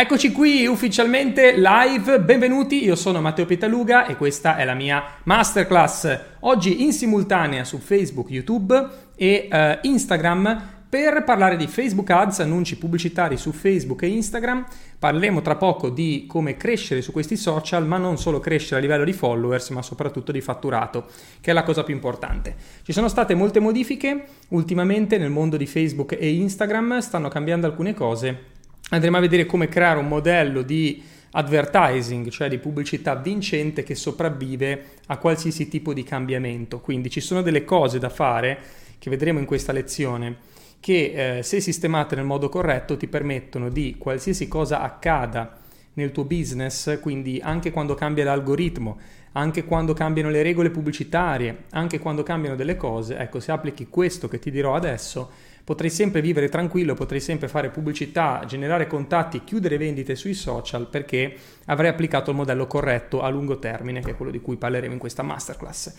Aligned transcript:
Eccoci 0.00 0.30
qui 0.30 0.64
ufficialmente 0.64 1.56
live, 1.56 2.20
benvenuti, 2.20 2.84
io 2.84 2.94
sono 2.94 3.20
Matteo 3.20 3.46
Pitaluga 3.46 4.06
e 4.06 4.16
questa 4.16 4.56
è 4.56 4.64
la 4.64 4.74
mia 4.74 5.02
masterclass, 5.24 6.20
oggi 6.42 6.84
in 6.84 6.92
simultanea 6.92 7.64
su 7.64 7.78
Facebook, 7.78 8.30
YouTube 8.30 8.88
e 9.16 9.48
uh, 9.50 9.84
Instagram. 9.84 10.76
Per 10.88 11.24
parlare 11.24 11.56
di 11.56 11.66
Facebook 11.66 12.08
Ads, 12.10 12.38
annunci 12.38 12.78
pubblicitari 12.78 13.36
su 13.36 13.50
Facebook 13.50 14.02
e 14.02 14.06
Instagram. 14.06 14.66
Parleremo 15.00 15.42
tra 15.42 15.56
poco 15.56 15.90
di 15.90 16.26
come 16.28 16.56
crescere 16.56 17.02
su 17.02 17.10
questi 17.10 17.36
social, 17.36 17.84
ma 17.84 17.98
non 17.98 18.18
solo 18.18 18.38
crescere 18.38 18.76
a 18.76 18.80
livello 18.80 19.04
di 19.04 19.12
followers, 19.12 19.70
ma 19.70 19.82
soprattutto 19.82 20.30
di 20.30 20.40
fatturato, 20.40 21.06
che 21.40 21.50
è 21.50 21.52
la 21.52 21.64
cosa 21.64 21.82
più 21.82 21.92
importante. 21.92 22.54
Ci 22.84 22.92
sono 22.92 23.08
state 23.08 23.34
molte 23.34 23.58
modifiche. 23.58 24.26
Ultimamente 24.50 25.18
nel 25.18 25.30
mondo 25.30 25.56
di 25.56 25.66
Facebook 25.66 26.12
e 26.12 26.34
Instagram, 26.34 27.00
stanno 27.00 27.28
cambiando 27.28 27.66
alcune 27.66 27.94
cose 27.94 28.56
andremo 28.90 29.16
a 29.16 29.20
vedere 29.20 29.46
come 29.46 29.68
creare 29.68 29.98
un 29.98 30.08
modello 30.08 30.62
di 30.62 31.02
advertising, 31.30 32.28
cioè 32.28 32.48
di 32.48 32.58
pubblicità 32.58 33.14
vincente 33.14 33.82
che 33.82 33.94
sopravvive 33.94 34.84
a 35.06 35.18
qualsiasi 35.18 35.68
tipo 35.68 35.92
di 35.92 36.02
cambiamento. 36.02 36.80
Quindi 36.80 37.10
ci 37.10 37.20
sono 37.20 37.42
delle 37.42 37.64
cose 37.64 37.98
da 37.98 38.08
fare 38.08 38.58
che 38.98 39.10
vedremo 39.10 39.38
in 39.38 39.44
questa 39.44 39.72
lezione 39.72 40.56
che 40.80 41.38
eh, 41.38 41.42
se 41.42 41.60
sistemate 41.60 42.14
nel 42.14 42.24
modo 42.24 42.48
corretto 42.48 42.96
ti 42.96 43.08
permettono 43.08 43.68
di 43.68 43.96
qualsiasi 43.98 44.48
cosa 44.48 44.80
accada 44.80 45.58
nel 45.94 46.12
tuo 46.12 46.24
business, 46.24 47.00
quindi 47.00 47.40
anche 47.42 47.72
quando 47.72 47.94
cambia 47.94 48.24
l'algoritmo, 48.24 48.98
anche 49.32 49.64
quando 49.64 49.92
cambiano 49.94 50.30
le 50.30 50.42
regole 50.42 50.70
pubblicitarie, 50.70 51.64
anche 51.70 51.98
quando 51.98 52.22
cambiano 52.22 52.54
delle 52.54 52.76
cose, 52.76 53.16
ecco, 53.16 53.40
se 53.40 53.50
applichi 53.50 53.88
questo 53.88 54.28
che 54.28 54.38
ti 54.38 54.52
dirò 54.52 54.74
adesso, 54.76 55.30
potrei 55.68 55.90
sempre 55.90 56.22
vivere 56.22 56.48
tranquillo, 56.48 56.94
potrei 56.94 57.20
sempre 57.20 57.46
fare 57.46 57.68
pubblicità, 57.68 58.42
generare 58.46 58.86
contatti, 58.86 59.44
chiudere 59.44 59.76
vendite 59.76 60.14
sui 60.14 60.32
social 60.32 60.86
perché 60.88 61.36
avrei 61.66 61.90
applicato 61.90 62.30
il 62.30 62.36
modello 62.36 62.66
corretto 62.66 63.20
a 63.20 63.28
lungo 63.28 63.58
termine, 63.58 64.00
che 64.00 64.12
è 64.12 64.16
quello 64.16 64.30
di 64.30 64.40
cui 64.40 64.56
parleremo 64.56 64.94
in 64.94 64.98
questa 64.98 65.22
masterclass. 65.22 65.92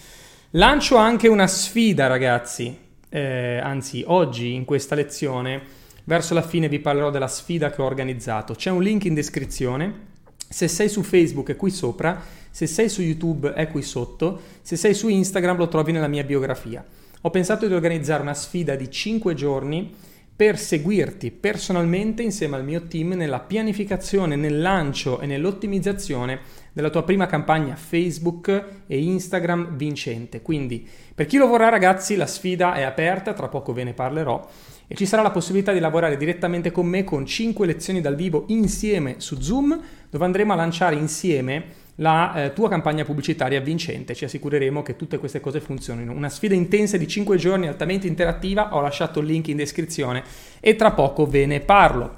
Lancio 0.53 0.95
anche 0.95 1.27
una 1.27 1.45
sfida, 1.45 2.07
ragazzi, 2.07 2.75
eh, 3.09 3.59
anzi 3.61 4.03
oggi 4.07 4.55
in 4.55 4.65
questa 4.65 4.95
lezione, 4.95 5.61
verso 6.05 6.33
la 6.33 6.41
fine 6.41 6.67
vi 6.67 6.79
parlerò 6.79 7.11
della 7.11 7.27
sfida 7.27 7.69
che 7.69 7.83
ho 7.83 7.85
organizzato. 7.85 8.55
C'è 8.55 8.71
un 8.71 8.81
link 8.81 9.05
in 9.05 9.13
descrizione. 9.13 10.07
Se 10.49 10.67
sei 10.67 10.89
su 10.89 11.03
Facebook 11.03 11.51
è 11.51 11.55
qui 11.55 11.69
sopra, 11.69 12.19
se 12.49 12.65
sei 12.65 12.89
su 12.89 13.03
YouTube 13.03 13.53
è 13.53 13.67
qui 13.67 13.83
sotto, 13.83 14.41
se 14.63 14.75
sei 14.75 14.95
su 14.95 15.09
Instagram 15.09 15.57
lo 15.57 15.67
trovi 15.67 15.91
nella 15.91 16.07
mia 16.07 16.23
biografia 16.23 16.83
ho 17.21 17.29
pensato 17.29 17.67
di 17.67 17.73
organizzare 17.73 18.21
una 18.21 18.33
sfida 18.33 18.75
di 18.75 18.89
5 18.89 19.33
giorni 19.33 19.93
per 20.39 20.57
seguirti 20.57 21.31
personalmente 21.31 22.23
insieme 22.23 22.55
al 22.55 22.63
mio 22.63 22.83
team 22.87 23.11
nella 23.11 23.41
pianificazione, 23.41 24.37
nel 24.37 24.61
lancio 24.61 25.19
e 25.19 25.25
nell'ottimizzazione 25.25 26.39
della 26.71 26.89
tua 26.89 27.03
prima 27.03 27.25
campagna 27.25 27.75
Facebook 27.75 28.47
e 28.87 28.99
Instagram 28.99 29.75
vincente. 29.75 30.41
Quindi 30.41 30.87
per 31.13 31.25
chi 31.25 31.35
lo 31.35 31.47
vorrà 31.47 31.67
ragazzi 31.67 32.15
la 32.15 32.25
sfida 32.25 32.73
è 32.75 32.83
aperta, 32.83 33.33
tra 33.33 33.49
poco 33.49 33.73
ve 33.73 33.83
ne 33.83 33.93
parlerò 33.93 34.47
e 34.87 34.95
ci 34.95 35.05
sarà 35.05 35.21
la 35.21 35.31
possibilità 35.31 35.73
di 35.73 35.79
lavorare 35.79 36.15
direttamente 36.15 36.71
con 36.71 36.87
me 36.87 37.03
con 37.03 37.25
5 37.25 37.67
lezioni 37.67 37.99
dal 37.99 38.15
vivo 38.15 38.45
insieme 38.47 39.15
su 39.17 39.41
Zoom 39.41 39.77
dove 40.09 40.23
andremo 40.23 40.53
a 40.53 40.55
lanciare 40.55 40.95
insieme 40.95 41.78
la 41.99 42.45
eh, 42.45 42.53
tua 42.53 42.69
campagna 42.69 43.03
pubblicitaria 43.03 43.59
vincente. 43.61 44.15
Ci 44.15 44.25
assicureremo 44.25 44.81
che 44.81 44.95
tutte 44.95 45.17
queste 45.17 45.39
cose 45.39 45.59
funzionino. 45.59 46.11
Una 46.11 46.29
sfida 46.29 46.55
intensa 46.55 46.97
di 46.97 47.07
5 47.07 47.37
giorni, 47.37 47.67
altamente 47.67 48.07
interattiva. 48.07 48.75
Ho 48.75 48.81
lasciato 48.81 49.19
il 49.19 49.27
link 49.27 49.47
in 49.47 49.57
descrizione 49.57 50.23
e 50.59 50.75
tra 50.75 50.91
poco 50.91 51.25
ve 51.25 51.45
ne 51.45 51.59
parlo. 51.59 52.15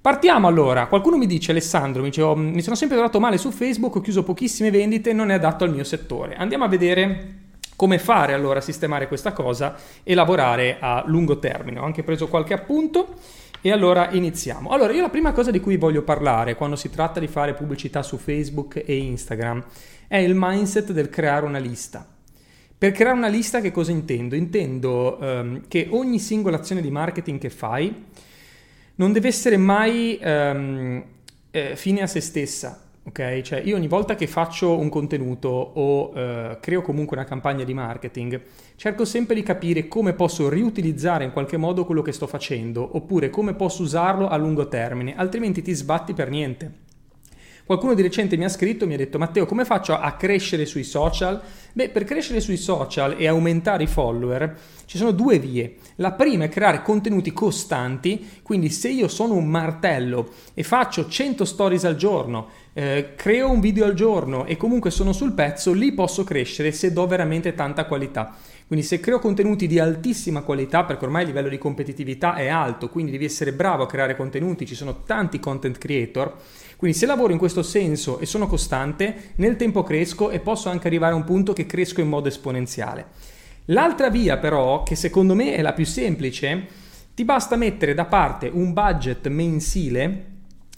Partiamo 0.00 0.46
allora. 0.46 0.86
Qualcuno 0.86 1.18
mi 1.18 1.26
dice, 1.26 1.50
Alessandro, 1.50 2.02
mi, 2.02 2.08
dice, 2.08 2.22
oh, 2.22 2.34
mi 2.34 2.62
sono 2.62 2.76
sempre 2.76 2.96
trovato 2.96 3.20
male 3.20 3.36
su 3.36 3.50
Facebook, 3.50 3.96
ho 3.96 4.00
chiuso 4.00 4.22
pochissime 4.22 4.70
vendite, 4.70 5.12
non 5.12 5.30
è 5.30 5.34
adatto 5.34 5.64
al 5.64 5.70
mio 5.70 5.84
settore. 5.84 6.36
Andiamo 6.36 6.64
a 6.64 6.68
vedere 6.68 7.34
come 7.76 7.98
fare 7.98 8.32
allora 8.32 8.60
a 8.60 8.62
sistemare 8.62 9.08
questa 9.08 9.32
cosa 9.32 9.76
e 10.02 10.14
lavorare 10.14 10.78
a 10.80 11.02
lungo 11.06 11.38
termine. 11.38 11.78
Ho 11.78 11.84
anche 11.84 12.02
preso 12.02 12.28
qualche 12.28 12.54
appunto. 12.54 13.16
E 13.62 13.70
allora 13.70 14.10
iniziamo. 14.10 14.70
Allora, 14.70 14.94
io 14.94 15.02
la 15.02 15.10
prima 15.10 15.32
cosa 15.32 15.50
di 15.50 15.60
cui 15.60 15.76
voglio 15.76 16.02
parlare 16.02 16.54
quando 16.54 16.76
si 16.76 16.88
tratta 16.88 17.20
di 17.20 17.26
fare 17.26 17.52
pubblicità 17.52 18.02
su 18.02 18.16
Facebook 18.16 18.82
e 18.84 18.96
Instagram 18.96 19.62
è 20.08 20.16
il 20.16 20.32
mindset 20.34 20.92
del 20.92 21.10
creare 21.10 21.44
una 21.44 21.58
lista. 21.58 22.06
Per 22.78 22.92
creare 22.92 23.18
una 23.18 23.28
lista 23.28 23.60
che 23.60 23.70
cosa 23.70 23.90
intendo? 23.90 24.34
Intendo 24.34 25.18
um, 25.20 25.68
che 25.68 25.88
ogni 25.90 26.18
singola 26.18 26.56
azione 26.56 26.80
di 26.80 26.90
marketing 26.90 27.38
che 27.38 27.50
fai 27.50 28.06
non 28.94 29.12
deve 29.12 29.28
essere 29.28 29.58
mai 29.58 30.18
um, 30.22 31.04
eh, 31.50 31.76
fine 31.76 32.00
a 32.00 32.06
se 32.06 32.20
stessa, 32.22 32.89
ok? 33.10 33.40
Cioè 33.42 33.60
io 33.60 33.76
ogni 33.76 33.88
volta 33.88 34.14
che 34.14 34.26
faccio 34.26 34.78
un 34.78 34.88
contenuto 34.88 35.48
o 35.48 36.10
uh, 36.10 36.58
creo 36.60 36.80
comunque 36.82 37.16
una 37.16 37.26
campagna 37.26 37.64
di 37.64 37.74
marketing, 37.74 38.40
cerco 38.76 39.04
sempre 39.04 39.34
di 39.34 39.42
capire 39.42 39.86
come 39.88 40.14
posso 40.14 40.48
riutilizzare 40.48 41.24
in 41.24 41.32
qualche 41.32 41.56
modo 41.56 41.84
quello 41.84 42.02
che 42.02 42.12
sto 42.12 42.26
facendo, 42.26 42.88
oppure 42.96 43.28
come 43.28 43.54
posso 43.54 43.82
usarlo 43.82 44.28
a 44.28 44.36
lungo 44.36 44.68
termine, 44.68 45.14
altrimenti 45.16 45.60
ti 45.62 45.72
sbatti 45.74 46.14
per 46.14 46.30
niente. 46.30 46.79
Qualcuno 47.64 47.94
di 47.94 48.02
recente 48.02 48.36
mi 48.36 48.44
ha 48.44 48.48
scritto 48.48 48.84
e 48.84 48.86
mi 48.86 48.94
ha 48.94 48.96
detto 48.96 49.18
Matteo 49.18 49.46
come 49.46 49.64
faccio 49.64 49.94
a 49.94 50.12
crescere 50.12 50.66
sui 50.66 50.84
social? 50.84 51.40
Beh, 51.72 51.90
per 51.90 52.04
crescere 52.04 52.40
sui 52.40 52.56
social 52.56 53.14
e 53.16 53.28
aumentare 53.28 53.84
i 53.84 53.86
follower 53.86 54.56
ci 54.86 54.98
sono 54.98 55.12
due 55.12 55.38
vie. 55.38 55.76
La 55.96 56.12
prima 56.12 56.44
è 56.44 56.48
creare 56.48 56.82
contenuti 56.82 57.32
costanti, 57.32 58.40
quindi 58.42 58.70
se 58.70 58.88
io 58.88 59.06
sono 59.06 59.34
un 59.34 59.46
martello 59.46 60.30
e 60.52 60.64
faccio 60.64 61.08
100 61.08 61.44
stories 61.44 61.84
al 61.84 61.94
giorno, 61.94 62.48
eh, 62.72 63.12
creo 63.14 63.50
un 63.50 63.60
video 63.60 63.84
al 63.84 63.94
giorno 63.94 64.46
e 64.46 64.56
comunque 64.56 64.90
sono 64.90 65.12
sul 65.12 65.32
pezzo, 65.32 65.72
lì 65.72 65.92
posso 65.92 66.24
crescere 66.24 66.72
se 66.72 66.92
do 66.92 67.06
veramente 67.06 67.54
tanta 67.54 67.84
qualità. 67.84 68.34
Quindi 68.66 68.86
se 68.86 69.00
creo 69.00 69.18
contenuti 69.18 69.66
di 69.66 69.80
altissima 69.80 70.42
qualità, 70.42 70.84
perché 70.84 71.04
ormai 71.04 71.22
il 71.22 71.28
livello 71.28 71.48
di 71.48 71.58
competitività 71.58 72.34
è 72.34 72.46
alto, 72.46 72.88
quindi 72.88 73.10
devi 73.10 73.24
essere 73.24 73.52
bravo 73.52 73.82
a 73.82 73.86
creare 73.86 74.14
contenuti, 74.14 74.64
ci 74.64 74.76
sono 74.76 75.02
tanti 75.02 75.40
content 75.40 75.76
creator, 75.76 76.36
quindi 76.80 76.96
se 76.96 77.04
lavoro 77.04 77.30
in 77.34 77.38
questo 77.38 77.62
senso 77.62 78.20
e 78.20 78.24
sono 78.24 78.46
costante, 78.46 79.32
nel 79.34 79.56
tempo 79.56 79.82
cresco 79.82 80.30
e 80.30 80.40
posso 80.40 80.70
anche 80.70 80.86
arrivare 80.86 81.12
a 81.12 81.16
un 81.16 81.24
punto 81.24 81.52
che 81.52 81.66
cresco 81.66 82.00
in 82.00 82.08
modo 82.08 82.28
esponenziale. 82.28 83.06
L'altra 83.66 84.08
via 84.08 84.38
però, 84.38 84.82
che 84.82 84.96
secondo 84.96 85.34
me 85.34 85.56
è 85.56 85.60
la 85.60 85.74
più 85.74 85.84
semplice, 85.84 86.66
ti 87.12 87.22
basta 87.26 87.56
mettere 87.56 87.92
da 87.92 88.06
parte 88.06 88.50
un 88.50 88.72
budget 88.72 89.28
mensile 89.28 90.24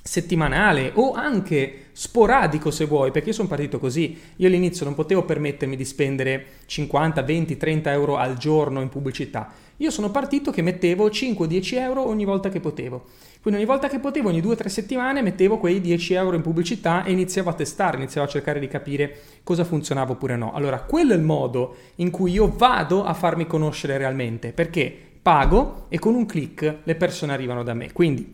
settimanale 0.03 0.91
o 0.95 1.13
anche 1.13 1.91
sporadico 1.93 2.73
se 2.73 2.87
vuoi, 2.87 3.13
perché 3.13 3.29
io 3.29 3.35
sono 3.35 3.47
partito 3.47 3.79
così. 3.79 4.19
Io 4.39 4.49
all'inizio 4.49 4.85
non 4.85 4.97
potevo 4.97 5.25
permettermi 5.25 5.77
di 5.77 5.85
spendere 5.85 6.47
50, 6.67 7.23
20, 7.23 7.57
30 7.57 7.93
euro 7.93 8.17
al 8.17 8.37
giorno 8.39 8.81
in 8.81 8.89
pubblicità. 8.89 9.53
Io 9.77 9.91
sono 9.93 10.11
partito 10.11 10.51
che 10.51 10.63
mettevo 10.63 11.07
5-10 11.07 11.79
euro 11.79 12.09
ogni 12.09 12.25
volta 12.25 12.49
che 12.49 12.59
potevo. 12.59 13.05
Quindi 13.43 13.59
ogni 13.59 13.69
volta 13.69 13.89
che 13.89 13.99
potevo, 13.99 14.29
ogni 14.29 14.41
2-3 14.41 14.67
settimane, 14.69 15.21
mettevo 15.21 15.59
quei 15.59 15.81
10 15.81 16.15
euro 16.15 16.37
in 16.37 16.43
pubblicità 16.43 17.03
e 17.03 17.11
iniziavo 17.11 17.51
a 17.51 17.55
testare, 17.55 17.97
iniziavo 17.97 18.25
a 18.25 18.31
cercare 18.31 18.61
di 18.61 18.69
capire 18.69 19.17
cosa 19.43 19.65
funzionava 19.65 20.13
oppure 20.13 20.37
no. 20.37 20.53
Allora, 20.53 20.81
quello 20.83 21.13
è 21.13 21.17
il 21.17 21.23
modo 21.23 21.75
in 21.97 22.11
cui 22.11 22.31
io 22.31 22.55
vado 22.57 23.03
a 23.03 23.13
farmi 23.15 23.49
conoscere 23.49 23.99
realmente, 23.99 24.53
perché 24.53 24.97
pago 25.21 25.87
e 25.89 25.99
con 25.99 26.15
un 26.15 26.25
click 26.25 26.77
le 26.85 26.95
persone 26.95 27.33
arrivano 27.33 27.65
da 27.65 27.75
me. 27.75 27.91
Quindi, 27.91 28.33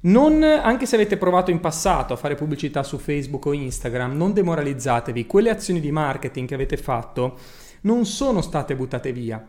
non, 0.00 0.42
anche 0.42 0.86
se 0.86 0.94
avete 0.94 1.18
provato 1.18 1.50
in 1.50 1.60
passato 1.60 2.14
a 2.14 2.16
fare 2.16 2.34
pubblicità 2.34 2.82
su 2.82 2.96
Facebook 2.96 3.44
o 3.44 3.52
Instagram, 3.52 4.16
non 4.16 4.32
demoralizzatevi, 4.32 5.26
quelle 5.26 5.50
azioni 5.50 5.80
di 5.80 5.92
marketing 5.92 6.48
che 6.48 6.54
avete 6.54 6.78
fatto 6.78 7.36
non 7.82 8.06
sono 8.06 8.40
state 8.40 8.74
buttate 8.74 9.12
via 9.12 9.46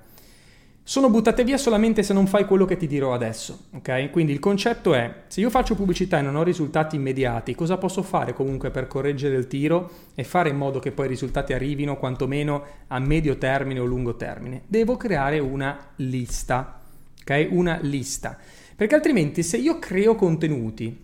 sono 0.88 1.09
buttate 1.09 1.44
via 1.44 1.58
solamente 1.58 2.02
se 2.02 2.14
non 2.14 2.28
fai 2.28 2.46
quello 2.46 2.64
che 2.64 2.78
ti 2.78 2.88
dirò 2.88 3.14
adesso, 3.14 3.66
ok? 3.74 4.09
Quindi 4.09 4.31
il 4.31 4.40
concetto 4.40 4.94
è, 4.94 5.24
se 5.28 5.42
io 5.42 5.50
faccio 5.50 5.75
pubblicità 5.75 6.18
e 6.18 6.22
non 6.22 6.38
ho 6.38 6.44
risultati 6.44 6.95
immediati, 6.95 7.56
cosa 7.56 7.75
posso 7.75 8.01
fare 8.04 8.31
comunque 8.31 8.72
per 8.72 8.88
correggere 8.88 9.36
il 9.36 9.48
tiro 9.48 9.92
e 10.16 10.24
fare 10.24 10.48
in 10.48 10.56
modo 10.56 10.80
che 10.80 10.94
poi 10.94 11.07
i 11.07 11.10
risultati 11.10 11.51
arrivino 11.51 11.98
quantomeno 11.98 12.63
a 12.88 13.00
medio 13.00 13.38
termine 13.38 13.81
o 13.81 13.86
lungo 13.86 14.16
termine? 14.16 14.62
Devo 14.66 14.95
creare 14.95 15.39
una 15.39 15.78
lista, 15.98 16.80
ok? 17.19 17.48
Una 17.51 17.80
lista. 17.81 18.38
Perché 18.74 18.95
altrimenti 18.95 19.44
se 19.44 19.57
io 19.57 19.80
creo 19.80 20.16
contenuti 20.16 21.04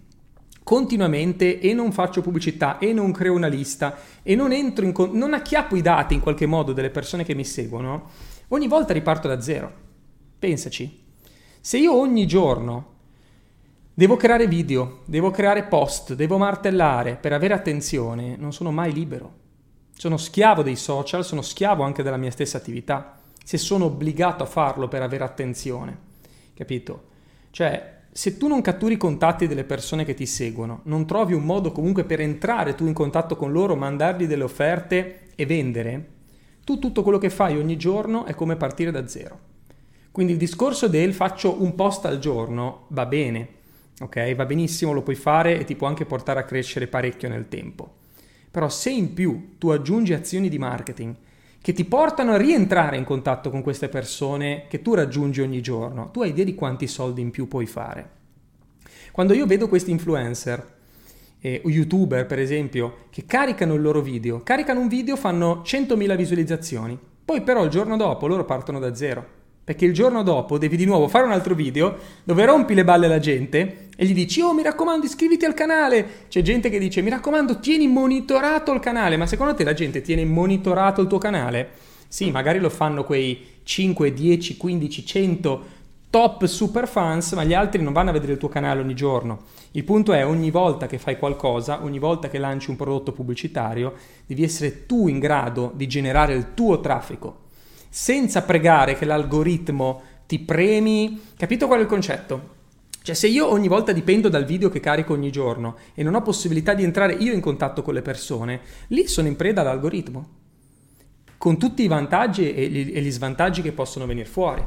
continuamente 0.64 1.60
e 1.60 1.74
non 1.74 1.92
faccio 1.92 2.22
pubblicità 2.22 2.78
e 2.78 2.94
non 2.94 3.12
creo 3.12 3.34
una 3.34 3.48
lista 3.48 3.98
e 4.24 4.34
non 4.34 4.54
entro 4.54 4.86
in 4.86 4.94
con- 4.94 5.12
non 5.12 5.34
acchiappo 5.34 5.76
i 5.76 5.82
dati 5.82 6.14
in 6.14 6.22
qualche 6.22 6.46
modo 6.46 6.72
delle 6.72 6.90
persone 6.90 7.26
che 7.26 7.36
mi 7.36 7.44
seguono, 7.44 8.32
Ogni 8.54 8.68
volta 8.68 8.94
riparto 8.94 9.28
da 9.28 9.42
zero. 9.42 9.72
Pensaci. 10.38 11.06
Se 11.60 11.80
io 11.80 11.98
ogni 11.98 12.28
giorno 12.28 12.92
devo 13.92 14.16
creare 14.16 14.46
video, 14.46 15.00
devo 15.06 15.32
creare 15.32 15.64
post, 15.64 16.14
devo 16.14 16.38
martellare 16.38 17.16
per 17.16 17.34
avere 17.34 17.56
attenzione, 17.56 18.36
non 18.38 18.54
sono 18.54 18.72
mai 18.72 18.94
libero. 18.94 19.42
Sono 19.98 20.18
schiavo 20.18 20.62
dei 20.62 20.76
social, 20.76 21.26
sono 21.26 21.42
schiavo 21.42 21.82
anche 21.82 22.04
della 22.04 22.18
mia 22.18 22.30
stessa 22.30 22.58
attività. 22.58 23.20
Se 23.44 23.58
sono 23.58 23.86
obbligato 23.86 24.44
a 24.44 24.48
farlo 24.48 24.88
per 24.88 25.02
avere 25.02 25.24
attenzione. 25.24 25.98
Capito? 26.54 27.06
Cioè, 27.50 28.02
se 28.12 28.38
tu 28.38 28.48
non 28.48 28.62
catturi 28.62 28.94
i 28.94 28.98
contatti 28.98 29.48
delle 29.48 29.64
persone 29.64 30.06
che 30.06 30.14
ti 30.14 30.28
seguono, 30.28 30.82
non 30.84 31.08
trovi 31.08 31.34
un 31.34 31.44
modo 31.44 31.72
comunque 31.72 32.04
per 32.04 32.22
entrare 32.22 32.76
tu 32.76 32.86
in 32.86 32.94
contatto 32.94 33.36
con 33.36 33.52
loro, 33.52 33.76
mandargli 33.76 34.28
delle 34.28 34.44
offerte 34.44 35.30
e 35.34 35.48
vendere, 35.48 36.13
tu 36.64 36.80
tutto 36.80 37.04
quello 37.04 37.18
che 37.18 37.30
fai 37.30 37.58
ogni 37.58 37.78
giorno 37.78 38.26
è 38.26 38.34
come 38.34 38.56
partire 38.56 38.92
da 38.92 39.08
zero. 39.08 39.52
Quindi 40.12 40.34
il 40.34 40.38
discorso 40.38 40.88
del 40.88 41.14
faccio 41.14 41.62
un 41.62 41.76
post 41.76 42.06
al 42.06 42.20
giorno 42.20 42.86
va 42.90 43.06
bene, 43.06 43.48
ok? 44.00 44.36
Va 44.36 44.46
benissimo, 44.46 44.94
lo 44.94 45.02
puoi 45.02 45.16
fare 45.16 45.60
e 45.60 45.66
ti 45.66 45.76
può 45.76 45.88
anche 45.88 46.06
portare 46.06 46.40
a 46.40 46.46
crescere 46.46 46.88
parecchio 46.88 47.30
nel 47.30 47.48
tempo. 47.48 47.96
Però 48.52 48.70
se 48.70 48.92
in 48.92 49.14
più 49.14 49.56
tu 49.58 49.70
aggiungi 49.70 50.14
azioni 50.14 50.50
di 50.50 50.60
marketing 50.60 51.16
che 51.60 51.74
ti 51.74 51.86
portano 51.86 52.34
a 52.34 52.38
rientrare 52.38 52.98
in 52.98 53.06
contatto 53.06 53.50
con 53.50 53.62
queste 53.62 53.90
persone 53.90 54.66
che 54.68 54.82
tu 54.82 54.94
raggiungi 54.94 55.42
ogni 55.42 55.62
giorno, 55.62 56.12
tu 56.12 56.22
hai 56.22 56.30
idea 56.30 56.46
di 56.46 56.56
quanti 56.56 56.88
soldi 56.88 57.22
in 57.22 57.32
più 57.32 57.48
puoi 57.48 57.66
fare. 57.66 58.10
Quando 59.12 59.34
io 59.34 59.46
vedo 59.46 59.68
questi 59.68 59.90
influencer 59.90 60.82
eh, 61.46 61.62
youtuber 61.66 62.26
per 62.26 62.40
esempio, 62.40 63.00
che 63.10 63.26
caricano 63.26 63.74
il 63.74 63.82
loro 63.82 64.00
video, 64.00 64.42
caricano 64.44 64.80
un 64.80 64.88
video, 64.88 65.18
fanno 65.18 65.62
100.000 65.66 66.16
visualizzazioni, 66.16 66.98
poi 67.26 67.42
però 67.42 67.66
il 67.66 67.70
giorno 67.70 67.98
dopo 67.98 68.28
loro 68.28 68.46
partono 68.46 68.80
da 68.80 68.96
zero. 68.96 69.42
Perché 69.66 69.86
il 69.86 69.94
giorno 69.94 70.24
dopo 70.24 70.58
devi 70.58 70.76
di 70.76 70.84
nuovo 70.84 71.08
fare 71.08 71.26
un 71.26 71.32
altro 71.32 71.56
video 71.56 71.96
dove 72.26 72.44
rompi 72.44 72.74
le 72.74 72.84
balle 72.84 73.06
alla 73.06 73.20
gente 73.20 73.88
e 73.96 74.06
gli 74.06 74.14
dici: 74.14 74.42
Oh, 74.42 74.54
mi 74.54 74.62
raccomando, 74.62 75.06
iscriviti 75.06 75.46
al 75.46 75.54
canale. 75.54 76.26
C'è 76.28 76.42
gente 76.42 76.70
che 76.70 76.78
dice: 76.80 77.02
Mi 77.02 77.10
raccomando, 77.10 77.60
tieni 77.60 77.88
monitorato 77.88 78.74
il 78.74 78.82
canale. 78.82 79.16
Ma 79.16 79.26
secondo 79.26 79.56
te 79.56 79.64
la 79.64 79.72
gente 79.72 80.02
tiene 80.02 80.26
monitorato 80.26 81.00
il 81.00 81.08
tuo 81.08 81.18
canale? 81.18 81.70
Sì, 82.10 82.30
magari 82.30 82.60
lo 82.60 82.70
fanno 82.70 83.06
quei 83.06 83.40
5, 83.64 84.12
10, 84.12 84.58
15, 84.58 85.06
100 85.06 85.64
top 86.14 86.46
super 86.46 86.88
fans, 86.88 87.32
ma 87.32 87.44
gli 87.44 87.56
altri 87.56 87.82
non 87.82 87.92
vanno 87.92 88.12
a 88.12 88.14
vedere 88.14 88.34
il 88.34 88.38
tuo 88.38 88.48
canale 88.48 88.82
ogni 88.82 88.94
giorno. 88.94 89.46
Il 89.72 89.84
punto 89.84 90.14
è 90.14 90.24
ogni 90.24 90.52
volta 90.52 90.86
che 90.86 91.00
fai 91.00 91.18
qualcosa, 91.18 91.84
ogni 91.84 91.98
volta 91.98 92.30
che 92.30 92.38
lanci 92.38 92.70
un 92.70 92.76
prodotto 92.76 93.14
pubblicitario, 93.14 93.96
devi 94.28 94.44
essere 94.44 94.86
tu 94.86 95.08
in 95.08 95.18
grado 95.18 95.72
di 95.74 95.88
generare 95.88 96.36
il 96.36 96.54
tuo 96.54 96.80
traffico, 96.82 97.46
senza 97.90 98.44
pregare 98.44 98.96
che 98.96 99.06
l'algoritmo 99.06 100.04
ti 100.28 100.38
premi. 100.38 101.20
Capito 101.36 101.66
qual 101.66 101.80
è 101.80 101.82
il 101.82 101.88
concetto? 101.88 102.50
Cioè 103.02 103.16
se 103.16 103.26
io 103.26 103.50
ogni 103.50 103.68
volta 103.68 103.92
dipendo 103.92 104.30
dal 104.30 104.46
video 104.46 104.70
che 104.70 104.80
carico 104.80 105.14
ogni 105.14 105.32
giorno 105.32 105.78
e 105.96 106.04
non 106.04 106.14
ho 106.14 106.22
possibilità 106.22 106.76
di 106.76 106.84
entrare 106.84 107.14
io 107.14 107.34
in 107.34 107.42
contatto 107.42 107.82
con 107.82 107.96
le 107.96 108.04
persone, 108.04 108.62
lì 108.90 109.08
sono 109.08 109.28
in 109.28 109.36
preda 109.36 109.62
all'algoritmo, 109.62 110.30
con 111.40 111.58
tutti 111.58 111.82
i 111.82 111.88
vantaggi 111.88 112.54
e 112.54 112.70
gli 112.70 113.12
svantaggi 113.12 113.64
che 113.64 113.72
possono 113.72 114.06
venire 114.06 114.28
fuori. 114.28 114.64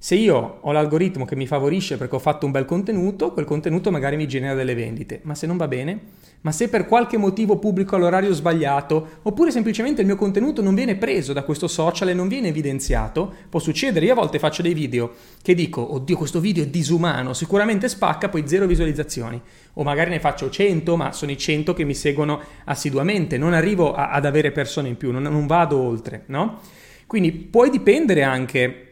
Se 0.00 0.14
io 0.14 0.58
ho 0.60 0.70
l'algoritmo 0.70 1.24
che 1.24 1.34
mi 1.34 1.48
favorisce 1.48 1.96
perché 1.96 2.14
ho 2.14 2.20
fatto 2.20 2.46
un 2.46 2.52
bel 2.52 2.64
contenuto, 2.64 3.32
quel 3.32 3.44
contenuto 3.44 3.90
magari 3.90 4.14
mi 4.14 4.28
genera 4.28 4.54
delle 4.54 4.76
vendite, 4.76 5.18
ma 5.24 5.34
se 5.34 5.48
non 5.48 5.56
va 5.56 5.66
bene, 5.66 5.98
ma 6.42 6.52
se 6.52 6.68
per 6.68 6.86
qualche 6.86 7.16
motivo 7.16 7.58
pubblico 7.58 7.96
all'orario 7.96 8.32
sbagliato, 8.32 9.18
oppure 9.22 9.50
semplicemente 9.50 10.02
il 10.02 10.06
mio 10.06 10.14
contenuto 10.14 10.62
non 10.62 10.76
viene 10.76 10.94
preso 10.94 11.32
da 11.32 11.42
questo 11.42 11.66
social 11.66 12.10
e 12.10 12.14
non 12.14 12.28
viene 12.28 12.46
evidenziato, 12.46 13.34
può 13.48 13.58
succedere, 13.58 14.06
io 14.06 14.12
a 14.12 14.14
volte 14.14 14.38
faccio 14.38 14.62
dei 14.62 14.72
video 14.72 15.14
che 15.42 15.54
dico, 15.54 15.94
oddio 15.94 16.16
questo 16.16 16.38
video 16.38 16.62
è 16.62 16.68
disumano, 16.68 17.32
sicuramente 17.32 17.88
spacca, 17.88 18.28
poi 18.28 18.46
zero 18.46 18.66
visualizzazioni, 18.66 19.42
o 19.74 19.82
magari 19.82 20.10
ne 20.10 20.20
faccio 20.20 20.48
100, 20.48 20.96
ma 20.96 21.10
sono 21.10 21.32
i 21.32 21.36
100 21.36 21.74
che 21.74 21.82
mi 21.82 21.94
seguono 21.94 22.40
assiduamente, 22.66 23.36
non 23.36 23.52
arrivo 23.52 23.94
a, 23.94 24.10
ad 24.10 24.26
avere 24.26 24.52
persone 24.52 24.86
in 24.86 24.96
più, 24.96 25.10
non, 25.10 25.24
non 25.24 25.48
vado 25.48 25.76
oltre, 25.76 26.22
no? 26.26 26.60
Quindi 27.08 27.32
puoi 27.32 27.70
dipendere 27.70 28.22
anche 28.22 28.87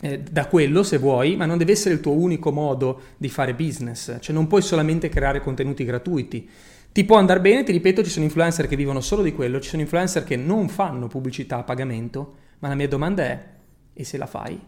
eh, 0.00 0.20
da 0.20 0.46
quello 0.46 0.82
se 0.82 0.98
vuoi, 0.98 1.36
ma 1.36 1.46
non 1.46 1.58
deve 1.58 1.72
essere 1.72 1.94
il 1.94 2.00
tuo 2.00 2.12
unico 2.12 2.52
modo 2.52 3.00
di 3.16 3.28
fare 3.28 3.54
business, 3.54 4.18
cioè 4.20 4.34
non 4.34 4.46
puoi 4.46 4.62
solamente 4.62 5.08
creare 5.08 5.40
contenuti 5.40 5.84
gratuiti. 5.84 6.48
Ti 6.90 7.04
può 7.04 7.16
andare 7.16 7.40
bene, 7.40 7.64
ti 7.64 7.72
ripeto, 7.72 8.02
ci 8.02 8.10
sono 8.10 8.24
influencer 8.24 8.66
che 8.66 8.76
vivono 8.76 9.00
solo 9.00 9.22
di 9.22 9.32
quello, 9.32 9.60
ci 9.60 9.68
sono 9.68 9.82
influencer 9.82 10.24
che 10.24 10.36
non 10.36 10.68
fanno 10.68 11.06
pubblicità 11.06 11.58
a 11.58 11.62
pagamento, 11.62 12.34
ma 12.60 12.68
la 12.68 12.74
mia 12.74 12.88
domanda 12.88 13.22
è, 13.22 13.44
e 13.92 14.04
se 14.04 14.16
la 14.16 14.26
fai? 14.26 14.60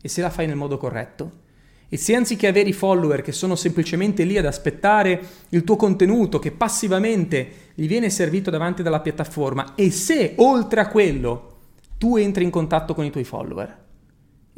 E 0.00 0.08
se 0.08 0.20
la 0.20 0.30
fai 0.30 0.46
nel 0.46 0.56
modo 0.56 0.78
corretto? 0.78 1.46
E 1.90 1.96
se 1.96 2.14
anziché 2.14 2.46
avere 2.46 2.68
i 2.68 2.74
follower 2.74 3.22
che 3.22 3.32
sono 3.32 3.54
semplicemente 3.54 4.24
lì 4.24 4.36
ad 4.36 4.44
aspettare 4.44 5.20
il 5.50 5.64
tuo 5.64 5.76
contenuto 5.76 6.38
che 6.38 6.50
passivamente 6.50 7.50
gli 7.74 7.86
viene 7.86 8.10
servito 8.10 8.50
davanti 8.50 8.82
dalla 8.82 9.00
piattaforma, 9.00 9.74
e 9.74 9.90
se 9.90 10.34
oltre 10.36 10.80
a 10.80 10.88
quello 10.88 11.56
tu 11.96 12.16
entri 12.16 12.44
in 12.44 12.50
contatto 12.50 12.94
con 12.94 13.04
i 13.04 13.10
tuoi 13.10 13.24
follower, 13.24 13.86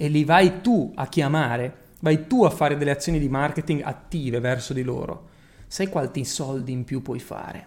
e 0.02 0.08
li 0.08 0.24
vai 0.24 0.62
tu 0.62 0.90
a 0.94 1.08
chiamare, 1.08 1.74
vai 2.00 2.26
tu 2.26 2.44
a 2.44 2.48
fare 2.48 2.78
delle 2.78 2.90
azioni 2.90 3.18
di 3.18 3.28
marketing 3.28 3.82
attive 3.84 4.40
verso 4.40 4.72
di 4.72 4.82
loro, 4.82 5.28
sai 5.66 5.88
quanti 5.88 6.24
soldi 6.24 6.72
in 6.72 6.84
più 6.84 7.02
puoi 7.02 7.18
fare? 7.18 7.66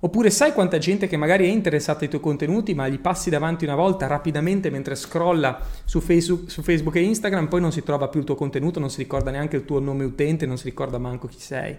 Oppure 0.00 0.28
sai 0.28 0.52
quanta 0.52 0.76
gente 0.76 1.06
che 1.06 1.16
magari 1.16 1.46
è 1.46 1.50
interessata 1.50 2.00
ai 2.02 2.10
tuoi 2.10 2.20
contenuti 2.20 2.74
ma 2.74 2.86
gli 2.88 2.98
passi 2.98 3.30
davanti 3.30 3.64
una 3.64 3.74
volta 3.74 4.06
rapidamente 4.06 4.68
mentre 4.68 4.96
scrolla 4.96 5.58
su 5.86 6.00
Facebook, 6.00 6.50
su 6.50 6.60
Facebook, 6.60 6.96
e 6.96 7.00
Instagram, 7.00 7.46
poi 7.46 7.62
non 7.62 7.72
si 7.72 7.82
trova 7.82 8.08
più 8.08 8.20
il 8.20 8.26
tuo 8.26 8.34
contenuto, 8.34 8.78
non 8.78 8.90
si 8.90 8.98
ricorda 8.98 9.30
neanche 9.30 9.56
il 9.56 9.64
tuo 9.64 9.80
nome 9.80 10.04
utente, 10.04 10.44
non 10.44 10.58
si 10.58 10.64
ricorda 10.64 10.98
manco 10.98 11.26
chi 11.26 11.40
sei. 11.40 11.74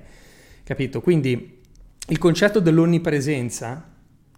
Capito? 0.63 1.01
Quindi 1.01 1.61
il 2.07 2.17
concetto 2.17 2.59
dell'onnipresenza, 2.59 3.87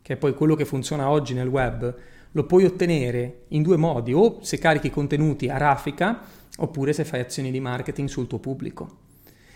che 0.02 0.14
è 0.14 0.18
poi 0.18 0.34
quello 0.34 0.56
che 0.56 0.66
funziona 0.66 1.10
oggi 1.10 1.34
nel 1.34 1.48
web, 1.48 1.96
lo 2.32 2.44
puoi 2.46 2.66
ottenere 2.66 3.46
in 3.50 3.62
due 3.62 3.78
modi, 3.78 4.14
o 4.14 4.40
se 4.42 4.58
carichi 4.58 4.90
contenuti 4.90 5.50
a 5.50 5.58
raffica, 5.58 6.22
oppure 6.58 6.94
se 6.94 7.06
fai 7.06 7.22
azioni 7.22 7.52
di 7.52 7.60
marketing 7.60 8.08
sul 8.08 8.28
tuo 8.28 8.40
pubblico. 8.40 8.98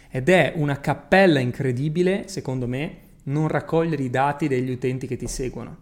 Ed 0.09 0.29
è 0.29 0.53
una 0.55 0.79
cappella 0.79 1.39
incredibile, 1.39 2.27
secondo 2.27 2.67
me, 2.67 2.97
non 3.23 3.47
raccogliere 3.47 4.03
i 4.03 4.09
dati 4.09 4.47
degli 4.47 4.69
utenti 4.69 5.07
che 5.07 5.17
ti 5.17 5.27
seguono. 5.27 5.77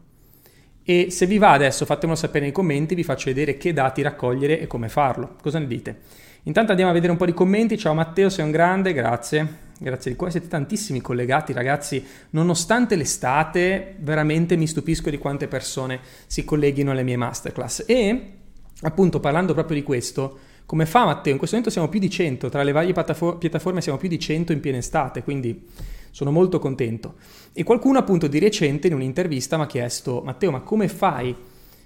E 0.84 1.12
se 1.12 1.26
vi 1.26 1.38
va 1.38 1.52
adesso 1.52 1.86
fatemelo 1.86 2.18
sapere 2.18 2.46
nei 2.46 2.54
commenti, 2.54 2.96
vi 2.96 3.04
faccio 3.04 3.26
vedere 3.26 3.58
che 3.58 3.74
dati 3.74 4.02
raccogliere 4.02 4.60
e 4.60 4.68
come 4.68 4.90
farlo. 4.90 5.36
Cosa 5.42 5.60
ne 5.60 5.68
dite? 5.68 6.00
Intanto 6.44 6.72
andiamo 6.72 6.92
a 6.92 6.94
vedere 6.94 7.12
un 7.12 7.18
po' 7.18 7.26
di 7.26 7.34
commenti. 7.34 7.78
Ciao 7.78 7.94
Matteo, 7.94 8.30
sei 8.30 8.46
un 8.46 8.52
grande, 8.52 8.94
grazie. 8.94 9.70
Grazie 9.84 10.12
di 10.12 10.16
cuore, 10.16 10.32
siete 10.32 10.48
tantissimi 10.48 11.02
collegati 11.02 11.54
ragazzi, 11.54 12.06
nonostante 12.32 12.96
l'estate 12.96 13.96
veramente 13.98 14.56
mi 14.56 14.68
stupisco 14.68 15.10
di 15.10 15.18
quante 15.18 15.48
persone 15.48 16.00
si 16.28 16.46
colleghino 16.46 16.92
alle 16.92 17.02
mie 17.02 17.16
masterclass 17.16 17.86
e 17.88 18.34
appunto 18.82 19.20
parlando 19.20 19.56
proprio 19.56 19.78
di 19.78 19.82
questo, 19.82 20.38
come 20.68 20.86
fa 20.86 21.06
Matteo? 21.06 21.32
In 21.32 21.40
questo 21.40 21.56
momento 21.56 21.74
siamo 21.74 21.90
più 21.90 22.00
di 22.00 22.12
100, 22.12 22.50
tra 22.50 22.62
le 22.62 22.72
varie 22.74 22.94
piattaforme 22.94 23.82
siamo 23.82 23.98
più 23.98 24.08
di 24.08 24.20
100 24.20 24.52
in 24.52 24.60
piena 24.60 24.78
estate, 24.78 25.24
quindi 25.24 25.68
sono 26.12 26.30
molto 26.30 26.60
contento. 26.60 27.16
E 27.52 27.64
qualcuno 27.64 27.98
appunto 27.98 28.28
di 28.28 28.38
recente 28.38 28.86
in 28.86 28.94
un'intervista 28.94 29.58
mi 29.58 29.64
ha 29.64 29.66
chiesto 29.66 30.22
Matteo 30.24 30.52
ma 30.52 30.62
come 30.62 30.90
fai 30.90 31.36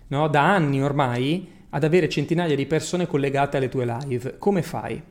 no, 0.07 0.27
da 0.27 0.53
anni 0.53 0.83
ormai 0.83 1.47
ad 1.69 1.85
avere 1.85 2.09
centinaia 2.09 2.57
di 2.57 2.65
persone 2.65 3.07
collegate 3.07 3.55
alle 3.55 3.69
tue 3.69 3.85
live? 3.85 4.37
Come 4.37 4.63
fai? 4.63 5.01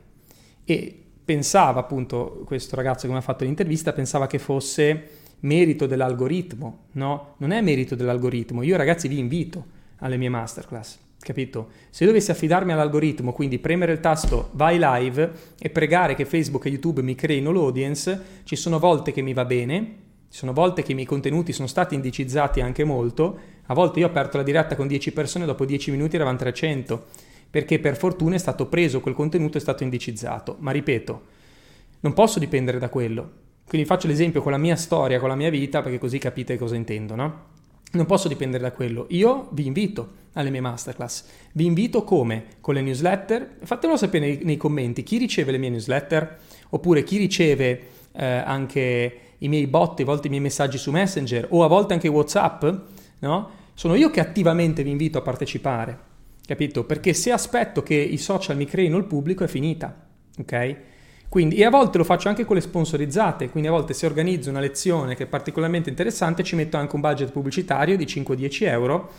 E 0.63 0.99
pensava 1.25 1.79
appunto, 1.79 2.43
questo 2.45 2.75
ragazzo 2.75 3.07
che 3.07 3.11
mi 3.11 3.17
ha 3.17 3.21
fatto 3.21 3.43
l'intervista, 3.43 3.91
pensava 3.91 4.27
che 4.27 4.37
fosse 4.37 5.09
merito 5.39 5.87
dell'algoritmo, 5.87 6.85
no? 6.93 7.33
Non 7.37 7.51
è 7.51 7.61
merito 7.61 7.95
dell'algoritmo, 7.95 8.61
io 8.61 8.77
ragazzi 8.77 9.07
vi 9.07 9.17
invito 9.17 9.65
alle 9.97 10.17
mie 10.17 10.29
masterclass, 10.29 10.97
capito? 11.19 11.69
Se 11.89 12.05
dovessi 12.05 12.29
affidarmi 12.29 12.71
all'algoritmo, 12.71 13.33
quindi 13.33 13.57
premere 13.57 13.91
il 13.91 13.99
tasto 13.99 14.49
vai 14.53 14.77
live 14.79 15.31
e 15.59 15.69
pregare 15.69 16.13
che 16.13 16.25
Facebook 16.25 16.65
e 16.65 16.69
YouTube 16.69 17.01
mi 17.01 17.15
creino 17.15 17.51
l'audience, 17.51 18.41
ci 18.43 18.55
sono 18.55 18.77
volte 18.77 19.11
che 19.11 19.21
mi 19.21 19.33
va 19.33 19.45
bene, 19.45 20.03
ci 20.29 20.37
sono 20.37 20.53
volte 20.53 20.83
che 20.83 20.91
i 20.91 20.95
miei 20.95 21.07
contenuti 21.07 21.53
sono 21.53 21.67
stati 21.67 21.95
indicizzati 21.95 22.61
anche 22.61 22.83
molto, 22.83 23.39
a 23.65 23.73
volte 23.73 23.99
io 23.99 24.05
ho 24.05 24.09
aperto 24.09 24.37
la 24.37 24.43
diretta 24.43 24.75
con 24.75 24.85
10 24.85 25.11
persone, 25.11 25.45
dopo 25.45 25.65
10 25.65 25.89
minuti 25.91 26.15
eravamo 26.15 26.37
300 26.37 27.05
perché 27.55 27.79
per 27.79 27.95
fortuna 27.95 28.35
è 28.35 28.37
stato 28.37 28.65
preso 28.65 28.99
quel 28.99 29.13
contenuto 29.13 29.55
e 29.55 29.59
è 29.59 29.61
stato 29.61 29.83
indicizzato. 29.83 30.57
Ma 30.59 30.71
ripeto, 30.71 31.21
non 32.01 32.11
posso 32.11 32.37
dipendere 32.37 32.79
da 32.79 32.89
quello. 32.89 33.31
Quindi 33.65 33.87
faccio 33.87 34.07
l'esempio 34.07 34.41
con 34.41 34.51
la 34.51 34.57
mia 34.57 34.75
storia, 34.75 35.21
con 35.21 35.29
la 35.29 35.35
mia 35.35 35.49
vita, 35.49 35.81
perché 35.81 35.97
così 35.97 36.17
capite 36.17 36.57
cosa 36.57 36.75
intendo, 36.75 37.15
no? 37.15 37.43
Non 37.93 38.05
posso 38.07 38.27
dipendere 38.27 38.61
da 38.61 38.73
quello. 38.73 39.05
Io 39.11 39.47
vi 39.53 39.67
invito 39.67 40.23
alle 40.33 40.49
mie 40.49 40.59
masterclass. 40.59 41.23
Vi 41.53 41.65
invito 41.65 42.03
come? 42.03 42.43
Con 42.59 42.73
le 42.73 42.81
newsletter. 42.81 43.59
Fatemelo 43.63 43.97
sapere 43.97 44.25
nei, 44.25 44.39
nei 44.43 44.57
commenti 44.57 45.03
chi 45.03 45.17
riceve 45.17 45.53
le 45.53 45.57
mie 45.57 45.69
newsletter 45.69 46.37
oppure 46.71 47.05
chi 47.05 47.15
riceve 47.15 47.81
eh, 48.11 48.25
anche 48.25 49.19
i 49.37 49.47
miei 49.47 49.67
bot, 49.67 49.97
a 50.01 50.03
volte 50.03 50.27
i 50.27 50.29
miei 50.29 50.41
messaggi 50.41 50.77
su 50.77 50.91
Messenger 50.91 51.47
o 51.51 51.63
a 51.63 51.67
volte 51.67 51.93
anche 51.93 52.09
WhatsApp, 52.09 52.65
no? 53.19 53.49
Sono 53.73 53.95
io 53.95 54.11
che 54.11 54.19
attivamente 54.19 54.83
vi 54.83 54.89
invito 54.89 55.17
a 55.17 55.21
partecipare. 55.21 56.14
Capito? 56.45 56.83
Perché 56.83 57.13
se 57.13 57.31
aspetto 57.31 57.81
che 57.81 57.95
i 57.95 58.17
social 58.17 58.55
mi 58.55 58.65
creino 58.65 58.97
il 58.97 59.05
pubblico 59.05 59.43
è 59.43 59.47
finita, 59.47 60.07
ok? 60.37 60.75
Quindi, 61.27 61.55
e 61.55 61.65
a 61.65 61.69
volte 61.69 61.97
lo 61.97 62.03
faccio 62.03 62.29
anche 62.29 62.45
con 62.45 62.55
le 62.55 62.61
sponsorizzate, 62.61 63.49
quindi 63.49 63.67
a 63.67 63.71
volte 63.71 63.93
se 63.93 64.05
organizzo 64.05 64.49
una 64.51 64.59
lezione 64.59 65.15
che 65.15 65.23
è 65.23 65.27
particolarmente 65.27 65.89
interessante 65.89 66.43
ci 66.43 66.55
metto 66.55 66.77
anche 66.77 66.95
un 66.95 67.01
budget 67.01 67.31
pubblicitario 67.31 67.97
di 67.97 68.05
5-10 68.05 68.67
euro 68.67 69.11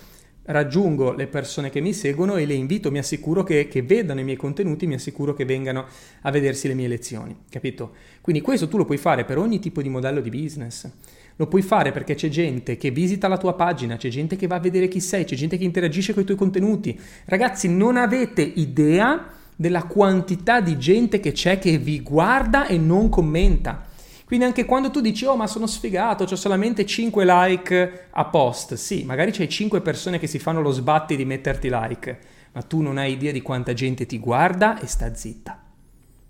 raggiungo 0.46 1.12
le 1.12 1.26
persone 1.26 1.70
che 1.70 1.80
mi 1.80 1.92
seguono 1.92 2.36
e 2.36 2.46
le 2.46 2.54
invito, 2.54 2.90
mi 2.90 2.98
assicuro 2.98 3.42
che, 3.42 3.68
che, 3.68 3.82
vedano 3.82 4.20
i 4.20 4.24
miei 4.24 4.36
contenuti, 4.36 4.86
mi 4.86 4.94
assicuro 4.94 5.34
che 5.34 5.44
vengano 5.44 5.86
a 6.22 6.30
vedersi 6.30 6.68
le 6.68 6.74
mie 6.74 6.88
lezioni, 6.88 7.36
capito? 7.50 7.92
Quindi 8.20 8.40
questo 8.42 8.68
tu 8.68 8.76
lo 8.76 8.84
puoi 8.84 8.98
fare 8.98 9.24
per 9.24 9.38
ogni 9.38 9.58
tipo 9.58 9.82
di 9.82 9.88
modello 9.88 10.20
di 10.20 10.30
business. 10.30 10.88
Lo 11.36 11.46
puoi 11.46 11.62
fare 11.62 11.92
perché 11.92 12.14
c'è 12.14 12.28
gente 12.28 12.76
che 12.76 12.90
visita 12.90 13.28
la 13.28 13.36
tua 13.36 13.54
pagina, 13.54 13.96
c'è 13.96 14.08
gente 14.08 14.36
che 14.36 14.46
va 14.46 14.56
a 14.56 14.60
vedere 14.60 14.88
chi 14.88 15.00
sei, 15.00 15.24
c'è 15.24 15.36
gente 15.36 15.58
che 15.58 15.64
interagisce 15.64 16.14
con 16.14 16.22
i 16.22 16.26
tuoi 16.26 16.38
contenuti. 16.38 16.98
Ragazzi, 17.26 17.68
non 17.68 17.96
avete 17.96 18.40
idea 18.40 19.26
della 19.54 19.84
quantità 19.84 20.60
di 20.60 20.78
gente 20.78 21.20
che 21.20 21.32
c'è 21.32 21.58
che 21.58 21.76
vi 21.78 22.00
guarda 22.00 22.66
e 22.66 22.78
non 22.78 23.08
commenta. 23.10 23.84
Quindi 24.24 24.46
anche 24.46 24.64
quando 24.64 24.90
tu 24.90 25.00
dici, 25.00 25.24
oh 25.24 25.36
ma 25.36 25.46
sono 25.46 25.66
sfigato, 25.66 26.24
ho 26.24 26.36
solamente 26.36 26.84
5 26.84 27.24
like 27.24 28.06
a 28.10 28.24
post, 28.24 28.74
sì, 28.74 29.04
magari 29.04 29.30
c'hai 29.30 29.48
5 29.48 29.80
persone 29.82 30.18
che 30.18 30.26
si 30.26 30.38
fanno 30.38 30.60
lo 30.60 30.72
sbatti 30.72 31.16
di 31.16 31.24
metterti 31.24 31.68
like, 31.70 32.18
ma 32.52 32.62
tu 32.62 32.80
non 32.80 32.98
hai 32.98 33.12
idea 33.12 33.30
di 33.30 33.42
quanta 33.42 33.72
gente 33.72 34.04
ti 34.04 34.18
guarda 34.18 34.80
e 34.80 34.86
sta 34.86 35.14
zitta. 35.14 35.62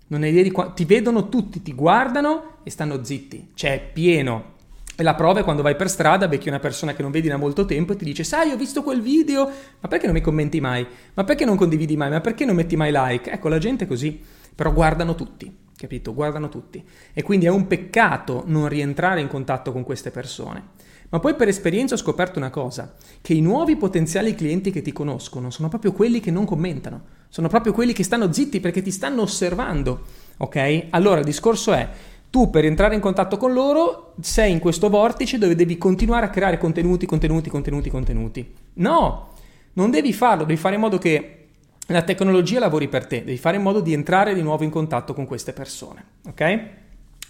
Non 0.07 0.23
hai 0.23 0.29
idea 0.29 0.43
di 0.43 0.51
quanto... 0.51 0.73
Ti 0.73 0.85
vedono 0.85 1.27
tutti, 1.27 1.61
ti 1.61 1.73
guardano 1.73 2.57
e 2.63 2.69
stanno 2.69 3.03
zitti. 3.03 3.51
Cioè, 3.53 3.73
è 3.73 3.91
pieno. 3.91 4.55
E 4.99 5.03
la 5.03 5.13
prova 5.13 5.41
è 5.41 5.43
quando 5.43 5.61
vai 5.61 5.75
per 5.75 5.89
strada, 5.89 6.27
becchi 6.27 6.49
una 6.49 6.59
persona 6.59 6.93
che 6.93 7.03
non 7.03 7.11
vedi 7.11 7.27
da 7.27 7.37
molto 7.37 7.65
tempo 7.65 7.93
e 7.93 7.95
ti 7.95 8.03
dice, 8.03 8.23
sai, 8.23 8.51
ho 8.51 8.57
visto 8.57 8.81
quel 8.81 9.01
video, 9.01 9.45
ma 9.79 9.87
perché 9.87 10.07
non 10.07 10.15
mi 10.15 10.21
commenti 10.21 10.59
mai? 10.59 10.85
Ma 11.13 11.23
perché 11.23 11.45
non 11.45 11.55
condividi 11.55 11.95
mai? 11.95 12.09
Ma 12.09 12.19
perché 12.19 12.45
non 12.45 12.55
metti 12.55 12.75
mai 12.75 12.91
like? 12.91 13.29
Ecco, 13.31 13.47
la 13.47 13.59
gente 13.59 13.83
è 13.83 13.87
così, 13.87 14.19
però 14.55 14.73
guardano 14.73 15.13
tutti 15.13 15.65
capito? 15.77 16.13
Guardano 16.13 16.49
tutti. 16.49 16.83
E 17.13 17.21
quindi 17.21 17.45
è 17.45 17.49
un 17.49 17.67
peccato 17.67 18.43
non 18.47 18.67
rientrare 18.67 19.21
in 19.21 19.27
contatto 19.27 19.71
con 19.71 19.83
queste 19.83 20.11
persone. 20.11 20.85
Ma 21.09 21.19
poi 21.19 21.35
per 21.35 21.47
esperienza 21.47 21.93
ho 21.93 21.97
scoperto 21.97 22.37
una 22.37 22.49
cosa, 22.49 22.95
che 23.21 23.33
i 23.33 23.39
nuovi 23.39 23.77
potenziali 23.77 24.35
clienti 24.35 24.71
che 24.71 24.81
ti 24.81 24.91
conoscono 24.91 25.49
sono 25.51 25.69
proprio 25.69 25.93
quelli 25.93 26.19
che 26.19 26.31
non 26.31 26.43
commentano, 26.43 27.03
sono 27.29 27.47
proprio 27.47 27.71
quelli 27.71 27.93
che 27.93 28.03
stanno 28.03 28.33
zitti 28.33 28.59
perché 28.59 28.81
ti 28.81 28.91
stanno 28.91 29.21
osservando, 29.21 30.01
ok? 30.37 30.87
Allora 30.89 31.19
il 31.19 31.25
discorso 31.25 31.71
è, 31.71 31.87
tu 32.29 32.49
per 32.49 32.65
entrare 32.65 32.95
in 32.95 33.01
contatto 33.01 33.37
con 33.37 33.53
loro 33.53 34.13
sei 34.19 34.51
in 34.51 34.59
questo 34.59 34.89
vortice 34.89 35.37
dove 35.37 35.55
devi 35.55 35.77
continuare 35.77 36.25
a 36.25 36.29
creare 36.29 36.57
contenuti, 36.57 37.05
contenuti, 37.05 37.49
contenuti, 37.49 37.89
contenuti. 37.89 38.53
No, 38.73 39.29
non 39.73 39.91
devi 39.91 40.13
farlo, 40.13 40.43
devi 40.43 40.59
fare 40.59 40.75
in 40.75 40.81
modo 40.81 40.97
che 40.97 41.47
la 41.87 42.01
tecnologia 42.01 42.59
lavori 42.59 42.87
per 42.87 43.05
te, 43.07 43.23
devi 43.23 43.37
fare 43.37 43.57
in 43.57 43.63
modo 43.63 43.79
di 43.79 43.93
entrare 43.93 44.33
di 44.33 44.41
nuovo 44.41 44.63
in 44.63 44.69
contatto 44.69 45.13
con 45.13 45.25
queste 45.25 45.53
persone, 45.53 46.03
ok? 46.27 46.59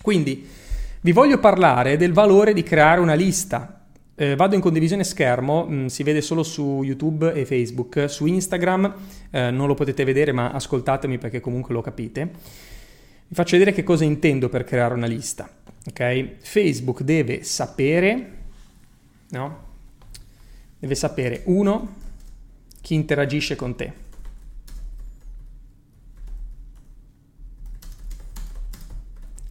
Quindi 0.01 0.47
vi 1.01 1.11
voglio 1.11 1.37
parlare 1.39 1.95
del 1.95 2.11
valore 2.11 2.53
di 2.53 2.63
creare 2.63 2.99
una 2.99 3.13
lista. 3.13 3.85
Eh, 4.15 4.35
vado 4.35 4.55
in 4.55 4.61
condivisione 4.61 5.03
schermo, 5.03 5.65
mh, 5.65 5.73
mm, 5.73 5.85
si 5.85 6.01
vede 6.01 6.21
solo 6.21 6.41
su 6.41 6.81
YouTube 6.83 7.33
e 7.33 7.45
Facebook, 7.45 8.09
su 8.09 8.25
Instagram 8.25 8.93
eh, 9.29 9.51
non 9.51 9.67
lo 9.67 9.75
potete 9.75 10.03
vedere 10.03 10.31
ma 10.31 10.49
ascoltatemi 10.51 11.19
perché 11.19 11.39
comunque 11.39 11.75
lo 11.75 11.81
capite. 11.81 12.31
Vi 13.27 13.35
faccio 13.35 13.57
vedere 13.57 13.75
che 13.75 13.83
cosa 13.83 14.03
intendo 14.03 14.49
per 14.49 14.63
creare 14.63 14.93
una 14.93 15.07
lista, 15.07 15.49
ok? 15.85 16.37
Facebook 16.39 17.01
deve 17.01 17.43
sapere, 17.43 18.31
no? 19.29 19.65
Deve 20.79 20.95
sapere, 20.95 21.41
uno, 21.45 21.95
chi 22.81 22.93
interagisce 22.93 23.55
con 23.55 23.75
te 23.75 24.05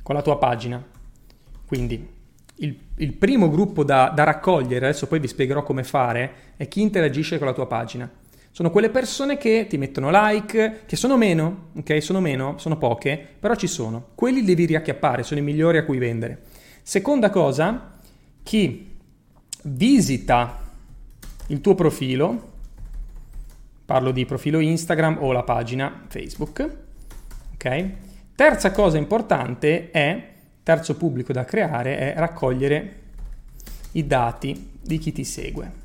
con 0.07 0.15
la 0.15 0.23
tua 0.23 0.39
pagina. 0.39 0.81
Quindi 1.67 2.09
il, 2.59 2.79
il 2.99 3.13
primo 3.15 3.51
gruppo 3.51 3.83
da, 3.83 4.13
da, 4.15 4.23
raccogliere, 4.23 4.87
adesso 4.87 5.09
poi 5.09 5.19
vi 5.19 5.27
spiegherò 5.27 5.65
come 5.65 5.83
fare, 5.83 6.55
è 6.57 6.69
chi 6.69 6.81
interagisce 6.81 7.39
con 7.39 7.49
la 7.49 7.53
tua 7.53 7.67
pagina. 7.67 8.09
Sono 8.57 8.71
quelle 8.71 8.89
persone 8.89 9.37
che 9.37 9.67
ti 9.69 9.77
mettono 9.77 10.09
like, 10.11 10.85
che 10.87 10.97
sono 10.97 11.19
meno, 11.19 11.73
ok? 11.77 12.03
Sono 12.03 12.21
meno, 12.21 12.57
sono 12.57 12.79
poche, 12.79 13.23
però 13.39 13.55
ci 13.55 13.67
sono. 13.67 14.13
Quelli 14.15 14.43
devi 14.45 14.65
riacchiappare, 14.65 15.23
sono 15.25 15.41
i 15.41 15.43
migliori 15.43 15.77
a 15.77 15.85
cui 15.85 15.99
vendere. 15.99 16.45
Seconda 16.83 17.29
cosa, 17.29 17.99
chi 18.43 18.97
visita 19.65 20.59
il 21.49 21.61
tuo 21.61 21.75
profilo, 21.75 22.53
parlo 23.85 24.11
di 24.11 24.25
profilo 24.25 24.59
Instagram 24.59 25.19
o 25.21 25.33
la 25.33 25.43
pagina 25.43 26.05
Facebook, 26.09 26.77
ok? 27.53 27.91
Terza 28.35 28.71
cosa 28.71 28.97
importante 28.97 29.91
è, 29.91 30.29
terzo 30.63 30.97
pubblico 30.97 31.35
da 31.35 31.45
creare, 31.45 31.99
è 31.99 32.15
raccogliere 32.17 33.01
i 33.93 34.07
dati 34.07 34.71
di 34.81 34.97
chi 34.97 35.13
ti 35.13 35.25
segue. 35.25 35.85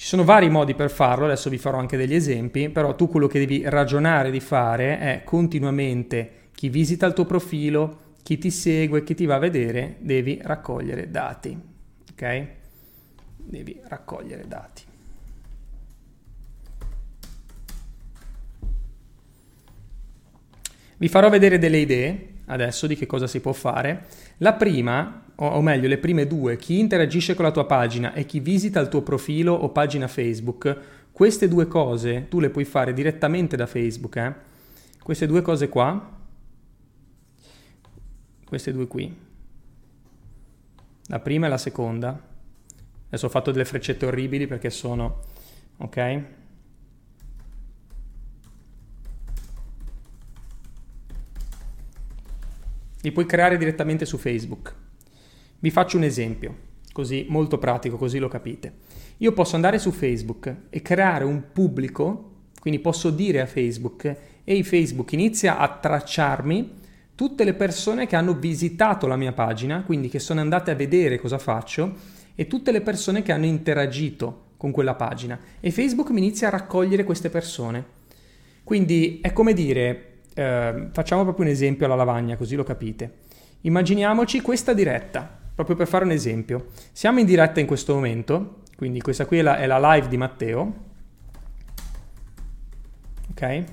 Ci 0.00 0.06
sono 0.06 0.24
vari 0.24 0.48
modi 0.48 0.74
per 0.74 0.90
farlo, 0.90 1.26
adesso 1.26 1.50
vi 1.50 1.58
farò 1.58 1.76
anche 1.76 1.98
degli 1.98 2.14
esempi, 2.14 2.70
però 2.70 2.94
tu 2.94 3.06
quello 3.06 3.26
che 3.26 3.38
devi 3.38 3.68
ragionare 3.68 4.30
di 4.30 4.40
fare 4.40 4.98
è 4.98 5.24
continuamente 5.24 6.48
chi 6.54 6.70
visita 6.70 7.04
il 7.04 7.12
tuo 7.12 7.26
profilo, 7.26 8.14
chi 8.22 8.38
ti 8.38 8.50
segue, 8.50 9.04
chi 9.04 9.14
ti 9.14 9.26
va 9.26 9.34
a 9.34 9.38
vedere, 9.38 9.96
devi 9.98 10.40
raccogliere 10.40 11.10
dati. 11.10 11.54
Ok? 12.12 12.46
Devi 13.36 13.78
raccogliere 13.88 14.48
dati. 14.48 14.82
Vi 20.96 21.08
farò 21.08 21.28
vedere 21.28 21.58
delle 21.58 21.78
idee 21.78 22.29
adesso 22.50 22.86
di 22.86 22.96
che 22.96 23.06
cosa 23.06 23.26
si 23.26 23.40
può 23.40 23.52
fare. 23.52 24.06
La 24.38 24.52
prima, 24.54 25.24
o 25.36 25.62
meglio 25.62 25.88
le 25.88 25.98
prime 25.98 26.26
due, 26.26 26.56
chi 26.56 26.78
interagisce 26.78 27.34
con 27.34 27.44
la 27.44 27.50
tua 27.50 27.66
pagina 27.66 28.12
e 28.12 28.26
chi 28.26 28.40
visita 28.40 28.80
il 28.80 28.88
tuo 28.88 29.02
profilo 29.02 29.52
o 29.52 29.70
pagina 29.70 30.08
Facebook, 30.08 30.76
queste 31.12 31.48
due 31.48 31.66
cose 31.66 32.26
tu 32.28 32.40
le 32.40 32.50
puoi 32.50 32.64
fare 32.64 32.92
direttamente 32.92 33.56
da 33.56 33.66
Facebook. 33.66 34.16
Eh? 34.16 34.34
Queste 35.02 35.26
due 35.26 35.42
cose 35.42 35.68
qua, 35.68 36.18
queste 38.44 38.72
due 38.72 38.86
qui, 38.86 39.16
la 41.06 41.20
prima 41.20 41.46
e 41.46 41.48
la 41.48 41.58
seconda. 41.58 42.28
Adesso 43.06 43.26
ho 43.26 43.30
fatto 43.30 43.50
delle 43.50 43.64
freccette 43.64 44.06
orribili 44.06 44.46
perché 44.46 44.70
sono, 44.70 45.22
ok? 45.78 46.22
Li 53.02 53.12
puoi 53.12 53.26
creare 53.26 53.56
direttamente 53.56 54.04
su 54.04 54.18
Facebook. 54.18 54.74
Vi 55.58 55.70
faccio 55.70 55.96
un 55.96 56.04
esempio, 56.04 56.56
così 56.92 57.26
molto 57.28 57.58
pratico, 57.58 57.96
così 57.96 58.18
lo 58.18 58.28
capite. 58.28 58.72
Io 59.18 59.32
posso 59.32 59.54
andare 59.54 59.78
su 59.78 59.90
Facebook 59.90 60.54
e 60.70 60.82
creare 60.82 61.24
un 61.24 61.52
pubblico, 61.52 62.32
quindi 62.60 62.80
posso 62.80 63.10
dire 63.10 63.40
a 63.40 63.46
Facebook, 63.46 64.16
ehi 64.44 64.62
Facebook, 64.62 65.12
inizia 65.12 65.58
a 65.58 65.68
tracciarmi 65.68 66.78
tutte 67.14 67.44
le 67.44 67.52
persone 67.52 68.06
che 68.06 68.16
hanno 68.16 68.34
visitato 68.34 69.06
la 69.06 69.16
mia 69.16 69.32
pagina, 69.32 69.82
quindi 69.82 70.08
che 70.08 70.18
sono 70.18 70.40
andate 70.40 70.70
a 70.70 70.74
vedere 70.74 71.18
cosa 71.18 71.38
faccio, 71.38 71.94
e 72.34 72.46
tutte 72.46 72.72
le 72.72 72.80
persone 72.80 73.20
che 73.20 73.32
hanno 73.32 73.44
interagito 73.44 74.48
con 74.56 74.70
quella 74.70 74.94
pagina. 74.94 75.38
E 75.60 75.70
Facebook 75.70 76.08
mi 76.10 76.20
inizia 76.20 76.48
a 76.48 76.52
raccogliere 76.52 77.04
queste 77.04 77.28
persone. 77.28 77.84
Quindi 78.64 79.20
è 79.20 79.32
come 79.34 79.52
dire, 79.52 80.09
eh, 80.34 80.88
facciamo 80.92 81.22
proprio 81.22 81.46
un 81.46 81.50
esempio 81.50 81.86
alla 81.86 81.94
lavagna, 81.94 82.36
così 82.36 82.56
lo 82.56 82.64
capite. 82.64 83.28
Immaginiamoci 83.62 84.40
questa 84.40 84.72
diretta, 84.72 85.38
proprio 85.54 85.76
per 85.76 85.86
fare 85.86 86.04
un 86.04 86.12
esempio. 86.12 86.66
Siamo 86.92 87.18
in 87.18 87.26
diretta 87.26 87.60
in 87.60 87.66
questo 87.66 87.94
momento, 87.94 88.62
quindi 88.76 89.00
questa 89.00 89.26
qui 89.26 89.38
è 89.38 89.42
la, 89.42 89.58
è 89.58 89.66
la 89.66 89.94
live 89.94 90.08
di 90.08 90.16
Matteo. 90.16 90.74
Ok? 93.30 93.64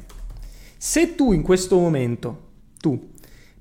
Se 0.78 1.16
tu 1.16 1.32
in 1.32 1.42
questo 1.42 1.78
momento, 1.78 2.50
tu, 2.80 3.12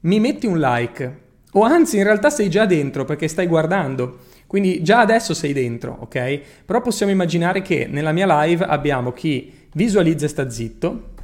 mi 0.01 0.21
metti 0.21 0.47
un 0.47 0.59
like, 0.59 1.21
o 1.53 1.63
anzi 1.63 1.97
in 1.97 2.03
realtà 2.03 2.31
sei 2.31 2.51
già 2.51 2.67
dentro 2.67 3.05
perché 3.05 3.29
stai 3.29 3.47
guardando, 3.47 4.19
quindi 4.47 4.83
già 4.83 5.01
adesso 5.01 5.35
sei 5.35 5.53
dentro, 5.53 5.97
ok? 6.01 6.41
Però 6.65 6.81
possiamo 6.81 7.13
immaginare 7.13 7.63
che 7.63 7.87
nella 7.91 8.13
mia 8.13 8.43
live 8.43 8.65
abbiamo 8.65 9.13
chi 9.13 9.53
visualizza 9.73 10.27
e 10.27 10.29
sta 10.29 10.51
zitto, 10.51 11.15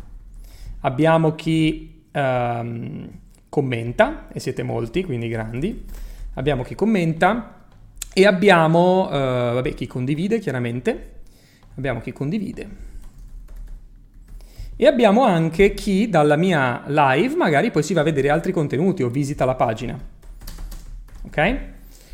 abbiamo 0.83 1.35
chi 1.35 2.05
ehm, 2.11 3.11
commenta, 3.49 4.29
e 4.33 4.41
siete 4.41 4.63
molti, 4.63 5.05
quindi 5.05 5.29
grandi, 5.29 5.85
abbiamo 6.35 6.63
chi 6.63 6.75
commenta 6.75 7.67
e 8.13 8.27
abbiamo 8.27 9.09
eh, 9.11 9.19
vabbè, 9.19 9.75
chi 9.75 9.87
condivide 9.87 10.39
chiaramente, 10.39 11.11
abbiamo 11.77 12.01
chi 12.01 12.13
condivide. 12.13 12.91
E 14.75 14.87
abbiamo 14.87 15.25
anche 15.25 15.75
chi 15.75 16.09
dalla 16.09 16.37
mia 16.37 16.83
live 16.87 17.37
magari 17.37 17.71
poi 17.71 17.83
si 17.83 17.93
va 17.93 18.01
a 18.01 18.05
vedere 18.05 18.31
altri 18.31 18.53
contenuti 18.53 19.03
o 19.03 19.09
visita 19.09 19.45
la 19.45 19.55
pagina. 19.55 19.99
Ok? 21.25 21.59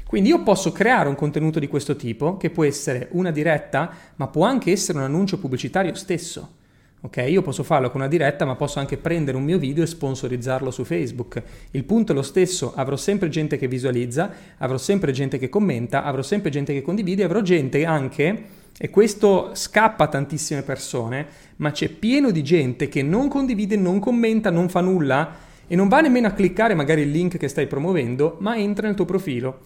Quindi 0.06 0.30
io 0.30 0.42
posso 0.42 0.72
creare 0.72 1.08
un 1.08 1.14
contenuto 1.14 1.58
di 1.58 1.68
questo 1.68 1.94
tipo, 1.96 2.36
che 2.36 2.50
può 2.50 2.64
essere 2.64 3.08
una 3.12 3.30
diretta, 3.30 3.90
ma 4.16 4.26
può 4.26 4.44
anche 4.44 4.70
essere 4.70 4.98
un 4.98 5.04
annuncio 5.04 5.38
pubblicitario 5.38 5.94
stesso 5.94 6.56
Ok, 7.00 7.24
io 7.28 7.42
posso 7.42 7.62
farlo 7.62 7.90
con 7.90 8.00
una 8.00 8.08
diretta, 8.08 8.44
ma 8.44 8.56
posso 8.56 8.80
anche 8.80 8.96
prendere 8.96 9.36
un 9.36 9.44
mio 9.44 9.58
video 9.58 9.84
e 9.84 9.86
sponsorizzarlo 9.86 10.72
su 10.72 10.82
Facebook. 10.82 11.40
Il 11.70 11.84
punto 11.84 12.10
è 12.10 12.14
lo 12.14 12.22
stesso, 12.22 12.72
avrò 12.74 12.96
sempre 12.96 13.28
gente 13.28 13.56
che 13.56 13.68
visualizza, 13.68 14.32
avrò 14.58 14.76
sempre 14.78 15.12
gente 15.12 15.38
che 15.38 15.48
commenta, 15.48 16.02
avrò 16.02 16.22
sempre 16.22 16.50
gente 16.50 16.72
che 16.72 16.82
condivide, 16.82 17.22
avrò 17.22 17.40
gente 17.40 17.84
anche, 17.84 18.42
e 18.76 18.90
questo 18.90 19.50
scappa 19.52 20.04
a 20.04 20.08
tantissime 20.08 20.62
persone, 20.62 21.26
ma 21.56 21.70
c'è 21.70 21.88
pieno 21.88 22.32
di 22.32 22.42
gente 22.42 22.88
che 22.88 23.02
non 23.04 23.28
condivide, 23.28 23.76
non 23.76 24.00
commenta, 24.00 24.50
non 24.50 24.68
fa 24.68 24.80
nulla 24.80 25.36
e 25.68 25.76
non 25.76 25.86
va 25.86 26.00
nemmeno 26.00 26.26
a 26.26 26.32
cliccare 26.32 26.74
magari 26.74 27.02
il 27.02 27.12
link 27.12 27.36
che 27.36 27.46
stai 27.46 27.68
promuovendo, 27.68 28.38
ma 28.40 28.56
entra 28.56 28.88
nel 28.88 28.96
tuo 28.96 29.04
profilo, 29.04 29.58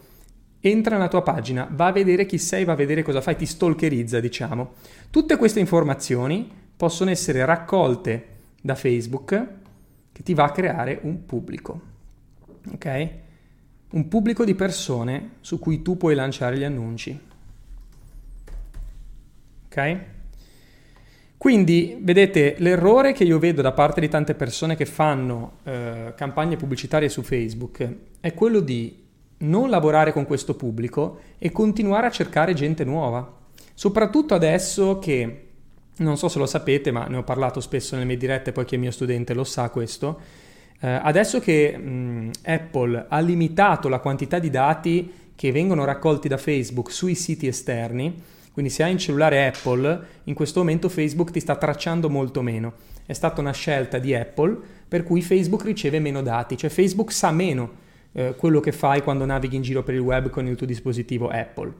entra 0.61 0.97
nella 0.97 1.09
tua 1.09 1.23
pagina, 1.23 1.67
va 1.71 1.87
a 1.87 1.93
vedere 1.93 2.27
chi 2.27 2.37
sei, 2.37 2.65
va 2.65 2.73
a 2.73 2.77
vedere 2.77 3.03
cosa 3.03 3.23
fai, 3.23 3.37
ti 3.37 3.47
stalkerizza, 3.47 4.21
diciamo. 4.21 4.75
Tutte 5.09 5.37
queste 5.37 5.61
informazioni 5.61 6.61
possono 6.83 7.11
essere 7.11 7.45
raccolte 7.45 8.27
da 8.61 8.75
Facebook 8.75 9.47
che 10.11 10.23
ti 10.25 10.35
va 10.35 10.47
a 10.47 10.51
creare 10.51 10.99
un 11.03 11.27
pubblico. 11.27 11.81
Ok? 12.73 13.09
Un 13.91 14.09
pubblico 14.09 14.45
di 14.45 14.57
persone 14.57 15.35
su 15.43 15.61
cui 15.61 15.81
tu 15.81 15.97
puoi 15.97 16.17
lanciare 16.17 16.59
gli 16.59 16.65
annunci. 16.65 17.17
Ok? 19.67 19.97
Quindi, 21.37 21.99
vedete, 22.01 22.57
l'errore 22.59 23.13
che 23.13 23.23
io 23.23 23.39
vedo 23.39 23.63
da 23.63 23.71
parte 23.71 24.01
di 24.01 24.09
tante 24.09 24.35
persone 24.35 24.75
che 24.75 24.85
fanno 24.85 25.59
eh, 25.63 26.15
campagne 26.17 26.57
pubblicitarie 26.57 27.09
su 27.09 27.23
Facebook 27.23 27.97
è 28.19 28.35
quello 28.35 28.59
di 28.59 29.05
non 29.39 29.71
lavorare 29.71 30.13
con 30.13 30.27
questo 30.27 30.57
pubblico 30.57 31.21
e 31.39 31.53
continuare 31.53 32.09
a 32.09 32.11
cercare 32.11 32.55
gente 32.55 32.83
nuova. 32.83 33.39
Soprattutto 33.73 34.35
adesso 34.35 34.99
che 34.99 35.42
non 35.97 36.17
so 36.17 36.29
se 36.29 36.39
lo 36.39 36.47
sapete, 36.47 36.91
ma 36.91 37.07
ne 37.07 37.17
ho 37.17 37.23
parlato 37.23 37.61
spesso 37.61 37.95
nelle 37.95 38.07
mie 38.07 38.17
dirette, 38.17 38.53
poi 38.53 38.65
chi 38.65 38.77
è 38.77 38.79
mio 38.79 38.91
studente 38.91 39.35
lo 39.35 39.45
sa 39.45 39.69
questo. 39.71 40.21
Eh, 40.81 40.89
adesso 40.89 41.39
che 41.39 41.77
mh, 41.77 42.31
Apple 42.45 43.07
ha 43.09 43.21
limitato 43.21 43.89
la 43.89 44.01
quantità 44.01 44.39
di 44.39 44.51
dati 44.51 45.13
che 45.35 45.53
vengono 45.53 45.85
raccolti 45.85 46.29
da 46.29 46.37
Facebook 46.37 46.91
sui 46.91 47.15
siti 47.15 47.47
esterni, 47.47 48.23
quindi 48.53 48.71
se 48.71 48.83
hai 48.83 48.93
un 48.93 48.99
cellulare 48.99 49.47
Apple, 49.47 50.07
in 50.25 50.35
questo 50.35 50.61
momento 50.61 50.89
Facebook 50.89 51.31
ti 51.31 51.41
sta 51.41 51.57
tracciando 51.57 52.11
molto 52.11 52.43
meno. 52.43 52.75
È 53.05 53.13
stata 53.13 53.41
una 53.41 53.53
scelta 53.53 53.99
di 53.99 54.15
Apple 54.15 54.59
per 54.87 55.05
cui 55.05 55.23
Facebook 55.23 55.65
riceve 55.65 55.99
meno 56.01 56.23
dati, 56.23 56.57
cioè 56.57 56.69
Facebook 56.69 57.13
sa 57.13 57.31
meno 57.31 57.71
eh, 58.13 58.35
quello 58.37 58.61
che 58.61 58.73
fai 58.73 59.03
quando 59.03 59.25
navighi 59.25 59.57
in 59.57 59.63
giro 59.63 59.83
per 59.83 59.95
il 59.95 60.01
web 60.01 60.29
con 60.31 60.47
il 60.47 60.57
tuo 60.57 60.67
dispositivo 60.67 61.29
Apple. 61.29 61.73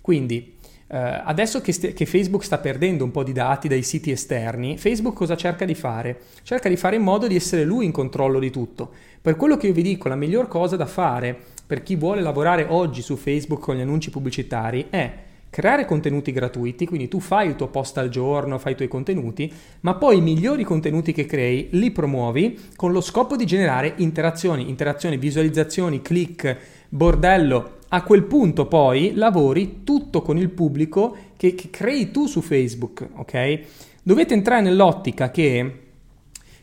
Quindi 0.00 0.56
Uh, 0.90 1.22
adesso 1.22 1.60
che, 1.60 1.70
st- 1.70 1.92
che, 1.92 2.04
Facebook 2.04 2.42
sta 2.42 2.58
perdendo 2.58 3.04
un 3.04 3.12
po' 3.12 3.22
di 3.22 3.30
dati 3.30 3.68
dai 3.68 3.84
siti 3.84 4.10
esterni, 4.10 4.76
Facebook 4.76 5.14
cosa 5.14 5.36
cerca 5.36 5.64
di 5.64 5.76
fare? 5.76 6.18
Cerca 6.42 6.68
di 6.68 6.74
fare 6.74 6.96
in 6.96 7.02
modo 7.02 7.28
di 7.28 7.36
essere 7.36 7.62
lui 7.62 7.84
in 7.84 7.92
controllo 7.92 8.40
di 8.40 8.50
tutto. 8.50 8.90
Per 9.22 9.36
quello 9.36 9.56
che 9.56 9.68
io 9.68 9.72
vi 9.72 9.82
dico, 9.82 10.08
la 10.08 10.16
miglior 10.16 10.48
cosa 10.48 10.74
da 10.74 10.86
fare 10.86 11.38
per 11.64 11.84
chi 11.84 11.94
vuole 11.94 12.20
lavorare 12.20 12.66
oggi 12.68 13.02
su 13.02 13.14
Facebook 13.14 13.60
con 13.60 13.76
gli 13.76 13.80
annunci 13.80 14.10
pubblicitari 14.10 14.88
è 14.90 15.12
creare 15.48 15.84
contenuti 15.84 16.32
gratuiti, 16.32 16.86
quindi 16.86 17.06
tu 17.06 17.20
fai 17.20 17.46
il 17.46 17.54
tuo 17.54 17.68
post 17.68 17.96
al 17.98 18.08
giorno, 18.08 18.58
fai 18.58 18.72
i 18.72 18.76
tuoi 18.76 18.88
contenuti, 18.88 19.52
ma 19.82 19.94
poi 19.94 20.18
i 20.18 20.20
migliori 20.22 20.64
contenuti 20.64 21.12
che 21.12 21.24
crei 21.24 21.68
li 21.70 21.92
promuovi 21.92 22.58
con 22.74 22.90
lo 22.90 23.00
scopo 23.00 23.36
di 23.36 23.46
generare 23.46 23.94
interazioni, 23.98 24.68
interazioni, 24.68 25.18
visualizzazioni, 25.18 26.02
click, 26.02 26.56
bordello, 26.88 27.78
a 27.92 28.02
quel 28.02 28.24
punto 28.24 28.66
poi 28.66 29.14
lavori 29.14 29.80
tutto 29.84 30.22
con 30.22 30.36
il 30.38 30.50
pubblico 30.50 31.16
che, 31.36 31.54
che 31.54 31.70
crei 31.70 32.10
tu 32.10 32.26
su 32.26 32.40
Facebook, 32.40 33.06
ok? 33.16 33.60
Dovete 34.02 34.34
entrare 34.34 34.62
nell'ottica 34.62 35.30
che 35.30 35.80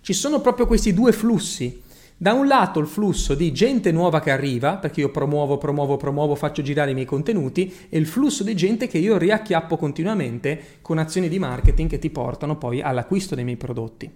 ci 0.02 0.14
sono 0.14 0.40
proprio 0.40 0.68
questi 0.68 0.94
due 0.94 1.12
flussi. 1.12 1.84
Da 2.20 2.34
un 2.34 2.48
lato 2.48 2.80
il 2.80 2.88
flusso 2.88 3.36
di 3.36 3.52
gente 3.52 3.92
nuova 3.92 4.22
che 4.22 4.32
arriva, 4.32 4.78
perché 4.78 5.02
io 5.02 5.12
promuovo, 5.12 5.58
promuovo, 5.58 5.98
promuovo, 5.98 6.34
faccio 6.34 6.64
girare 6.64 6.92
i 6.92 6.94
miei 6.94 7.06
contenuti, 7.06 7.72
e 7.90 7.98
il 7.98 8.08
flusso 8.08 8.44
di 8.44 8.56
gente 8.56 8.88
che 8.88 8.98
io 8.98 9.18
riacchiappo 9.18 9.78
continuamente 9.78 10.80
con 10.82 10.98
azioni 10.98 11.30
di 11.30 11.38
marketing 11.38 11.90
che 11.90 12.00
ti 12.00 12.10
portano 12.10 12.58
poi 12.58 12.82
all'acquisto 12.82 13.36
dei 13.36 13.44
miei 13.44 13.58
prodotti. 13.58 14.10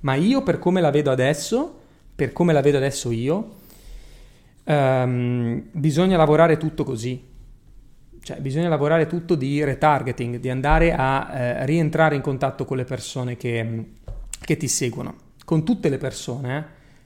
Ma 0.00 0.14
io 0.14 0.42
per 0.42 0.58
come 0.58 0.80
la 0.80 0.90
vedo 0.90 1.10
adesso, 1.10 1.74
per 2.14 2.32
come 2.32 2.52
la 2.52 2.60
vedo 2.60 2.76
adesso 2.76 3.10
io, 3.10 3.54
um, 4.64 5.62
bisogna 5.72 6.16
lavorare 6.16 6.56
tutto 6.56 6.84
così. 6.84 7.28
Cioè, 8.22 8.38
bisogna 8.40 8.68
lavorare 8.68 9.06
tutto 9.06 9.34
di 9.34 9.64
retargeting, 9.64 10.36
di 10.36 10.50
andare 10.50 10.92
a 10.92 11.30
eh, 11.32 11.66
rientrare 11.66 12.16
in 12.16 12.20
contatto 12.20 12.64
con 12.66 12.76
le 12.76 12.84
persone 12.84 13.36
che, 13.36 13.84
che, 14.40 14.56
ti 14.58 14.68
seguono, 14.68 15.14
con 15.44 15.64
tutte 15.64 15.88
le 15.88 15.96
persone, 15.96 16.58
eh? 16.58 16.64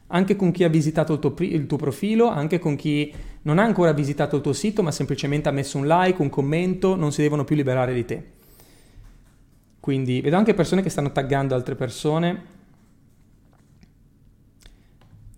anche 0.09 0.35
con 0.35 0.51
chi 0.51 0.65
ha 0.65 0.69
visitato 0.69 1.13
il 1.13 1.19
tuo, 1.21 1.35
il 1.39 1.67
tuo, 1.67 1.77
profilo, 1.77 2.29
anche 2.29 2.59
con 2.59 2.75
chi 2.75 3.15
non 3.43 3.59
ha 3.61 3.63
ancora 3.63 3.93
visitato 3.93 4.37
il 4.37 4.43
tuo 4.43 4.53
sito, 4.53 4.83
ma 4.83 4.91
semplicemente 4.91 5.49
ha 5.49 5.53
messo 5.53 5.79
un 5.79 5.87
like, 5.87 6.21
un 6.21 6.31
commento, 6.31 6.97
non 6.97 7.13
si 7.13 7.23
devono 7.23 7.45
più 7.45 7.55
liberare 7.55 7.95
di 7.95 8.05
te. 8.05 8.25
Quindi 9.79 10.21
vedo 10.21 10.37
anche 10.37 10.55
persone 10.55 10.83
che 10.83 10.89
stanno 10.91 11.13
taggando 11.13 11.55
altre 11.55 11.77
persone 11.77 12.55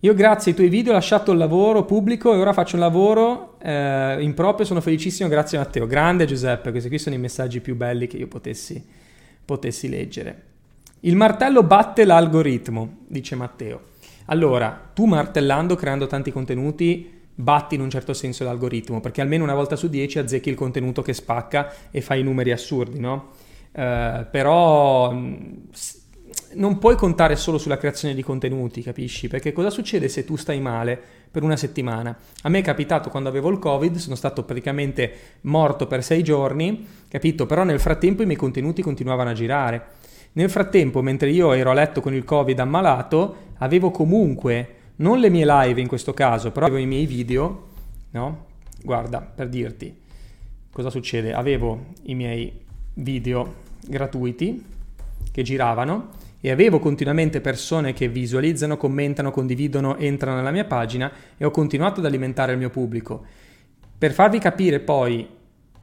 io 0.00 0.14
grazie 0.14 0.50
ai 0.50 0.56
tuoi 0.56 0.68
video 0.68 0.92
ho 0.92 0.94
lasciato 0.94 1.32
il 1.32 1.38
lavoro 1.38 1.84
pubblico 1.84 2.34
e 2.34 2.38
ora 2.38 2.52
faccio 2.52 2.76
un 2.76 2.82
lavoro 2.82 3.58
eh, 3.60 4.18
in 4.20 4.34
proprio, 4.34 4.66
sono 4.66 4.82
felicissimo, 4.82 5.28
grazie 5.28 5.56
Matteo. 5.58 5.86
Grande 5.86 6.26
Giuseppe, 6.26 6.70
questi 6.70 6.88
qui 6.88 6.98
sono 6.98 7.14
i 7.14 7.18
messaggi 7.18 7.60
più 7.60 7.76
belli 7.76 8.06
che 8.06 8.18
io 8.18 8.26
potessi, 8.26 8.84
potessi 9.44 9.88
leggere. 9.88 10.42
Il 11.00 11.16
martello 11.16 11.62
batte 11.62 12.04
l'algoritmo, 12.04 12.98
dice 13.06 13.36
Matteo. 13.36 13.80
Allora, 14.26 14.90
tu 14.92 15.06
martellando, 15.06 15.76
creando 15.76 16.06
tanti 16.06 16.30
contenuti, 16.30 17.10
batti 17.34 17.74
in 17.74 17.80
un 17.80 17.90
certo 17.90 18.12
senso 18.12 18.44
l'algoritmo, 18.44 19.00
perché 19.00 19.20
almeno 19.20 19.44
una 19.44 19.54
volta 19.54 19.76
su 19.76 19.88
dieci 19.88 20.18
azzecchi 20.18 20.50
il 20.50 20.56
contenuto 20.56 21.00
che 21.00 21.14
spacca 21.14 21.72
e 21.90 22.00
fai 22.00 22.22
numeri 22.22 22.52
assurdi, 22.52 22.98
no? 22.98 23.30
Uh, 23.72 24.26
però 24.30 25.14
non 26.54 26.78
puoi 26.78 26.96
contare 26.96 27.36
solo 27.36 27.58
sulla 27.58 27.76
creazione 27.76 28.14
di 28.14 28.22
contenuti, 28.22 28.82
capisci? 28.82 29.28
Perché 29.28 29.52
cosa 29.52 29.70
succede 29.70 30.08
se 30.08 30.24
tu 30.24 30.36
stai 30.36 30.60
male 30.60 31.00
per 31.30 31.42
una 31.42 31.56
settimana? 31.56 32.16
A 32.42 32.48
me 32.48 32.60
è 32.60 32.62
capitato 32.62 33.10
quando 33.10 33.28
avevo 33.28 33.50
il 33.50 33.58
Covid, 33.58 33.96
sono 33.96 34.14
stato 34.14 34.44
praticamente 34.44 35.12
morto 35.42 35.86
per 35.86 36.02
sei 36.02 36.22
giorni, 36.22 36.86
capito? 37.08 37.46
Però 37.46 37.64
nel 37.64 37.80
frattempo 37.80 38.22
i 38.22 38.26
miei 38.26 38.38
contenuti 38.38 38.82
continuavano 38.82 39.30
a 39.30 39.34
girare. 39.34 39.86
Nel 40.32 40.50
frattempo, 40.50 41.02
mentre 41.02 41.30
io 41.30 41.52
ero 41.52 41.70
a 41.70 41.74
letto 41.74 42.00
con 42.00 42.14
il 42.14 42.24
Covid 42.24 42.58
ammalato, 42.58 43.36
avevo 43.58 43.90
comunque, 43.90 44.74
non 44.96 45.18
le 45.18 45.30
mie 45.30 45.46
live 45.46 45.80
in 45.80 45.88
questo 45.88 46.14
caso, 46.14 46.52
però 46.52 46.66
avevo 46.66 46.80
i 46.80 46.86
miei 46.86 47.06
video, 47.06 47.68
no? 48.10 48.44
Guarda, 48.82 49.20
per 49.20 49.48
dirti 49.48 49.94
cosa 50.70 50.90
succede, 50.90 51.32
avevo 51.32 51.86
i 52.02 52.14
miei 52.14 52.52
video 52.94 53.54
gratuiti 53.86 54.62
che 55.32 55.42
giravano 55.42 56.10
e 56.46 56.52
avevo 56.52 56.78
continuamente 56.78 57.40
persone 57.40 57.92
che 57.92 58.06
visualizzano, 58.06 58.76
commentano, 58.76 59.32
condividono, 59.32 59.96
entrano 59.96 60.36
nella 60.36 60.52
mia 60.52 60.64
pagina 60.64 61.10
e 61.36 61.44
ho 61.44 61.50
continuato 61.50 61.98
ad 61.98 62.06
alimentare 62.06 62.52
il 62.52 62.58
mio 62.58 62.70
pubblico. 62.70 63.24
Per 63.98 64.12
farvi 64.12 64.38
capire 64.38 64.78
poi 64.78 65.28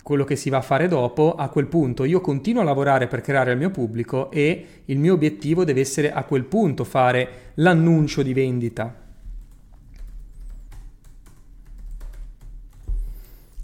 quello 0.01 0.23
che 0.23 0.37
si 0.37 0.49
va 0.49 0.59
a 0.59 0.61
fare 0.61 0.87
dopo, 0.87 1.35
a 1.35 1.49
quel 1.49 1.67
punto 1.67 2.05
io 2.05 2.21
continuo 2.21 2.61
a 2.61 2.63
lavorare 2.63 3.07
per 3.07 3.19
creare 3.19 3.51
il 3.51 3.57
mio 3.57 3.71
pubblico 3.71 4.31
e 4.31 4.65
il 4.85 4.99
mio 4.99 5.15
obiettivo 5.15 5.65
deve 5.65 5.81
essere 5.81 6.13
a 6.13 6.23
quel 6.23 6.45
punto 6.45 6.85
fare 6.85 7.51
l'annuncio 7.55 8.23
di 8.23 8.33
vendita. 8.33 9.01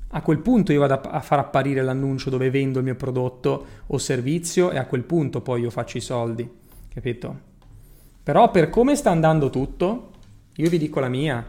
A 0.09 0.21
quel 0.21 0.39
punto 0.39 0.73
io 0.73 0.81
vado 0.81 0.99
a 0.99 1.21
far 1.21 1.39
apparire 1.39 1.81
l'annuncio 1.81 2.29
dove 2.29 2.49
vendo 2.49 2.79
il 2.79 2.83
mio 2.83 2.95
prodotto 2.95 3.65
o 3.87 3.97
servizio 3.97 4.71
e 4.71 4.77
a 4.77 4.85
quel 4.85 5.03
punto 5.03 5.39
poi 5.39 5.61
io 5.61 5.69
faccio 5.69 5.95
i 5.95 6.01
soldi 6.01 6.67
capito? 6.93 7.47
Però 8.23 8.51
per 8.51 8.69
come 8.69 8.95
sta 8.95 9.09
andando 9.09 9.49
tutto, 9.49 10.11
io 10.55 10.69
vi 10.69 10.77
dico 10.77 10.99
la 10.99 11.09
mia 11.09 11.45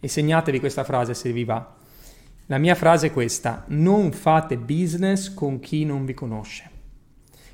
e 0.00 0.08
segnatevi 0.08 0.60
questa 0.60 0.84
frase 0.84 1.14
se 1.14 1.32
vi 1.32 1.44
va. 1.44 1.74
La 2.46 2.58
mia 2.58 2.74
frase 2.74 3.08
è 3.08 3.12
questa, 3.12 3.64
non 3.68 4.12
fate 4.12 4.56
business 4.56 5.34
con 5.34 5.60
chi 5.60 5.84
non 5.84 6.04
vi 6.04 6.14
conosce. 6.14 6.70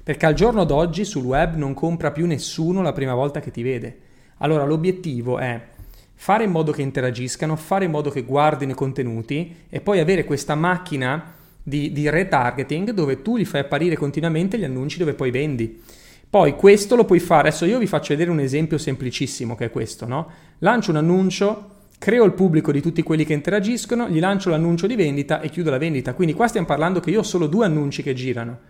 Perché 0.02 0.26
al 0.26 0.34
giorno 0.34 0.64
d'oggi 0.64 1.04
sul 1.04 1.24
web 1.24 1.56
non 1.56 1.74
compra 1.74 2.12
più 2.12 2.26
nessuno 2.26 2.82
la 2.82 2.92
prima 2.92 3.14
volta 3.14 3.40
che 3.40 3.50
ti 3.50 3.62
vede. 3.62 3.98
Allora 4.38 4.64
l'obiettivo 4.64 5.38
è 5.38 5.60
fare 6.14 6.44
in 6.44 6.50
modo 6.50 6.72
che 6.72 6.82
interagiscano, 6.82 7.56
fare 7.56 7.84
in 7.84 7.90
modo 7.90 8.10
che 8.10 8.22
guardino 8.22 8.72
i 8.72 8.76
contenuti 8.76 9.64
e 9.68 9.80
poi 9.80 9.98
avere 9.98 10.24
questa 10.24 10.54
macchina 10.54 11.34
di, 11.62 11.92
di 11.92 12.08
retargeting 12.10 12.90
dove 12.90 13.22
tu 13.22 13.38
gli 13.38 13.44
fai 13.44 13.60
apparire 13.60 13.96
continuamente 13.96 14.58
gli 14.58 14.64
annunci 14.64 14.98
dove 14.98 15.14
poi 15.14 15.30
vendi. 15.30 15.82
Poi 16.32 16.56
questo 16.56 16.96
lo 16.96 17.04
puoi 17.04 17.20
fare, 17.20 17.48
adesso 17.48 17.66
io 17.66 17.78
vi 17.78 17.86
faccio 17.86 18.14
vedere 18.14 18.30
un 18.30 18.40
esempio 18.40 18.78
semplicissimo 18.78 19.54
che 19.54 19.66
è 19.66 19.70
questo, 19.70 20.06
no? 20.06 20.30
Lancio 20.60 20.90
un 20.90 20.96
annuncio, 20.96 21.68
creo 21.98 22.24
il 22.24 22.32
pubblico 22.32 22.72
di 22.72 22.80
tutti 22.80 23.02
quelli 23.02 23.26
che 23.26 23.34
interagiscono, 23.34 24.08
gli 24.08 24.18
lancio 24.18 24.48
l'annuncio 24.48 24.86
di 24.86 24.96
vendita 24.96 25.42
e 25.42 25.50
chiudo 25.50 25.68
la 25.68 25.76
vendita. 25.76 26.14
Quindi 26.14 26.32
qua 26.32 26.48
stiamo 26.48 26.66
parlando 26.66 27.00
che 27.00 27.10
io 27.10 27.18
ho 27.18 27.22
solo 27.22 27.48
due 27.48 27.66
annunci 27.66 28.02
che 28.02 28.14
girano. 28.14 28.60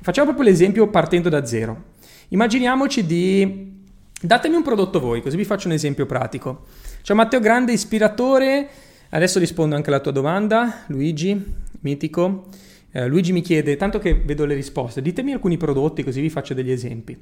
Facciamo 0.00 0.28
proprio 0.28 0.48
l'esempio 0.48 0.86
partendo 0.90 1.28
da 1.28 1.44
zero. 1.44 1.86
Immaginiamoci 2.28 3.04
di... 3.04 3.82
Datemi 4.20 4.54
un 4.54 4.62
prodotto 4.62 5.00
voi, 5.00 5.20
così 5.20 5.36
vi 5.36 5.44
faccio 5.44 5.66
un 5.66 5.74
esempio 5.74 6.06
pratico. 6.06 6.66
Ciao 7.02 7.16
Matteo 7.16 7.40
Grande, 7.40 7.72
ispiratore. 7.72 8.68
Adesso 9.08 9.40
rispondo 9.40 9.74
anche 9.74 9.88
alla 9.88 9.98
tua 9.98 10.12
domanda, 10.12 10.84
Luigi, 10.86 11.44
mitico. 11.80 12.46
Eh, 12.90 13.06
Luigi 13.06 13.32
mi 13.32 13.42
chiede, 13.42 13.76
tanto 13.76 13.98
che 13.98 14.14
vedo 14.14 14.44
le 14.46 14.54
risposte, 14.54 15.02
ditemi 15.02 15.32
alcuni 15.32 15.56
prodotti 15.56 16.02
così 16.02 16.20
vi 16.20 16.30
faccio 16.30 16.54
degli 16.54 16.70
esempi. 16.70 17.16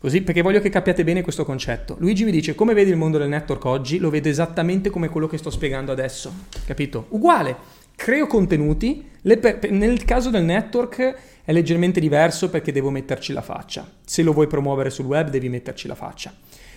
Così, 0.00 0.22
perché 0.22 0.42
voglio 0.42 0.60
che 0.60 0.70
capiate 0.70 1.02
bene 1.02 1.22
questo 1.22 1.44
concetto. 1.44 1.96
Luigi 1.98 2.24
mi 2.24 2.30
dice 2.30 2.54
come 2.54 2.72
vedi 2.72 2.90
il 2.90 2.96
mondo 2.96 3.18
del 3.18 3.28
network 3.28 3.64
oggi? 3.64 3.98
Lo 3.98 4.10
vedo 4.10 4.28
esattamente 4.28 4.90
come 4.90 5.08
quello 5.08 5.26
che 5.26 5.38
sto 5.38 5.50
spiegando 5.50 5.90
adesso. 5.90 6.32
Capito? 6.64 7.06
Uguale. 7.10 7.56
Creo 7.96 8.28
contenuti. 8.28 9.04
Per, 9.20 9.70
nel 9.72 10.04
caso 10.04 10.30
del 10.30 10.44
network 10.44 11.16
è 11.44 11.52
leggermente 11.52 11.98
diverso 11.98 12.48
perché 12.48 12.70
devo 12.70 12.90
metterci 12.90 13.32
la 13.32 13.42
faccia. 13.42 13.90
Se 14.04 14.22
lo 14.22 14.32
vuoi 14.32 14.46
promuovere 14.46 14.90
sul 14.90 15.06
web 15.06 15.30
devi 15.30 15.48
metterci 15.48 15.88
la 15.88 15.96
faccia. 15.96 16.32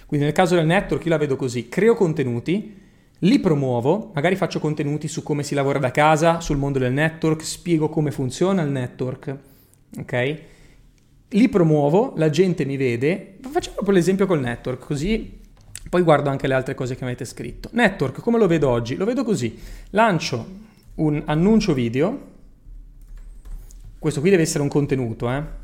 Quindi 0.08 0.26
nel 0.26 0.36
caso 0.36 0.56
del 0.56 0.66
network 0.66 1.04
io 1.04 1.12
la 1.12 1.18
vedo 1.18 1.36
così. 1.36 1.70
Creo 1.70 1.94
contenuti, 1.94 2.76
li 3.24 3.40
promuovo, 3.40 4.12
magari 4.14 4.36
faccio 4.36 4.60
contenuti 4.60 5.08
su 5.08 5.24
come 5.24 5.44
si 5.44 5.56
lavora 5.56 5.80
da 5.80 5.92
casa, 5.92 6.40
sul 6.40 6.58
mondo 6.58 6.80
del 6.80 6.94
network, 6.94 7.44
spiego 7.44 7.90
come 7.90 8.12
funziona 8.12 8.62
il 8.62 8.70
network. 8.70 9.38
Ok? 9.98 10.40
li 11.32 11.50
promuovo, 11.50 12.14
la 12.16 12.30
gente 12.30 12.66
mi 12.66 12.78
vede, 12.78 13.38
facciamo 13.42 13.76
proprio 13.76 13.96
l'esempio 13.96 14.26
col 14.26 14.40
network, 14.40 14.86
così 14.86 15.40
poi 15.90 16.02
guardo 16.02 16.30
anche 16.30 16.48
le 16.48 16.54
altre 16.54 16.74
cose 16.74 16.96
che 16.96 17.04
avete 17.04 17.26
scritto. 17.26 17.70
Network, 17.74 18.22
come 18.22 18.38
lo 18.38 18.48
vedo 18.48 18.70
oggi? 18.70 18.96
Lo 18.96 19.06
vedo 19.06 19.24
così, 19.24 19.58
lancio 19.92 20.46
un 20.96 21.22
annuncio 21.26 21.74
video, 21.74 22.30
questo 23.98 24.20
qui 24.20 24.30
deve 24.30 24.42
essere 24.42 24.64
un 24.64 24.70
contenuto, 24.70 25.32
eh? 25.32 25.60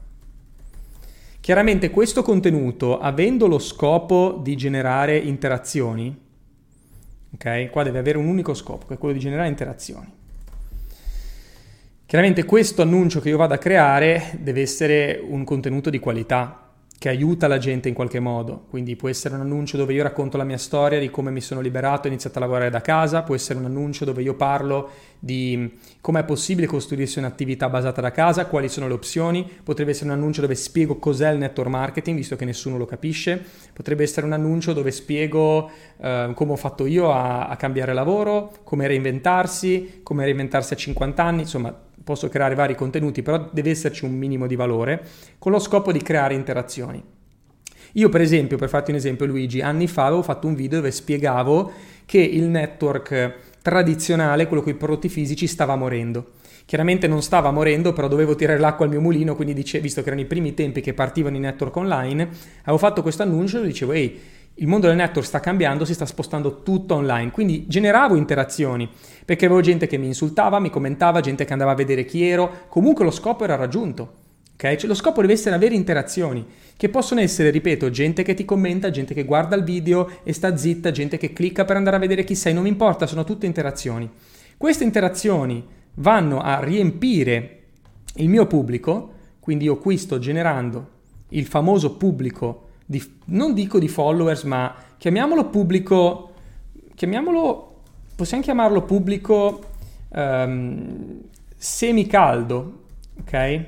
Chiaramente 1.39 1.89
questo 1.89 2.23
contenuto, 2.23 2.99
avendo 2.99 3.47
lo 3.47 3.59
scopo 3.59 4.39
di 4.41 4.55
generare 4.57 5.17
interazioni, 5.17 6.25
ok? 7.37 7.69
Qua 7.69 7.83
deve 7.83 7.99
avere 7.99 8.17
un 8.17 8.25
unico 8.25 8.53
scopo, 8.53 8.87
che 8.87 8.95
è 8.95 8.97
quello 8.97 9.13
di 9.13 9.19
generare 9.19 9.47
interazioni. 9.47 10.11
Chiaramente 12.05 12.45
questo 12.45 12.81
annuncio 12.81 13.19
che 13.19 13.29
io 13.29 13.37
vado 13.37 13.53
a 13.53 13.57
creare 13.57 14.37
deve 14.39 14.61
essere 14.61 15.21
un 15.21 15.43
contenuto 15.43 15.89
di 15.89 15.99
qualità, 15.99 16.66
che 16.99 17.09
aiuta 17.09 17.47
la 17.47 17.59
gente 17.59 17.87
in 17.87 17.93
qualche 17.93 18.19
modo. 18.19 18.65
Quindi 18.69 18.95
può 18.95 19.07
essere 19.07 19.35
un 19.35 19.41
annuncio 19.41 19.77
dove 19.77 19.93
io 19.93 20.01
racconto 20.01 20.35
la 20.37 20.43
mia 20.43 20.57
storia 20.57 20.99
di 20.99 21.11
come 21.11 21.29
mi 21.29 21.41
sono 21.41 21.61
liberato 21.61 22.03
e 22.03 22.09
ho 22.09 22.11
iniziato 22.11 22.39
a 22.39 22.41
lavorare 22.41 22.69
da 22.69 22.81
casa, 22.81 23.21
può 23.21 23.35
essere 23.35 23.59
un 23.59 23.65
annuncio 23.65 24.03
dove 24.03 24.23
io 24.23 24.33
parlo 24.33 24.89
di 25.19 25.77
come 26.01 26.21
è 26.21 26.23
possibile 26.23 26.67
costruirsi 26.67 27.19
un'attività 27.19 27.69
basata 27.69 28.01
da 28.01 28.11
casa, 28.11 28.47
quali 28.47 28.67
sono 28.67 28.87
le 28.87 28.93
opzioni, 28.93 29.47
potrebbe 29.63 29.91
essere 29.91 30.09
un 30.09 30.15
annuncio 30.15 30.41
dove 30.41 30.55
spiego 30.55 30.97
cos'è 30.97 31.31
il 31.31 31.37
network 31.37 31.69
marketing, 31.69 32.17
visto 32.17 32.35
che 32.35 32.45
nessuno 32.45 32.77
lo 32.77 32.85
capisce, 32.85 33.43
potrebbe 33.73 34.03
essere 34.03 34.25
un 34.25 34.33
annuncio 34.33 34.73
dove 34.73 34.91
spiego 34.91 35.69
eh, 35.99 36.31
come 36.33 36.51
ho 36.51 36.55
fatto 36.55 36.85
io 36.85 37.11
a, 37.11 37.47
a 37.47 37.55
cambiare 37.57 37.93
lavoro, 37.93 38.53
come 38.63 38.87
reinventarsi, 38.87 39.99
come 40.01 40.23
reinventarsi 40.23 40.73
a 40.73 40.77
50 40.77 41.23
anni, 41.23 41.41
insomma 41.41 41.85
posso 42.03 42.29
creare 42.29 42.55
vari 42.55 42.75
contenuti, 42.75 43.21
però 43.21 43.49
deve 43.51 43.69
esserci 43.69 44.05
un 44.05 44.13
minimo 44.13 44.47
di 44.47 44.55
valore 44.55 45.05
con 45.37 45.51
lo 45.51 45.59
scopo 45.59 45.91
di 45.91 46.01
creare 46.01 46.33
interazioni. 46.33 47.03
Io 47.93 48.09
per 48.09 48.21
esempio, 48.21 48.57
per 48.57 48.69
farti 48.69 48.91
un 48.91 48.97
esempio 48.97 49.25
Luigi, 49.25 49.61
anni 49.61 49.87
fa 49.87 50.05
avevo 50.05 50.21
fatto 50.21 50.47
un 50.47 50.55
video 50.55 50.79
dove 50.79 50.91
spiegavo 50.91 51.71
che 52.05 52.19
il 52.19 52.43
network 52.43 53.35
tradizionale, 53.61 54.47
quello 54.47 54.63
con 54.63 54.71
i 54.71 54.75
prodotti 54.75 55.09
fisici, 55.09 55.47
stava 55.47 55.75
morendo. 55.75 56.31
Chiaramente 56.65 57.07
non 57.07 57.21
stava 57.21 57.49
morendo, 57.51 57.93
però 57.93 58.07
dovevo 58.07 58.35
tirare 58.35 58.59
l'acqua 58.59 58.85
al 58.85 58.91
mio 58.91 59.01
mulino, 59.01 59.35
quindi 59.35 59.53
dice, 59.53 59.79
visto 59.79 60.01
che 60.01 60.07
erano 60.07 60.21
i 60.21 60.25
primi 60.25 60.53
tempi 60.53 60.81
che 60.81 60.93
partivano 60.93 61.37
i 61.37 61.39
network 61.39 61.75
online, 61.77 62.29
avevo 62.61 62.77
fatto 62.77 63.01
questo 63.01 63.23
annuncio 63.23 63.61
e 63.61 63.65
dicevo, 63.65 63.93
ehi, 63.93 64.19
il 64.59 64.67
mondo 64.67 64.87
del 64.87 64.95
network 64.95 65.27
sta 65.27 65.39
cambiando, 65.39 65.85
si 65.85 65.93
sta 65.93 66.05
spostando 66.05 66.63
tutto 66.63 66.95
online, 66.95 67.31
quindi 67.31 67.65
generavo 67.67 68.15
interazioni, 68.15 68.89
perché 69.23 69.45
avevo 69.45 69.61
gente 69.61 69.85
che 69.85 69.97
mi 69.97 70.07
insultava, 70.07 70.59
mi 70.59 70.69
commentava, 70.69 71.19
gente 71.19 71.45
che 71.45 71.53
andava 71.53 71.71
a 71.71 71.75
vedere 71.75 72.05
chi 72.05 72.23
ero, 72.25 72.65
comunque 72.67 73.05
lo 73.05 73.11
scopo 73.11 73.43
era 73.43 73.55
raggiunto. 73.55 74.25
Okay? 74.53 74.75
Cioè, 74.77 74.87
lo 74.87 74.95
scopo 74.95 75.21
deve 75.21 75.33
essere 75.33 75.53
avere 75.53 75.75
interazioni, 75.75 76.43
che 76.75 76.89
possono 76.89 77.21
essere, 77.21 77.51
ripeto, 77.51 77.91
gente 77.91 78.23
che 78.23 78.33
ti 78.33 78.45
commenta, 78.45 78.89
gente 78.89 79.13
che 79.13 79.25
guarda 79.25 79.55
il 79.55 79.63
video 79.63 80.09
e 80.23 80.33
sta 80.33 80.57
zitta, 80.57 80.89
gente 80.89 81.17
che 81.17 81.33
clicca 81.33 81.63
per 81.63 81.75
andare 81.75 81.97
a 81.97 81.99
vedere 81.99 82.23
chi 82.23 82.33
sei, 82.33 82.55
non 82.55 82.63
mi 82.63 82.69
importa, 82.69 83.05
sono 83.05 83.23
tutte 83.23 83.45
interazioni. 83.45 84.09
Queste 84.57 84.83
interazioni 84.83 85.63
vanno 85.95 86.39
a 86.39 86.59
riempire 86.63 87.61
il 88.15 88.29
mio 88.29 88.47
pubblico, 88.47 89.13
quindi 89.39 89.65
io 89.65 89.77
qui 89.77 89.97
sto 89.97 90.17
generando 90.17 90.95
il 91.29 91.45
famoso 91.45 91.95
pubblico 91.95 92.66
di, 92.89 93.03
non 93.25 93.53
dico 93.53 93.79
di 93.79 93.89
followers, 93.89 94.43
ma 94.43 94.73
chiamiamolo 94.97 95.49
pubblico, 95.49 96.33
chiamiamolo, 96.95 97.81
possiamo 98.15 98.41
chiamarlo 98.41 98.83
pubblico 98.83 99.65
um, 100.07 101.21
semicaldo, 101.55 102.83
ok? 103.19 103.63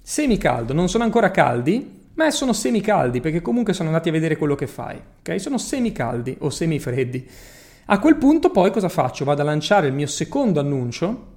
Semicaldo, 0.00 0.72
non 0.72 0.88
sono 0.88 1.02
ancora 1.02 1.32
caldi, 1.32 2.00
ma 2.14 2.30
sono 2.30 2.52
semicaldi 2.52 3.20
perché 3.20 3.42
comunque 3.42 3.72
sono 3.72 3.88
andati 3.88 4.08
a 4.08 4.12
vedere 4.12 4.36
quello 4.36 4.54
che 4.54 4.68
fai, 4.68 5.00
ok? 5.18 5.40
Sono 5.40 5.58
semicaldi 5.58 6.36
o 6.40 6.50
semifreddi. 6.50 7.28
A 7.86 7.98
quel 7.98 8.16
punto 8.16 8.50
poi 8.50 8.70
cosa 8.70 8.88
faccio? 8.88 9.24
Vado 9.24 9.42
a 9.42 9.44
lanciare 9.44 9.88
il 9.88 9.94
mio 9.94 10.06
secondo 10.06 10.60
annuncio 10.60 11.30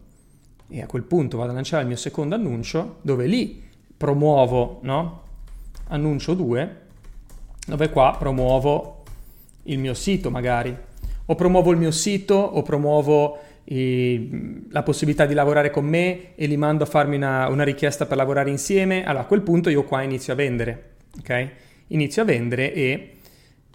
e 0.67 0.81
a 0.83 0.85
quel 0.85 1.03
punto 1.03 1.37
vado 1.37 1.49
a 1.49 1.55
lanciare 1.55 1.81
il 1.81 1.87
mio 1.87 1.97
secondo 1.97 2.35
annuncio 2.35 2.97
dove 3.01 3.25
lì 3.25 3.63
promuovo, 3.97 4.79
no? 4.83 5.23
Annuncio 5.87 6.33
2, 6.33 6.81
dove 7.67 7.89
qua 7.89 8.15
promuovo 8.17 9.03
il 9.63 9.79
mio 9.79 9.93
sito 9.93 10.29
magari, 10.29 10.75
o 11.25 11.35
promuovo 11.35 11.71
il 11.71 11.77
mio 11.77 11.91
sito, 11.91 12.35
o 12.35 12.61
promuovo 12.61 13.39
i, 13.65 14.67
la 14.69 14.83
possibilità 14.83 15.25
di 15.25 15.33
lavorare 15.33 15.71
con 15.71 15.85
me 15.85 16.35
e 16.35 16.45
li 16.45 16.57
mando 16.57 16.83
a 16.83 16.87
farmi 16.87 17.15
una, 17.15 17.47
una, 17.47 17.63
richiesta 17.63 18.05
per 18.05 18.17
lavorare 18.17 18.49
insieme, 18.49 19.03
allora 19.03 19.23
a 19.23 19.27
quel 19.27 19.41
punto 19.41 19.69
io 19.69 19.83
qua 19.83 20.01
inizio 20.01 20.33
a 20.33 20.35
vendere, 20.35 20.91
ok? 21.19 21.49
Inizio 21.87 22.21
a 22.21 22.25
vendere 22.25 22.73
e 22.73 23.15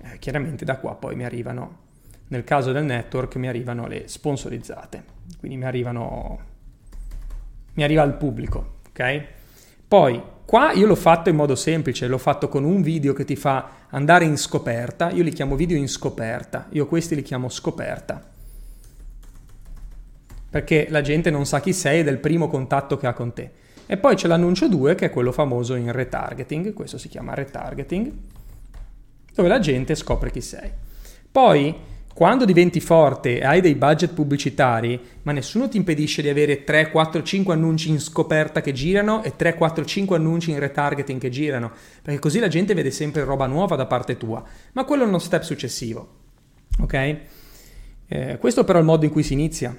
eh, 0.02 0.18
chiaramente 0.18 0.64
da 0.64 0.78
qua 0.78 0.94
poi 0.94 1.16
mi 1.16 1.24
arrivano, 1.24 1.78
nel 2.28 2.44
caso 2.44 2.70
del 2.72 2.84
network, 2.84 3.34
mi 3.36 3.48
arrivano 3.48 3.86
le 3.86 4.06
sponsorizzate, 4.06 5.04
quindi 5.38 5.56
mi 5.56 5.64
arrivano, 5.64 6.38
mi 7.74 7.82
arriva 7.82 8.02
il 8.04 8.12
pubblico, 8.12 8.78
ok? 8.90 9.24
Poi 9.88 10.22
Qua 10.50 10.72
io 10.72 10.88
l'ho 10.88 10.96
fatto 10.96 11.28
in 11.28 11.36
modo 11.36 11.54
semplice, 11.54 12.08
l'ho 12.08 12.18
fatto 12.18 12.48
con 12.48 12.64
un 12.64 12.82
video 12.82 13.12
che 13.12 13.24
ti 13.24 13.36
fa 13.36 13.86
andare 13.90 14.24
in 14.24 14.36
scoperta, 14.36 15.12
io 15.12 15.22
li 15.22 15.30
chiamo 15.30 15.54
video 15.54 15.76
in 15.76 15.88
scoperta, 15.88 16.66
io 16.70 16.88
questi 16.88 17.14
li 17.14 17.22
chiamo 17.22 17.48
scoperta. 17.48 18.20
Perché 20.50 20.88
la 20.90 21.02
gente 21.02 21.30
non 21.30 21.46
sa 21.46 21.60
chi 21.60 21.72
sei 21.72 22.00
ed 22.00 22.08
è 22.08 22.10
il 22.10 22.18
primo 22.18 22.48
contatto 22.48 22.96
che 22.96 23.06
ha 23.06 23.12
con 23.12 23.32
te. 23.32 23.48
E 23.86 23.96
poi 23.96 24.16
c'è 24.16 24.26
l'annuncio 24.26 24.66
2 24.66 24.96
che 24.96 25.06
è 25.06 25.10
quello 25.10 25.30
famoso 25.30 25.76
in 25.76 25.92
retargeting, 25.92 26.72
questo 26.72 26.98
si 26.98 27.06
chiama 27.06 27.32
retargeting, 27.32 28.12
dove 29.32 29.48
la 29.48 29.60
gente 29.60 29.94
scopre 29.94 30.32
chi 30.32 30.40
sei. 30.40 30.68
Poi 31.30 31.76
quando 32.20 32.44
diventi 32.44 32.80
forte 32.80 33.38
e 33.38 33.44
hai 33.46 33.62
dei 33.62 33.74
budget 33.74 34.12
pubblicitari, 34.12 35.00
ma 35.22 35.32
nessuno 35.32 35.70
ti 35.70 35.78
impedisce 35.78 36.20
di 36.20 36.28
avere 36.28 36.64
3, 36.64 36.90
4, 36.90 37.22
5 37.22 37.54
annunci 37.54 37.88
in 37.88 37.98
scoperta 37.98 38.60
che 38.60 38.74
girano 38.74 39.22
e 39.22 39.36
3, 39.36 39.54
4, 39.54 39.86
5 39.86 40.16
annunci 40.16 40.50
in 40.50 40.58
retargeting 40.58 41.18
che 41.18 41.30
girano, 41.30 41.72
perché 42.02 42.20
così 42.20 42.38
la 42.38 42.48
gente 42.48 42.74
vede 42.74 42.90
sempre 42.90 43.24
roba 43.24 43.46
nuova 43.46 43.74
da 43.74 43.86
parte 43.86 44.18
tua. 44.18 44.44
Ma 44.72 44.84
quello 44.84 45.04
è 45.04 45.06
uno 45.06 45.18
step 45.18 45.40
successivo. 45.40 46.08
Ok? 46.80 47.16
Eh, 48.06 48.36
questo 48.38 48.64
però 48.64 48.76
è 48.76 48.82
il 48.82 48.86
modo 48.86 49.06
in 49.06 49.10
cui 49.10 49.22
si 49.22 49.32
inizia. 49.32 49.74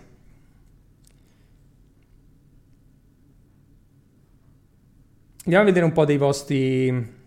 Andiamo 5.43 5.61
a 5.61 5.67
vedere 5.67 5.85
un 5.85 5.91
po' 5.91 6.05
dei 6.05 6.17
vostri 6.17 7.19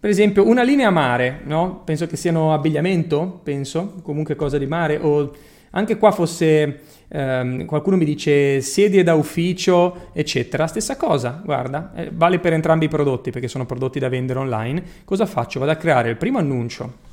Per 0.00 0.08
esempio, 0.08 0.46
una 0.48 0.62
linea 0.62 0.88
mare, 0.88 1.40
no? 1.44 1.82
Penso 1.84 2.06
che 2.06 2.16
siano 2.16 2.54
abbigliamento, 2.54 3.38
penso, 3.42 4.00
comunque 4.00 4.34
cosa 4.34 4.56
di 4.56 4.66
mare, 4.66 4.96
o 4.96 5.30
anche 5.72 5.98
qua 5.98 6.10
fosse, 6.10 6.80
ehm, 7.06 7.66
qualcuno 7.66 7.98
mi 7.98 8.06
dice 8.06 8.62
sedie 8.62 9.02
da 9.02 9.12
ufficio, 9.12 10.08
eccetera. 10.14 10.66
Stessa 10.66 10.96
cosa, 10.96 11.42
guarda, 11.44 11.92
eh, 11.94 12.10
vale 12.10 12.38
per 12.38 12.54
entrambi 12.54 12.86
i 12.86 12.88
prodotti 12.88 13.30
perché 13.30 13.46
sono 13.46 13.66
prodotti 13.66 13.98
da 13.98 14.08
vendere 14.08 14.38
online. 14.38 14.82
Cosa 15.04 15.26
faccio? 15.26 15.58
Vado 15.60 15.72
a 15.72 15.76
creare 15.76 16.08
il 16.08 16.16
primo 16.16 16.38
annuncio. 16.38 17.08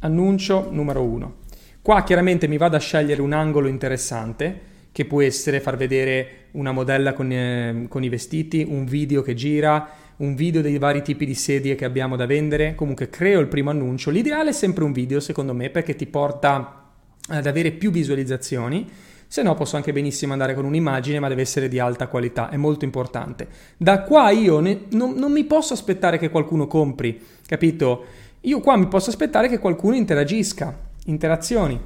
Annuncio 0.00 0.68
numero 0.70 1.02
uno. 1.02 1.36
Qua 1.80 2.02
chiaramente 2.02 2.46
mi 2.46 2.58
vado 2.58 2.76
a 2.76 2.78
scegliere 2.78 3.22
un 3.22 3.32
angolo 3.32 3.68
interessante 3.68 4.70
che 4.92 5.06
può 5.06 5.22
essere 5.22 5.60
far 5.60 5.78
vedere 5.78 6.48
una 6.52 6.72
modella 6.72 7.14
con, 7.14 7.32
eh, 7.32 7.86
con 7.88 8.04
i 8.04 8.10
vestiti, 8.10 8.66
un 8.68 8.84
video 8.84 9.22
che 9.22 9.32
gira, 9.32 9.88
un 10.22 10.34
video 10.36 10.62
dei 10.62 10.78
vari 10.78 11.02
tipi 11.02 11.26
di 11.26 11.34
sedie 11.34 11.74
che 11.74 11.84
abbiamo 11.84 12.14
da 12.16 12.26
vendere, 12.26 12.74
comunque 12.74 13.10
creo 13.10 13.40
il 13.40 13.48
primo 13.48 13.70
annuncio. 13.70 14.10
L'ideale 14.10 14.50
è 14.50 14.52
sempre 14.52 14.84
un 14.84 14.92
video 14.92 15.18
secondo 15.20 15.52
me 15.52 15.68
perché 15.68 15.96
ti 15.96 16.06
porta 16.06 16.90
ad 17.28 17.46
avere 17.46 17.72
più 17.72 17.90
visualizzazioni. 17.90 18.88
se 19.32 19.42
no 19.42 19.54
posso 19.54 19.76
anche 19.76 19.94
benissimo 19.94 20.32
andare 20.32 20.54
con 20.54 20.66
un'immagine, 20.66 21.18
ma 21.18 21.28
deve 21.28 21.40
essere 21.40 21.66
di 21.66 21.78
alta 21.78 22.06
qualità, 22.06 22.50
è 22.50 22.56
molto 22.56 22.84
importante. 22.84 23.48
Da 23.78 24.02
qua 24.02 24.30
io 24.30 24.60
ne, 24.60 24.82
non, 24.90 25.14
non 25.14 25.32
mi 25.32 25.44
posso 25.44 25.72
aspettare 25.72 26.18
che 26.18 26.28
qualcuno 26.28 26.66
compri, 26.66 27.18
capito? 27.46 28.04
Io 28.42 28.60
qua 28.60 28.76
mi 28.76 28.88
posso 28.88 29.08
aspettare 29.08 29.48
che 29.48 29.58
qualcuno 29.58 29.96
interagisca, 29.96 30.78
interazioni. 31.06 31.80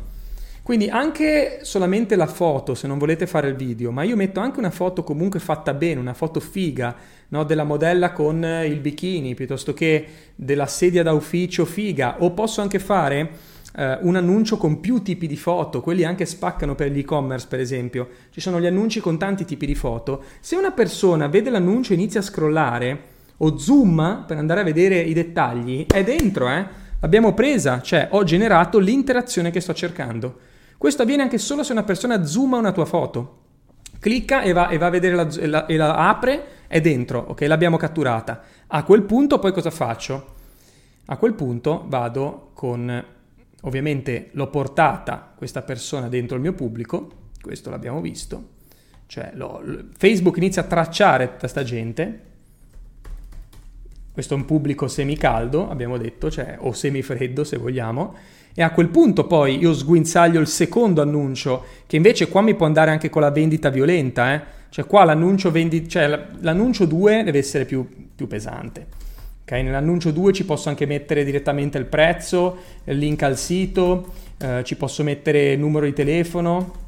Quindi 0.67 0.89
anche 0.89 1.61
solamente 1.63 2.17
la 2.17 2.27
foto, 2.27 2.75
se 2.75 2.89
non 2.89 2.99
volete 2.99 3.29
fare 3.29 3.47
il 3.47 3.55
video, 3.55 3.93
ma 3.93 4.03
io 4.03 4.17
metto 4.17 4.41
anche 4.41 4.59
una 4.59 4.73
foto 4.73 5.05
comunque 5.05 5.39
fatta 5.39 5.73
bene, 5.73 6.01
una 6.01 6.13
foto 6.13 6.41
figa, 6.41 6.93
no? 7.29 7.45
della 7.45 7.63
modella 7.63 8.11
con 8.11 8.45
il 8.65 8.81
bikini, 8.81 9.37
piuttosto 9.37 9.73
che 9.73 10.05
della 10.35 10.67
sedia 10.67 11.05
da 11.05 11.13
ufficio 11.13 11.65
figa, 11.65 12.17
o 12.19 12.33
posso 12.33 12.63
anche 12.63 12.81
fare 12.81 13.31
eh, 13.77 13.99
un 14.01 14.17
annuncio 14.17 14.57
con 14.57 14.81
più 14.81 15.03
tipi 15.03 15.29
di 15.29 15.37
foto, 15.37 15.81
quelli 15.81 16.03
anche 16.03 16.27
spaccano 16.27 16.75
per 16.75 16.91
gli 16.91 16.99
e-commerce 16.99 17.47
per 17.49 17.61
esempio, 17.61 18.09
ci 18.31 18.41
sono 18.41 18.61
gli 18.61 18.67
annunci 18.67 18.99
con 18.99 19.19
tanti 19.19 19.45
tipi 19.45 19.67
di 19.67 19.77
foto, 19.77 20.25
se 20.41 20.57
una 20.57 20.73
persona 20.73 21.29
vede 21.29 21.49
l'annuncio 21.49 21.93
e 21.93 21.95
inizia 21.95 22.19
a 22.19 22.25
scrollare 22.25 23.03
o 23.37 23.57
zoom 23.57 24.25
per 24.27 24.37
andare 24.37 24.63
a 24.63 24.65
vedere 24.65 24.99
i 24.99 25.13
dettagli, 25.13 25.87
è 25.87 26.03
dentro, 26.03 26.49
eh? 26.49 26.67
L'abbiamo 26.99 27.35
presa, 27.35 27.81
cioè 27.83 28.09
ho 28.11 28.25
generato 28.25 28.81
l'interazione 28.81 29.53
che 29.53 29.61
sto 29.61 29.73
cercando. 29.73 30.46
Questo 30.79 31.03
avviene 31.03 31.23
anche 31.23 31.39
solo 31.39 31.63
se 31.63 31.73
una 31.73 31.85
persona 31.85 32.25
zooma 32.25 32.59
una 32.59 32.73
tua 32.73 32.85
foto. 32.85 33.45
Clicca 33.99 34.43
e 34.43 34.53
va, 34.53 34.69
e 34.69 34.79
va 34.79 34.87
a 34.87 34.91
vedere 34.91 35.15
la, 35.15 35.29
e, 35.29 35.47
la, 35.47 35.67
e 35.67 35.77
la 35.77 36.09
apre, 36.09 36.45
è 36.67 36.81
dentro, 36.81 37.25
ok? 37.29 37.41
L'abbiamo 37.43 37.77
catturata. 37.77 38.43
A 38.67 38.83
quel 38.83 39.03
punto 39.03 39.39
poi 39.39 39.53
cosa 39.53 39.71
faccio? 39.71 40.35
A 41.07 41.17
quel 41.17 41.35
punto 41.35 41.85
vado 41.87 42.51
con, 42.53 43.05
ovviamente 43.63 44.31
l'ho 44.33 44.49
portata 44.49 45.33
questa 45.37 45.63
persona 45.63 46.09
dentro 46.09 46.37
il 46.37 46.43
mio 46.43 46.53
pubblico, 46.53 47.11
questo 47.41 47.71
l'abbiamo 47.71 48.01
visto, 48.01 48.49
cioè 49.07 49.31
lo, 49.35 49.63
Facebook 49.97 50.37
inizia 50.37 50.63
a 50.63 50.67
tracciare 50.67 51.37
questa 51.39 51.63
gente, 51.63 52.23
questo 54.13 54.35
è 54.35 54.37
un 54.37 54.47
pubblico 54.47 54.89
semicaldo, 54.89 55.71
abbiamo 55.71 55.97
detto, 55.97 56.31
cioè, 56.31 56.57
o 56.59 56.73
semifreddo 56.73 57.45
se 57.45 57.57
vogliamo, 57.57 58.15
e 58.59 58.63
a 58.63 58.71
quel 58.71 58.89
punto 58.89 59.27
poi 59.27 59.59
io 59.59 59.75
sguinzaglio 59.75 60.41
il 60.41 60.47
secondo 60.47 61.03
annuncio, 61.03 61.63
che 61.87 61.97
invece 61.97 62.29
qua 62.29 62.41
mi 62.41 62.55
può 62.55 62.65
andare 62.65 62.91
anche 62.91 63.11
con 63.11 63.21
la 63.21 63.31
vendita 63.31 63.69
violenta, 63.69 64.33
eh? 64.33 64.41
Cioè 64.71 64.87
qua 64.87 65.05
l'annuncio, 65.05 65.51
vendi- 65.51 65.87
cioè, 65.87 66.29
l'annuncio 66.41 66.87
2 66.87 67.23
deve 67.23 67.37
essere 67.37 67.67
più, 67.67 67.87
più 68.15 68.27
pesante. 68.27 68.87
Okay? 69.43 69.63
Nell'annuncio 69.63 70.11
2 70.11 70.33
ci 70.33 70.47
posso 70.47 70.71
anche 70.71 70.87
mettere 70.87 71.23
direttamente 71.23 71.77
il 71.77 71.85
prezzo, 71.85 72.57
il 72.85 72.97
link 72.97 73.23
al 73.23 73.37
sito, 73.37 74.13
eh, 74.39 74.65
ci 74.65 74.77
posso 74.77 75.03
mettere 75.03 75.53
il 75.53 75.59
numero 75.59 75.85
di 75.85 75.93
telefono 75.93 76.85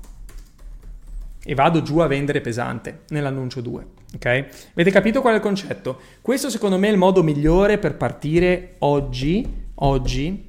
e 1.44 1.54
vado 1.54 1.82
giù 1.82 1.98
a 1.98 2.06
vendere 2.06 2.40
pesante 2.40 3.00
nell'annuncio 3.08 3.60
2. 3.60 3.86
Ok? 4.14 4.26
Avete 4.72 4.90
capito 4.90 5.20
qual 5.20 5.34
è 5.34 5.36
il 5.36 5.42
concetto? 5.42 6.00
Questo 6.22 6.48
secondo 6.48 6.78
me 6.78 6.88
è 6.88 6.92
il 6.92 6.96
modo 6.96 7.22
migliore 7.22 7.76
per 7.76 7.94
partire 7.94 8.76
oggi, 8.78 9.46
oggi 9.74 10.47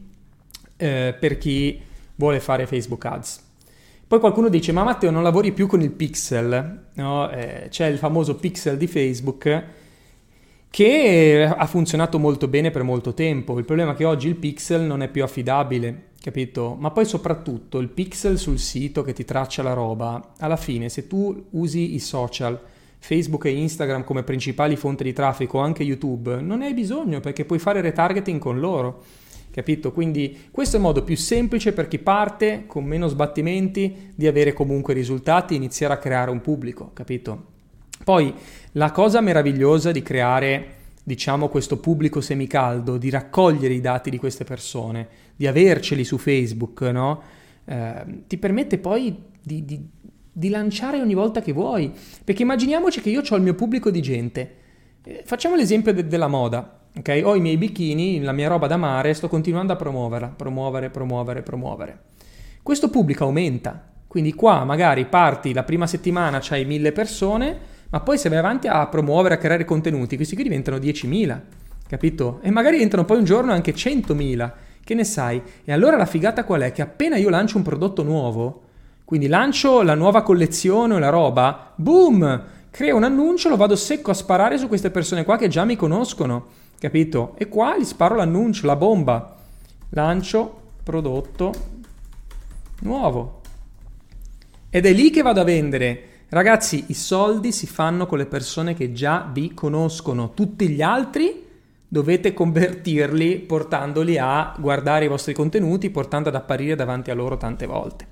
eh, 0.80 1.16
per 1.20 1.38
chi 1.38 1.80
vuole 2.16 2.40
fare 2.40 2.66
Facebook 2.66 3.06
Ads. 3.06 3.48
Poi 4.08 4.20
qualcuno 4.20 4.50
dice, 4.50 4.72
ma 4.72 4.84
Matteo 4.84 5.12
non 5.12 5.22
lavori 5.22 5.52
più 5.52 5.68
con 5.68 5.82
il 5.82 5.92
pixel, 5.92 6.86
no? 6.96 7.30
eh, 7.30 7.68
c'è 7.70 7.86
il 7.86 8.00
famoso 8.00 8.38
pixel 8.38 8.76
di 8.76 8.88
Facebook 8.88 9.64
che 10.72 11.54
ha 11.56 11.66
funzionato 11.68 12.18
molto 12.18 12.48
bene 12.48 12.72
per 12.72 12.82
molto 12.82 13.14
tempo. 13.14 13.60
Il 13.60 13.66
problema 13.66 13.92
è 13.92 13.96
che 13.96 14.06
oggi 14.06 14.28
il 14.28 14.36
pixel 14.36 14.82
non 14.82 15.04
è 15.04 15.10
più 15.10 15.24
affidabile, 15.24 16.10
capito? 16.22 16.76
Ma 16.80 16.90
poi 16.90 17.06
soprattutto 17.06 17.78
il 17.78 17.90
pixel 17.90 18.40
sul 18.40 18.58
sito 18.58 19.04
che 19.04 19.14
ti 19.14 19.26
traccia 19.26 19.62
la 19.62 19.74
roba, 19.74 20.34
alla 20.40 20.58
fine 20.58 20.90
se 20.90 21.06
tu 21.06 21.46
usi 21.52 21.94
i 21.94 22.00
social, 22.00 22.60
Facebook 22.98 23.46
e 23.46 23.52
Instagram 23.52 24.04
come 24.04 24.24
principali 24.24 24.76
fonti 24.76 25.04
di 25.04 25.14
traffico, 25.14 25.60
anche 25.60 25.84
YouTube, 25.84 26.42
non 26.42 26.60
ne 26.60 26.66
hai 26.66 26.74
bisogno 26.74 27.20
perché 27.20 27.46
puoi 27.46 27.60
fare 27.60 27.82
retargeting 27.82 28.40
con 28.40 28.60
loro 28.60 29.04
capito? 29.52 29.92
Quindi 29.92 30.48
questo 30.52 30.76
è 30.76 30.80
il 30.80 30.86
modo 30.86 31.04
più 31.04 31.18
semplice 31.18 31.74
per 31.74 31.88
chi 31.88 32.00
parte 32.00 32.66
con 32.68 32.86
meno 32.86 33.08
sbattimenti 33.08 34.12
di 34.16 34.28
avere 34.28 34.54
comunque 34.54 34.94
risultati 34.94 35.54
e 35.54 35.58
iniziare 35.58 35.94
a 35.94 35.98
creare 35.98 36.32
un 36.32 36.42
pubblico, 36.42 36.92
capito? 36.94 37.58
Poi 38.04 38.34
la 38.74 38.92
cosa 38.92 39.22
meravigliosa 39.22 39.92
di 39.92 40.02
creare 40.02 40.78
diciamo 41.04 41.48
questo 41.48 41.80
pubblico 41.80 42.22
semicaldo, 42.22 42.98
di 42.98 43.10
raccogliere 43.10 43.74
i 43.74 43.82
dati 43.82 44.12
di 44.12 44.18
queste 44.18 44.44
persone, 44.44 45.08
di 45.36 45.48
averceli 45.48 46.04
su 46.04 46.18
Facebook, 46.18 46.82
no? 46.82 47.22
Eh, 47.66 48.24
ti 48.28 48.38
permette 48.38 48.78
poi 48.78 49.16
di, 49.42 49.66
di, 49.66 49.88
di, 50.32 50.50
lanciare 50.50 51.02
ogni 51.02 51.16
volta 51.16 51.42
che 51.42 51.52
vuoi. 51.52 51.92
Perché 52.24 52.44
immaginiamoci 52.44 53.02
che 53.02 53.10
io 53.10 53.22
ho 53.28 53.36
il 53.36 53.42
mio 53.42 53.56
pubblico 53.56 53.90
di 53.90 54.02
gente. 54.02 54.56
Eh, 55.04 55.24
facciamo 55.26 55.56
l'esempio 55.56 55.94
de- 55.94 56.08
della 56.08 56.28
moda. 56.28 56.79
Ok, 56.98 57.22
ho 57.24 57.36
i 57.36 57.40
miei 57.40 57.58
bikini, 57.58 58.20
la 58.22 58.32
mia 58.32 58.48
roba 58.48 58.66
da 58.66 58.76
mare, 58.76 59.14
sto 59.14 59.30
continuando 59.30 59.72
a 59.72 59.76
promuoverla, 59.76 60.34
promuovere, 60.36 60.90
promuovere, 60.90 61.44
promuovere. 61.44 62.00
Questo 62.64 62.90
pubblico 62.90 63.24
aumenta, 63.26 63.82
quindi 64.08 64.34
qua 64.34 64.64
magari 64.66 65.06
parti 65.06 65.54
la 65.54 65.64
prima 65.64 65.86
settimana, 65.86 66.40
c'hai 66.42 66.66
mille 66.66 66.92
persone, 66.92 67.58
ma 67.92 68.00
poi 68.00 68.18
se 68.18 68.28
vai 68.28 68.40
avanti 68.40 68.68
a 68.68 68.88
promuovere, 68.88 69.36
a 69.36 69.38
creare 69.38 69.66
contenuti, 69.66 70.16
questi 70.16 70.34
qui 70.34 70.44
diventano 70.44 70.78
10.000, 70.78 71.40
capito? 71.88 72.40
E 72.42 72.50
magari 72.50 72.76
diventano 72.76 73.06
poi 73.06 73.18
un 73.18 73.24
giorno 73.24 73.52
anche 73.52 73.74
100.000, 73.74 74.52
che 74.84 74.96
ne 74.96 75.04
sai? 75.04 75.42
E 75.64 75.72
allora 75.72 75.96
la 75.96 76.08
figata 76.08 76.44
qual 76.44 76.62
è? 76.62 76.72
Che 76.72 76.82
appena 76.82 77.18
io 77.18 77.30
lancio 77.30 77.58
un 77.58 77.64
prodotto 77.64 78.02
nuovo, 78.02 78.64
quindi 79.06 79.28
lancio 79.28 79.84
la 79.84 79.96
nuova 79.96 80.24
collezione 80.24 80.96
o 80.96 81.00
la 81.00 81.10
roba, 81.10 81.72
boom! 81.76 82.44
Creo 82.72 82.96
un 82.96 83.04
annuncio, 83.04 83.50
lo 83.50 83.56
vado 83.56 83.76
secco 83.76 84.12
a 84.12 84.16
sparare 84.16 84.58
su 84.58 84.68
queste 84.68 84.92
persone 84.92 85.24
qua 85.24 85.38
che 85.38 85.48
già 85.48 85.66
mi 85.66 85.76
conoscono 85.76 86.59
capito? 86.80 87.36
E 87.38 87.48
qua 87.48 87.78
gli 87.78 87.86
sparo 87.86 88.16
l'annuncio, 88.16 88.66
la 88.66 88.76
bomba. 88.76 89.36
Lancio 89.90 90.62
prodotto 90.84 91.54
nuovo. 92.82 93.42
Ed 94.70 94.86
è 94.86 94.94
lì 94.94 95.10
che 95.10 95.22
vado 95.22 95.42
a 95.42 95.46
vendere. 95.46 96.04
Ragazzi, 96.30 96.86
i 96.88 96.94
soldi 96.94 97.52
si 97.52 97.66
fanno 97.66 98.06
con 98.06 98.20
le 98.20 98.28
persone 98.28 98.76
che 98.76 98.92
già 98.92 99.28
vi 99.32 99.54
conoscono. 99.54 100.32
Tutti 100.34 100.70
gli 100.70 100.82
altri 100.82 101.48
dovete 101.88 102.34
convertirli 102.34 103.40
portandoli 103.40 104.20
a 104.20 104.54
guardare 104.60 105.06
i 105.06 105.08
vostri 105.08 105.34
contenuti, 105.34 105.90
portando 105.90 106.30
ad 106.30 106.36
apparire 106.36 106.76
davanti 106.76 107.10
a 107.10 107.16
loro 107.16 107.36
tante 107.36 107.66
volte. 107.66 108.06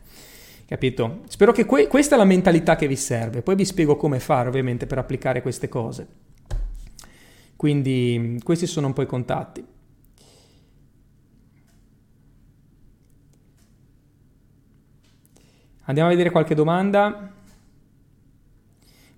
Capito? 0.65 1.19
Spero 1.27 1.51
che 1.51 1.65
que- 1.65 1.87
questa 1.87 2.15
è 2.15 2.17
la 2.17 2.25
mentalità 2.25 2.75
che 2.75 2.87
vi 2.87 2.95
serve. 2.95 3.43
Poi 3.43 3.55
vi 3.55 3.65
spiego 3.65 3.95
come 3.95 4.19
fare, 4.19 4.49
ovviamente, 4.49 4.87
per 4.87 4.97
applicare 4.97 5.43
queste 5.43 5.69
cose. 5.69 6.07
Quindi 7.57 8.39
questi 8.43 8.67
sono 8.67 8.87
un 8.87 8.93
po' 8.93 9.01
i 9.01 9.07
contatti. 9.07 9.65
Andiamo 15.85 16.09
a 16.09 16.11
vedere 16.11 16.29
qualche 16.29 16.53
domanda. 16.53 17.33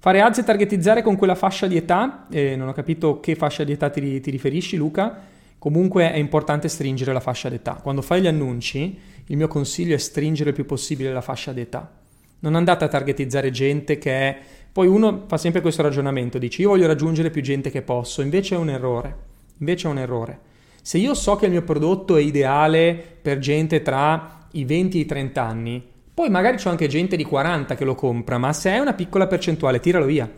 Fare 0.01 0.21
ads 0.21 0.37
e 0.37 0.43
targetizzare 0.43 1.01
con 1.01 1.17
quella 1.17 1.35
fascia 1.35 1.67
di 1.67 1.75
età, 1.75 2.27
eh, 2.31 2.55
non 2.55 2.69
ho 2.69 2.73
capito 2.73 3.19
che 3.19 3.35
fascia 3.35 3.65
di 3.65 3.73
età 3.73 3.89
ti, 3.89 4.21
ti 4.21 4.31
riferisci 4.31 4.77
Luca, 4.77 5.19
comunque 5.57 6.09
è 6.09 6.15
importante 6.15 6.69
stringere 6.69 7.11
la 7.11 7.19
fascia 7.19 7.49
d'età. 7.49 7.73
Quando 7.73 8.01
fai 8.01 8.21
gli 8.21 8.27
annunci, 8.27 8.97
il 9.25 9.35
mio 9.35 9.49
consiglio 9.49 9.95
è 9.95 9.97
stringere 9.97 10.51
il 10.51 10.55
più 10.55 10.65
possibile 10.65 11.11
la 11.11 11.19
fascia 11.19 11.51
d'età. 11.51 11.98
Non 12.39 12.55
andate 12.55 12.85
a 12.85 12.87
targetizzare 12.87 13.51
gente 13.51 13.97
che 13.97 14.11
è 14.11 14.39
poi 14.71 14.87
uno 14.87 15.25
fa 15.27 15.37
sempre 15.37 15.61
questo 15.61 15.81
ragionamento, 15.81 16.37
dice 16.37 16.61
io 16.61 16.69
voglio 16.69 16.87
raggiungere 16.87 17.31
più 17.31 17.41
gente 17.41 17.69
che 17.71 17.81
posso, 17.81 18.21
invece 18.21 18.55
è 18.55 18.57
un 18.57 18.69
errore, 18.69 19.15
invece 19.57 19.87
è 19.87 19.91
un 19.91 19.97
errore. 19.97 20.39
Se 20.81 20.97
io 20.97 21.13
so 21.13 21.35
che 21.35 21.45
il 21.45 21.51
mio 21.51 21.63
prodotto 21.63 22.15
è 22.15 22.21
ideale 22.21 23.17
per 23.21 23.39
gente 23.39 23.81
tra 23.81 24.47
i 24.51 24.63
20 24.65 24.97
e 24.97 25.01
i 25.01 25.05
30 25.05 25.43
anni, 25.43 25.83
poi 26.13 26.29
magari 26.29 26.57
c'è 26.57 26.69
anche 26.69 26.87
gente 26.87 27.15
di 27.15 27.23
40 27.23 27.75
che 27.75 27.83
lo 27.83 27.95
compra, 27.95 28.37
ma 28.37 28.53
se 28.53 28.71
è 28.71 28.79
una 28.79 28.93
piccola 28.93 29.27
percentuale, 29.27 29.79
tiralo 29.79 30.05
via. 30.05 30.29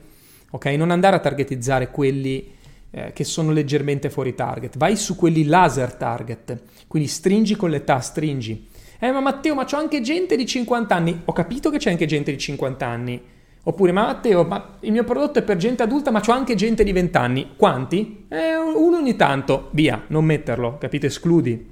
Ok? 0.52 0.66
Non 0.68 0.92
andare 0.92 1.18
a 1.18 1.20
targetizzare 1.20 1.92
quelli 1.92 2.52
eh, 2.90 3.14
che 3.14 3.24
sono 3.24 3.52
leggermente 3.52 4.10
fuori 4.10 4.34
target, 4.34 4.78
vai 4.78 4.96
su 4.96 5.16
quelli 5.16 5.46
laser 5.46 5.94
target, 5.96 6.62
quindi 6.88 7.10
stringi 7.10 7.56
con 7.56 7.70
l'età, 7.70 8.00
stringi. 8.00 8.68
Eh, 9.04 9.12
ma 9.12 9.20
Matteo, 9.20 9.56
ma 9.56 9.66
c'ho 9.66 9.78
anche 9.78 10.00
gente 10.00 10.36
di 10.38 10.46
50 10.46 10.96
anni. 10.96 11.22
Ho 11.26 11.34
capito 11.34 11.70
che 11.70 11.78
c'è 11.78 11.90
anche 11.90 12.06
gente 12.06 12.32
di 12.32 12.38
50 12.38 12.86
anni 12.86 13.22
Oppure, 13.64 13.92
ma 13.92 14.06
Matteo, 14.06 14.44
ma 14.44 14.78
il 14.80 14.92
mio 14.92 15.04
prodotto 15.04 15.38
è 15.38 15.44
per 15.44 15.58
gente 15.58 15.84
adulta, 15.84 16.10
ma 16.10 16.20
c'ho 16.20 16.32
anche 16.32 16.56
gente 16.56 16.84
di 16.84 16.92
20 16.92 17.18
anni. 17.18 17.52
Quanti? 17.56 18.26
Eh, 18.28 18.56
uno 18.56 18.98
ogni 18.98 19.16
tanto. 19.16 19.70
Via, 19.74 20.04
non 20.08 20.26
metterlo, 20.26 20.78
capite? 20.80 21.08
Escludi. 21.08 21.70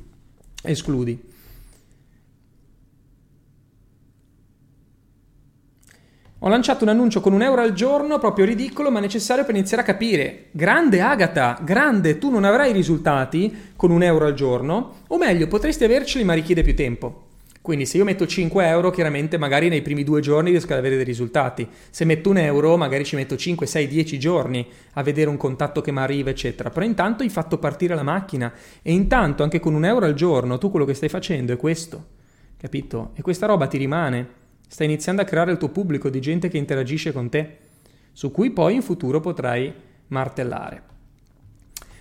Escludi. 0.61 1.19
Ho 6.41 6.47
lanciato 6.47 6.85
un 6.85 6.89
annuncio 6.89 7.19
con 7.19 7.33
un 7.33 7.41
euro 7.41 7.59
al 7.59 7.73
giorno, 7.73 8.17
proprio 8.17 8.45
ridicolo, 8.45 8.89
ma 8.89 9.01
necessario 9.01 9.43
per 9.43 9.55
iniziare 9.55 9.83
a 9.83 9.85
capire. 9.85 10.45
Grande 10.51 11.01
Agata, 11.01 11.59
grande, 11.61 12.17
tu 12.17 12.29
non 12.29 12.45
avrai 12.45 12.71
risultati 12.71 13.73
con 13.75 13.91
un 13.91 14.03
euro 14.03 14.25
al 14.25 14.35
giorno, 14.35 14.99
o 15.07 15.17
meglio, 15.17 15.47
potresti 15.47 15.83
averceli 15.83 16.23
ma 16.23 16.31
richiede 16.33 16.63
più 16.63 16.73
tempo. 16.75 17.25
Quindi 17.61 17.85
se 17.85 17.97
io 17.97 18.05
metto 18.05 18.25
5 18.25 18.65
euro, 18.65 18.89
chiaramente 18.89 19.37
magari 19.37 19.67
nei 19.67 19.81
primi 19.81 20.05
due 20.05 20.21
giorni 20.21 20.51
riesco 20.51 20.71
ad 20.71 20.79
avere 20.79 20.95
dei 20.95 21.03
risultati. 21.03 21.67
Se 21.89 22.05
metto 22.05 22.29
un 22.29 22.37
euro, 22.37 22.77
magari 22.77 23.03
ci 23.03 23.17
metto 23.17 23.35
5, 23.35 23.65
6, 23.65 23.87
10 23.89 24.17
giorni 24.17 24.65
a 24.93 25.03
vedere 25.03 25.29
un 25.29 25.35
contatto 25.35 25.81
che 25.81 25.91
mi 25.91 25.99
arriva, 25.99 26.29
eccetera. 26.29 26.69
Però 26.69 26.85
intanto 26.85 27.23
hai 27.23 27.29
fatto 27.29 27.57
partire 27.57 27.95
la 27.95 28.03
macchina 28.03 28.53
e 28.81 28.93
intanto 28.93 29.43
anche 29.43 29.59
con 29.59 29.73
un 29.73 29.83
euro 29.83 30.05
al 30.05 30.13
giorno 30.13 30.57
tu 30.57 30.71
quello 30.71 30.85
che 30.85 30.93
stai 30.93 31.09
facendo 31.09 31.51
è 31.51 31.57
questo, 31.57 32.05
capito? 32.57 33.11
E 33.15 33.21
questa 33.21 33.45
roba 33.45 33.67
ti 33.67 33.77
rimane. 33.77 34.38
Stai 34.71 34.85
iniziando 34.85 35.23
a 35.23 35.25
creare 35.25 35.51
il 35.51 35.57
tuo 35.57 35.69
pubblico 35.69 36.09
di 36.09 36.21
gente 36.21 36.47
che 36.47 36.57
interagisce 36.57 37.11
con 37.11 37.27
te, 37.27 37.57
su 38.13 38.31
cui 38.31 38.51
poi 38.51 38.75
in 38.75 38.83
futuro 38.83 39.19
potrai 39.19 39.73
martellare. 40.07 40.83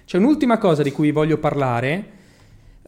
C'è 0.05 0.19
un'ultima 0.19 0.59
cosa 0.59 0.83
di 0.83 0.93
cui 0.93 1.11
voglio 1.11 1.39
parlare 1.39 2.17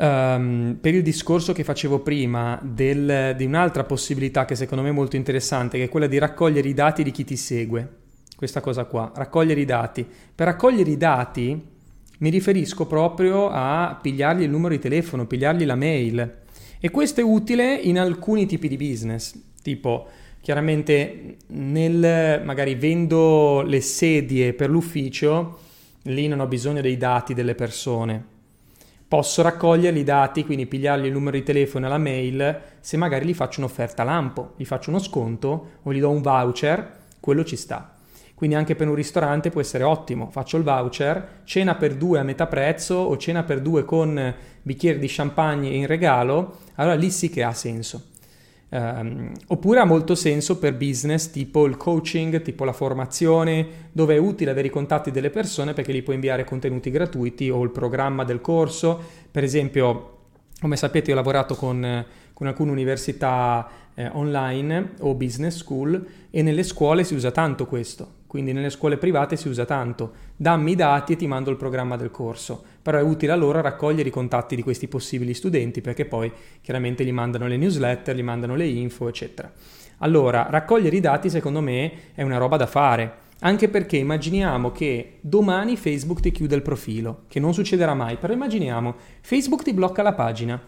Um, 0.03 0.79
per 0.81 0.95
il 0.95 1.03
discorso 1.03 1.53
che 1.53 1.63
facevo 1.63 1.99
prima 1.99 2.59
del, 2.63 3.35
di 3.37 3.45
un'altra 3.45 3.85
possibilità 3.85 4.47
che 4.47 4.55
secondo 4.55 4.83
me 4.83 4.89
è 4.89 4.93
molto 4.93 5.17
interessante, 5.17 5.77
che 5.77 5.85
è 5.85 5.89
quella 5.91 6.07
di 6.07 6.17
raccogliere 6.17 6.67
i 6.67 6.73
dati 6.73 7.03
di 7.03 7.11
chi 7.11 7.23
ti 7.23 7.37
segue. 7.37 7.97
Questa 8.35 8.63
cosa 8.63 8.87
qua, 8.87 9.13
raccogliere 9.15 9.61
i 9.61 9.67
dati. 9.67 10.09
Per 10.35 10.47
raccogliere 10.47 10.89
i 10.89 10.97
dati 10.97 11.63
mi 12.17 12.31
riferisco 12.31 12.87
proprio 12.87 13.51
a 13.51 13.99
pigliargli 14.01 14.41
il 14.41 14.49
numero 14.49 14.73
di 14.73 14.81
telefono, 14.81 15.27
pigliargli 15.27 15.67
la 15.67 15.75
mail. 15.75 16.39
E 16.81 16.91
questo 16.91 17.21
è 17.21 17.23
utile 17.23 17.75
in 17.75 17.99
alcuni 17.99 18.47
tipi 18.47 18.69
di 18.69 18.79
business, 18.79 19.39
tipo 19.63 20.09
chiaramente 20.41 21.37
nel 21.49 22.43
magari 22.45 22.75
vendo 22.75 23.63
le 23.63 23.81
sedie 23.81 24.55
per 24.55 24.71
l'ufficio, 24.71 25.59
lì 26.05 26.29
non 26.29 26.41
ho 26.41 26.47
bisogno 26.47 26.81
dei 26.81 26.97
dati 26.97 27.35
delle 27.35 27.55
persone 27.55 28.39
posso 29.11 29.43
raccogliere 29.43 29.99
i 29.99 30.05
dati, 30.05 30.45
quindi 30.45 30.67
pigliargli 30.67 31.07
il 31.07 31.13
numero 31.13 31.37
di 31.37 31.43
telefono 31.43 31.87
e 31.87 31.89
la 31.89 31.99
mail, 31.99 32.61
se 32.79 32.97
magari 32.97 33.27
gli 33.27 33.35
faccio 33.35 33.59
un'offerta 33.59 34.05
lampo, 34.05 34.53
gli 34.55 34.65
faccio 34.65 34.91
uno 34.91 35.01
sconto 35.01 35.71
o 35.83 35.93
gli 35.93 35.99
do 35.99 36.11
un 36.11 36.23
voucher, 36.23 36.99
quello 37.19 37.43
ci 37.43 37.57
sta. 37.57 37.97
Quindi 38.37 38.55
anche 38.55 38.77
per 38.77 38.87
un 38.87 38.95
ristorante 38.95 39.51
può 39.51 39.61
essere 39.61 39.83
ottimo, 39.83 40.31
faccio 40.31 40.59
il 40.59 40.63
voucher, 40.63 41.41
cena 41.43 41.75
per 41.75 41.97
due 41.97 42.21
a 42.21 42.23
metà 42.23 42.47
prezzo 42.47 42.95
o 42.95 43.17
cena 43.17 43.43
per 43.43 43.61
due 43.61 43.85
con 43.85 44.33
bicchieri 44.63 45.01
di 45.01 45.09
champagne 45.09 45.71
in 45.71 45.89
regalo, 45.89 46.59
allora 46.77 46.95
lì 46.95 47.11
sì 47.11 47.31
che 47.31 47.43
ha 47.43 47.53
senso. 47.53 48.10
Um, 48.73 49.33
oppure 49.49 49.81
ha 49.81 49.85
molto 49.85 50.15
senso 50.15 50.59
per 50.59 50.77
business 50.77 51.31
tipo 51.31 51.67
il 51.67 51.77
coaching, 51.77 52.41
tipo 52.43 52.65
la 52.65 52.73
formazione, 52.73 53.67
dove 53.91 54.15
è 54.15 54.19
utile 54.19 54.53
avere 54.53 54.69
i 54.69 54.71
contatti 54.71 55.11
delle 55.11 55.31
persone 55.31 55.73
perché 55.73 55.93
gli 55.93 56.05
puoi 56.05 56.15
inviare 56.15 56.45
contenuti 56.45 56.91
gratuiti 56.91 57.51
o 57.51 57.63
il 57.63 57.71
programma 57.71 58.23
del 58.23 58.41
corso. 58.41 59.03
Per 59.31 59.43
esempio, 59.43 60.19
come 60.61 60.77
sapete, 60.77 61.11
ho 61.11 61.17
lavorato 61.17 61.57
con, 61.57 62.05
con 62.33 62.47
alcune 62.47 62.71
università 62.71 63.69
eh, 63.95 64.09
online 64.13 64.93
o 65.01 65.15
business 65.15 65.57
school 65.57 66.07
e 66.31 66.43
nelle 66.43 66.63
scuole 66.63 67.03
si 67.03 67.15
usa 67.15 67.33
tanto 67.33 67.67
questo. 67.67 68.19
Quindi 68.31 68.53
nelle 68.53 68.71
scuole 68.71 68.97
private 68.97 69.35
si 69.35 69.49
usa 69.49 69.65
tanto. 69.65 70.13
Dammi 70.37 70.71
i 70.71 70.77
dati 70.77 71.15
e 71.15 71.17
ti 71.17 71.27
mando 71.27 71.51
il 71.51 71.57
programma 71.57 71.97
del 71.97 72.13
corso. 72.13 72.63
Però 72.81 72.97
è 72.97 73.03
utile 73.03 73.33
a 73.33 73.35
loro 73.35 73.61
raccogliere 73.61 74.09
i 74.09 74.13
contatti 74.13 74.55
di 74.55 74.63
questi 74.63 74.87
possibili 74.87 75.35
studenti 75.35 75.81
perché 75.81 76.05
poi 76.05 76.31
chiaramente 76.61 77.05
gli 77.05 77.11
mandano 77.11 77.49
le 77.49 77.57
newsletter, 77.57 78.15
gli 78.15 78.23
mandano 78.23 78.55
le 78.55 78.67
info, 78.67 79.09
eccetera. 79.09 79.51
Allora, 79.99 80.47
raccogliere 80.49 80.95
i 80.95 81.01
dati 81.01 81.29
secondo 81.29 81.61
me 81.61 81.93
è 82.15 82.23
una 82.23 82.39
roba 82.39 82.57
da 82.57 82.67
fare. 82.67 83.15
Anche 83.41 83.69
perché 83.69 83.97
immaginiamo 83.97 84.71
che 84.71 85.19
domani 85.23 85.77
Facebook 85.77 86.21
ti 86.21 86.31
chiude 86.31 86.55
il 86.55 86.63
profilo, 86.63 87.23
che 87.27 87.41
non 87.41 87.53
succederà 87.53 87.95
mai, 87.95 88.17
però 88.17 88.33
immaginiamo 88.33 88.95
Facebook 89.23 89.65
ti 89.65 89.73
blocca 89.73 90.03
la 90.03 90.13
pagina. 90.13 90.63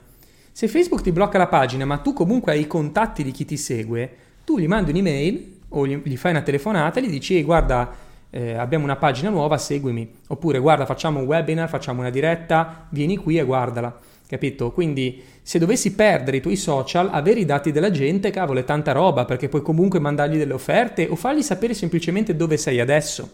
Se 0.51 0.67
Facebook 0.67 1.03
ti 1.03 1.13
blocca 1.13 1.39
la 1.39 1.47
pagina, 1.47 1.85
ma 1.85 1.99
tu 1.99 2.13
comunque 2.13 2.51
hai 2.51 2.63
i 2.63 2.67
contatti 2.67 3.23
di 3.23 3.31
chi 3.31 3.45
ti 3.45 3.57
segue, 3.57 4.17
tu 4.43 4.59
gli 4.59 4.67
mandi 4.67 4.91
un'email 4.91 5.61
o 5.73 5.87
gli, 5.87 6.01
gli 6.03 6.17
fai 6.17 6.31
una 6.31 6.43
telefonata 6.43 6.99
e 6.99 7.03
gli 7.05 7.11
dici 7.11 7.43
guarda, 7.43 7.95
eh, 8.31 8.55
abbiamo 8.55 8.85
una 8.85 8.97
pagina 8.97 9.29
nuova, 9.29 9.59
seguimi. 9.59 10.11
Oppure 10.29 10.59
guarda, 10.59 10.87
facciamo 10.87 11.21
un 11.21 11.27
webinar, 11.27 11.69
facciamo 11.69 12.01
una 12.01 12.11
diretta, 12.11 12.87
vieni 12.91 13.17
qui 13.17 13.39
e 13.39 13.45
guardala. 13.45 13.99
Capito? 14.27 14.73
Quindi 14.73 15.23
se 15.43 15.59
dovessi 15.59 15.95
perdere 15.95 16.39
i 16.39 16.41
tuoi 16.41 16.57
social, 16.57 17.11
avere 17.13 17.41
i 17.41 17.45
dati 17.45 17.71
della 17.71 17.91
gente, 17.91 18.31
cavolo, 18.31 18.61
è 18.61 18.65
tanta 18.65 18.93
roba, 18.93 19.27
perché 19.27 19.51
puoi 19.51 19.61
comunque 19.61 19.99
mandargli 19.99 20.39
delle 20.39 20.55
offerte 20.55 21.07
o 21.09 21.17
fargli 21.17 21.43
sapere 21.43 21.75
semplicemente 21.75 22.35
dove 22.35 22.57
sei 22.57 22.81
adesso. 22.81 23.31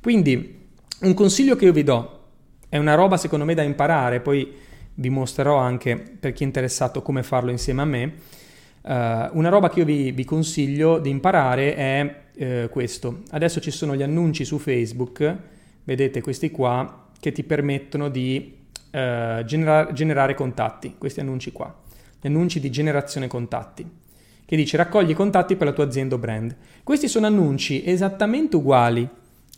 Quindi 0.00 0.60
un 1.00 1.12
consiglio 1.12 1.54
che 1.54 1.66
io 1.66 1.72
vi 1.72 1.82
do, 1.82 2.20
è 2.70 2.78
una 2.78 2.94
roba 2.94 3.18
secondo 3.18 3.44
me 3.44 3.52
da 3.52 3.62
imparare, 3.62 4.20
poi 4.20 4.50
vi 4.94 5.10
mostrerò 5.10 5.58
anche 5.58 5.96
per 5.96 6.32
chi 6.32 6.42
è 6.42 6.46
interessato 6.46 7.02
come 7.02 7.22
farlo 7.22 7.50
insieme 7.50 7.82
a 7.82 7.86
me 7.86 8.12
una 8.84 9.48
roba 9.48 9.68
che 9.68 9.80
io 9.80 9.84
vi, 9.84 10.10
vi, 10.10 10.24
consiglio 10.24 10.98
di 10.98 11.10
imparare 11.10 11.74
è 11.74 12.16
uh, 12.34 12.68
questo. 12.68 13.22
Adesso 13.30 13.60
ci 13.60 13.70
sono 13.70 13.94
gli 13.94 14.02
annunci 14.02 14.44
su 14.44 14.58
Facebook, 14.58 15.36
vedete 15.84 16.20
questi 16.20 16.50
qua, 16.50 17.10
che 17.18 17.32
ti 17.32 17.44
permettono 17.44 18.08
di 18.08 18.56
uh, 18.74 19.44
genera- 19.44 19.92
generare 19.92 20.34
contatti, 20.34 20.96
questi 20.98 21.20
annunci 21.20 21.52
qua, 21.52 21.72
gli 22.20 22.26
annunci 22.26 22.58
di 22.58 22.70
generazione 22.70 23.28
contatti, 23.28 23.88
che 24.44 24.56
dice 24.56 24.76
raccogli 24.76 25.14
contatti 25.14 25.54
per 25.54 25.68
la 25.68 25.72
tua 25.72 25.84
azienda 25.84 26.16
o 26.16 26.18
brand. 26.18 26.56
Questi 26.82 27.06
sono 27.06 27.26
annunci 27.26 27.84
esattamente 27.86 28.56
uguali 28.56 29.08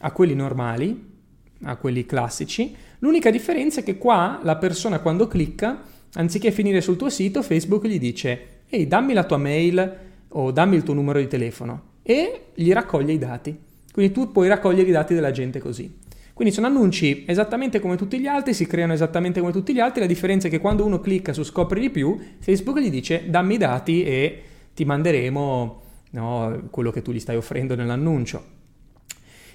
a 0.00 0.12
quelli 0.12 0.34
normali, 0.34 1.12
a 1.62 1.76
quelli 1.76 2.04
classici, 2.04 2.76
l'unica 2.98 3.30
differenza 3.30 3.80
è 3.80 3.84
che 3.84 3.96
qua 3.96 4.40
la 4.42 4.56
persona 4.56 4.98
quando 4.98 5.26
clicca, 5.26 5.80
anziché 6.12 6.50
finire 6.50 6.82
sul 6.82 6.96
tuo 6.96 7.08
sito, 7.08 7.40
Facebook 7.40 7.86
gli 7.86 7.98
dice 7.98 8.53
ehi 8.74 8.86
dammi 8.86 9.12
la 9.12 9.24
tua 9.24 9.36
mail 9.36 9.96
o 10.28 10.50
dammi 10.50 10.76
il 10.76 10.82
tuo 10.82 10.94
numero 10.94 11.18
di 11.18 11.26
telefono 11.26 11.92
e 12.02 12.46
gli 12.54 12.72
raccoglie 12.72 13.12
i 13.12 13.18
dati. 13.18 13.56
Quindi 13.92 14.12
tu 14.12 14.32
puoi 14.32 14.48
raccogliere 14.48 14.88
i 14.88 14.92
dati 14.92 15.14
della 15.14 15.30
gente 15.30 15.60
così. 15.60 16.02
Quindi 16.34 16.52
sono 16.52 16.66
annunci 16.66 17.24
esattamente 17.28 17.78
come 17.78 17.96
tutti 17.96 18.18
gli 18.18 18.26
altri, 18.26 18.54
si 18.54 18.66
creano 18.66 18.92
esattamente 18.92 19.38
come 19.38 19.52
tutti 19.52 19.72
gli 19.72 19.78
altri, 19.78 20.00
la 20.00 20.06
differenza 20.06 20.48
è 20.48 20.50
che 20.50 20.58
quando 20.58 20.84
uno 20.84 20.98
clicca 20.98 21.32
su 21.32 21.44
scopri 21.44 21.80
di 21.80 21.90
più, 21.90 22.18
Facebook 22.40 22.80
gli 22.80 22.90
dice 22.90 23.24
dammi 23.28 23.54
i 23.54 23.58
dati 23.58 24.02
e 24.02 24.42
ti 24.74 24.84
manderemo 24.84 25.82
no, 26.10 26.62
quello 26.70 26.90
che 26.90 27.02
tu 27.02 27.12
gli 27.12 27.20
stai 27.20 27.36
offrendo 27.36 27.76
nell'annuncio. 27.76 28.52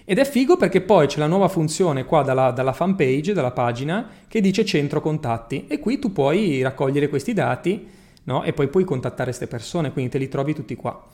Ed 0.06 0.18
è 0.20 0.24
figo 0.24 0.56
perché 0.56 0.80
poi 0.80 1.08
c'è 1.08 1.20
la 1.20 1.28
nuova 1.28 1.50
funzione 1.50 2.06
qua 2.06 2.24
dalla, 2.24 2.52
dalla 2.52 2.74
fanpage, 2.74 3.34
dalla 3.34 3.52
pagina, 3.52 4.10
che 4.28 4.40
dice 4.40 4.64
centro 4.64 5.02
contatti 5.02 5.66
e 5.68 5.80
qui 5.80 6.00
tu 6.00 6.14
puoi 6.14 6.62
raccogliere 6.62 7.10
questi 7.10 7.34
dati 7.34 7.88
no? 8.24 8.44
E 8.44 8.54
poi 8.54 8.68
puoi 8.68 8.84
contattare 8.84 9.26
queste 9.26 9.48
persone, 9.48 9.92
quindi 9.92 10.12
te 10.12 10.18
li 10.18 10.28
trovi 10.28 10.54
tutti 10.54 10.76
qua. 10.76 11.08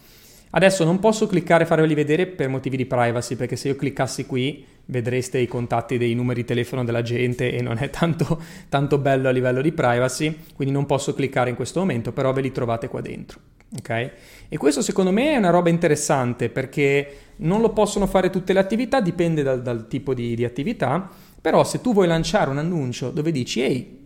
Adesso 0.51 0.85
non 0.85 0.99
posso 0.99 1.27
cliccare 1.27 1.63
e 1.63 1.65
farveli 1.65 1.93
vedere 1.93 2.27
per 2.27 2.47
motivi 2.47 2.77
di 2.77 2.85
privacy, 2.85 3.35
perché 3.35 3.55
se 3.57 3.67
io 3.67 3.75
cliccassi 3.75 4.25
qui 4.25 4.65
vedreste 4.85 5.37
i 5.37 5.47
contatti 5.47 5.97
dei 5.97 6.13
numeri 6.13 6.41
di 6.41 6.47
telefono 6.47 6.85
della 6.85 7.01
gente 7.01 7.51
e 7.51 7.61
non 7.61 7.77
è 7.77 7.89
tanto, 7.89 8.41
tanto 8.69 8.97
bello 8.97 9.27
a 9.27 9.31
livello 9.31 9.61
di 9.61 9.73
privacy, 9.73 10.37
quindi 10.55 10.73
non 10.73 10.85
posso 10.85 11.13
cliccare 11.13 11.49
in 11.49 11.55
questo 11.55 11.79
momento, 11.79 12.13
però 12.13 12.31
ve 12.31 12.41
li 12.41 12.51
trovate 12.51 12.87
qua 12.87 13.01
dentro. 13.01 13.39
Okay? 13.77 14.11
E 14.47 14.57
questo 14.57 14.81
secondo 14.81 15.11
me 15.11 15.33
è 15.33 15.37
una 15.37 15.49
roba 15.49 15.69
interessante 15.69 16.49
perché 16.49 17.17
non 17.37 17.59
lo 17.59 17.71
possono 17.71 18.07
fare 18.07 18.29
tutte 18.29 18.53
le 18.53 18.59
attività, 18.59 19.01
dipende 19.01 19.43
dal, 19.43 19.61
dal 19.61 19.87
tipo 19.89 20.13
di, 20.13 20.35
di 20.35 20.45
attività, 20.45 21.09
però 21.41 21.65
se 21.65 21.81
tu 21.81 21.91
vuoi 21.91 22.07
lanciare 22.07 22.49
un 22.49 22.59
annuncio 22.59 23.09
dove 23.09 23.31
dici 23.31 23.61
ehi 23.61 24.04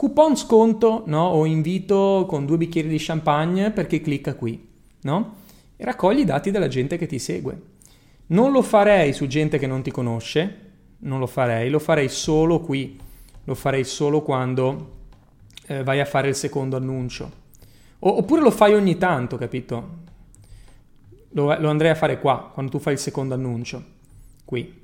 Coupon 0.00 0.34
sconto 0.34 1.02
no? 1.08 1.26
o 1.26 1.44
invito 1.44 2.24
con 2.26 2.46
due 2.46 2.56
bicchieri 2.56 2.88
di 2.88 2.96
champagne 2.98 3.70
perché 3.70 4.00
clicca 4.00 4.34
qui, 4.34 4.66
no? 5.02 5.34
E 5.76 5.84
raccogli 5.84 6.20
i 6.20 6.24
dati 6.24 6.50
della 6.50 6.68
gente 6.68 6.96
che 6.96 7.04
ti 7.04 7.18
segue. 7.18 7.60
Non 8.28 8.50
lo 8.50 8.62
farei 8.62 9.12
su 9.12 9.26
gente 9.26 9.58
che 9.58 9.66
non 9.66 9.82
ti 9.82 9.90
conosce, 9.90 10.70
non 11.00 11.18
lo 11.18 11.26
farei, 11.26 11.68
lo 11.68 11.78
farei 11.78 12.08
solo 12.08 12.60
qui, 12.60 12.98
lo 13.44 13.54
farei 13.54 13.84
solo 13.84 14.22
quando 14.22 14.92
eh, 15.66 15.82
vai 15.82 16.00
a 16.00 16.06
fare 16.06 16.28
il 16.28 16.34
secondo 16.34 16.78
annuncio. 16.78 17.30
O, 17.98 18.16
oppure 18.16 18.40
lo 18.40 18.50
fai 18.50 18.72
ogni 18.72 18.96
tanto, 18.96 19.36
capito? 19.36 19.98
Lo, 21.32 21.54
lo 21.58 21.68
andrei 21.68 21.90
a 21.90 21.94
fare 21.94 22.18
qua, 22.18 22.48
quando 22.54 22.70
tu 22.70 22.78
fai 22.78 22.94
il 22.94 22.98
secondo 22.98 23.34
annuncio, 23.34 23.84
qui, 24.46 24.80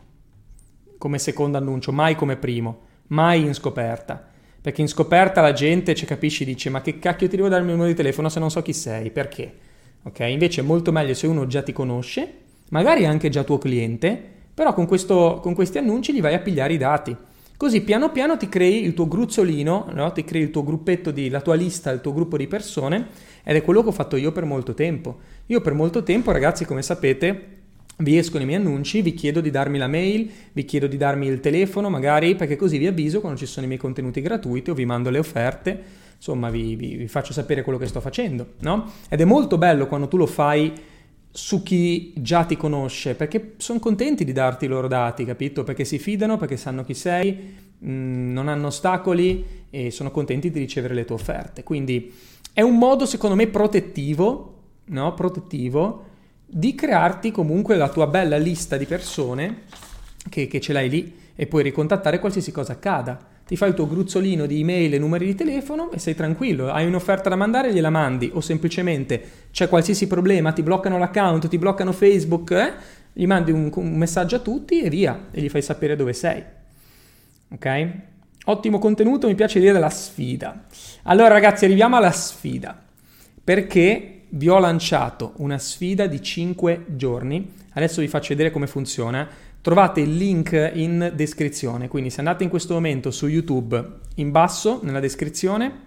come 0.99 1.19
secondo 1.19 1.57
annuncio, 1.57 1.91
mai 1.91 2.15
come 2.15 2.37
primo, 2.37 2.81
mai 3.07 3.47
in 3.47 3.55
scoperta. 3.55 4.26
Perché 4.67 4.81
in 4.81 4.89
scoperta 4.89 5.41
la 5.43 5.53
gente, 5.53 5.95
ci 5.95 6.07
capisci, 6.07 6.45
dice 6.45 6.71
ma 6.71 6.81
che 6.81 6.99
cacchio 6.99 7.29
ti 7.29 7.37
devo 7.37 7.47
dare 7.47 7.61
il 7.61 7.67
mio 7.67 7.77
numero 7.77 7.93
di 7.93 7.97
telefono 7.97 8.29
se 8.29 8.41
non 8.41 8.51
so 8.51 8.63
chi 8.63 8.73
sei, 8.73 9.13
perché? 9.13 9.55
Ok, 10.03 10.19
invece 10.19 10.61
è 10.61 10.65
molto 10.65 10.91
meglio 10.91 11.15
se 11.15 11.29
uno 11.29 11.47
già 11.47 11.63
ti 11.63 11.73
conosce, 11.73 12.33
magari 12.71 13.07
anche 13.07 13.29
già 13.29 13.45
tuo 13.45 13.59
cliente, 13.59 14.21
però 14.53 14.75
con, 14.75 14.87
questo, 14.87 15.39
con 15.41 15.55
questi 15.55 15.79
annunci 15.79 16.13
gli 16.13 16.21
vai 16.21 16.35
a 16.35 16.41
pigliare 16.41 16.73
i 16.73 16.79
dati. 16.79 17.17
Così 17.57 17.83
piano 17.83 18.11
piano 18.11 18.37
ti 18.37 18.49
crei 18.49 18.83
il 18.83 18.93
tuo 18.93 19.07
gruzzolino, 19.07 19.91
no? 19.93 20.11
ti 20.11 20.25
crei 20.25 20.43
il 20.43 20.51
tuo 20.51 20.65
gruppetto, 20.65 21.13
di, 21.13 21.29
la 21.29 21.43
tua 21.43 21.55
lista, 21.55 21.93
il 21.93 22.01
tuo 22.01 22.13
gruppo 22.13 22.37
di 22.37 22.49
persone 22.49 23.07
ed 23.45 23.55
è 23.55 23.63
quello 23.63 23.85
che 23.85 23.91
ho 23.91 23.93
fatto 23.93 24.17
io 24.17 24.33
per 24.33 24.47
molto 24.47 24.75
tempo. 24.75 25.19
Io 25.47 25.61
per 25.61 25.75
molto 25.75 26.03
tempo, 26.03 26.33
ragazzi, 26.33 26.65
come 26.65 26.83
sapete, 26.83 27.56
vi 27.99 28.19
escono 28.19 28.43
i 28.43 28.47
miei 28.47 28.61
annunci, 28.61 29.01
vi 29.01 29.15
chiedo 29.15 29.41
di 29.41 29.51
darmi 29.51 29.79
la 29.79 29.89
mail, 29.89 30.31
vi 30.53 30.65
chiedo 30.65 30.87
di 30.87 30.97
darmi 30.97 31.27
il 31.27 31.41
telefono 31.41 31.89
magari 31.89 32.35
perché 32.35 32.57
così 32.57 32.77
vi 32.79 32.87
avviso 32.87 33.21
quando 33.21 33.39
ci 33.39 33.47
sono 33.47 33.65
i 33.65 33.69
miei 33.69 33.81
contenuti 33.81 34.21
gratuiti 34.21 34.71
o 34.71 34.75
vi 34.75 34.85
mando 34.85 35.09
le 35.09 35.19
offerte, 35.19 35.83
insomma 36.17 36.51
vi, 36.51 36.77
vi, 36.77 36.97
vi 36.97 37.09
faccio 37.09 37.33
sapere 37.33 37.63
quello 37.63 37.79
che 37.79 37.87
sto 37.87 38.01
facendo, 38.01 38.55
no? 38.61 38.91
Ed 39.09 39.21
è 39.21 39.25
molto 39.25 39.57
bello 39.57 39.87
quando 39.87 40.09
tu 40.09 40.17
lo 40.17 40.27
fai 40.27 40.73
su 41.31 41.63
chi 41.63 42.13
già 42.17 42.45
ti 42.45 42.57
conosce, 42.57 43.15
perché 43.15 43.55
sono 43.59 43.79
contenti 43.79 44.25
di 44.25 44.33
darti 44.33 44.65
i 44.65 44.69
loro 44.69 44.89
dati, 44.89 45.25
capito? 45.25 45.65
Perché 45.65 45.85
si 45.85 45.99
fidano, 45.99 46.39
perché 46.39 46.57
sanno 46.57 46.83
chi 46.83 46.95
sei, 46.95 47.55
mh, 47.79 47.91
mm, 47.91 48.33
non 48.33 48.49
hanno 48.49 48.69
ostacoli 48.69 49.65
e 49.69 49.91
sono 49.91 50.11
contenti 50.11 50.51
di 50.51 50.59
ricevere 50.59 50.95
le 50.95 51.05
tue 51.05 51.15
offerte. 51.15 51.63
Quindi 51.63 52.13
è 52.55 52.63
un 52.63 52.79
modo, 52.79 53.05
secondo 53.05 53.37
me, 53.37 53.49
protettivo, 53.49 54.55
no? 54.87 55.13
Protettivo 55.13 56.15
di 56.47 56.75
crearti 56.75 57.31
comunque 57.31 57.77
la 57.77 57.89
tua 57.89 58.07
bella 58.07 58.37
lista 58.37 58.77
di 58.77 58.87
persone 58.87 59.63
che, 60.29 60.47
che 60.47 60.61
ce 60.61 60.73
l'hai 60.73 60.89
lì 60.89 61.15
e 61.35 61.47
puoi 61.47 61.63
ricontattare 61.63 62.21
qualsiasi 62.21 62.53
cosa 62.53 62.73
accada 62.73 63.35
ti 63.47 63.57
fai 63.57 63.69
il 63.69 63.75
tuo 63.77 63.87
gruzzolino 63.87 64.45
di 64.45 64.59
email 64.61 64.95
e 64.95 64.99
numeri 64.99 65.27
di 65.27 65.37
telefono 65.37 65.93
e 65.93 66.01
sei 66.01 66.17
tranquillo. 66.17 66.69
Hai 66.69 66.85
un'offerta 66.85 67.29
da 67.29 67.37
mandare, 67.37 67.73
gliela 67.73 67.91
mandi. 67.91 68.29
O 68.35 68.41
semplicemente 68.41 69.23
c'è 69.53 69.69
qualsiasi 69.69 70.09
problema, 70.09 70.51
ti 70.51 70.65
bloccano 70.65 70.99
l'account, 70.99 71.47
ti 71.47 71.57
bloccano 71.57 71.93
Facebook, 71.93 72.51
eh? 72.51 72.73
gli 73.13 73.25
mandi 73.25 73.53
un, 73.53 73.71
un 73.73 73.97
messaggio 73.97 74.35
a 74.35 74.41
tutti 74.41 74.83
e 74.83 74.91
via, 74.91 75.29
e 75.31 75.41
gli 75.41 75.49
fai 75.49 75.63
sapere 75.63 75.95
dove 75.95 76.13
sei. 76.13 76.43
Ok? 77.51 77.91
Ottimo 78.47 78.81
contenuto, 78.81 79.29
mi 79.29 79.37
piace 79.37 79.61
dire 79.61 79.79
la 79.79 79.91
sfida. 79.91 80.65
Allora 81.05 81.29
ragazzi, 81.29 81.67
arriviamo 81.67 81.95
alla 81.95 82.11
sfida. 82.11 82.77
Perché 83.45 84.16
vi 84.37 84.49
ho 84.49 84.59
lanciato 84.59 85.33
una 85.37 85.59
sfida 85.59 86.07
di 86.07 86.23
5 86.23 86.85
giorni. 86.89 87.53
Adesso 87.73 88.01
vi 88.01 88.09
faccio 88.09 88.29
vedere 88.29 88.51
come 88.51 88.67
funziona 88.67 89.29
Trovate 89.67 90.01
il 90.01 90.15
link 90.15 90.71
in 90.75 91.11
descrizione, 91.17 91.89
quindi 91.89 92.09
se 92.09 92.21
andate 92.21 92.45
in 92.45 92.51
questo 92.51 92.75
momento 92.75 93.11
su 93.11 93.27
YouTube 93.27 93.99
in 94.15 94.31
basso 94.31 94.79
nella 94.85 95.01
descrizione 95.01 95.81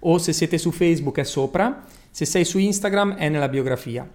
o 0.00 0.18
se 0.18 0.32
siete 0.32 0.58
su 0.58 0.72
Facebook 0.72 1.18
è 1.18 1.22
sopra, 1.22 1.84
se 2.10 2.24
sei 2.24 2.44
su 2.44 2.58
Instagram 2.58 3.14
è 3.14 3.28
nella 3.28 3.48
biografia. 3.48 4.10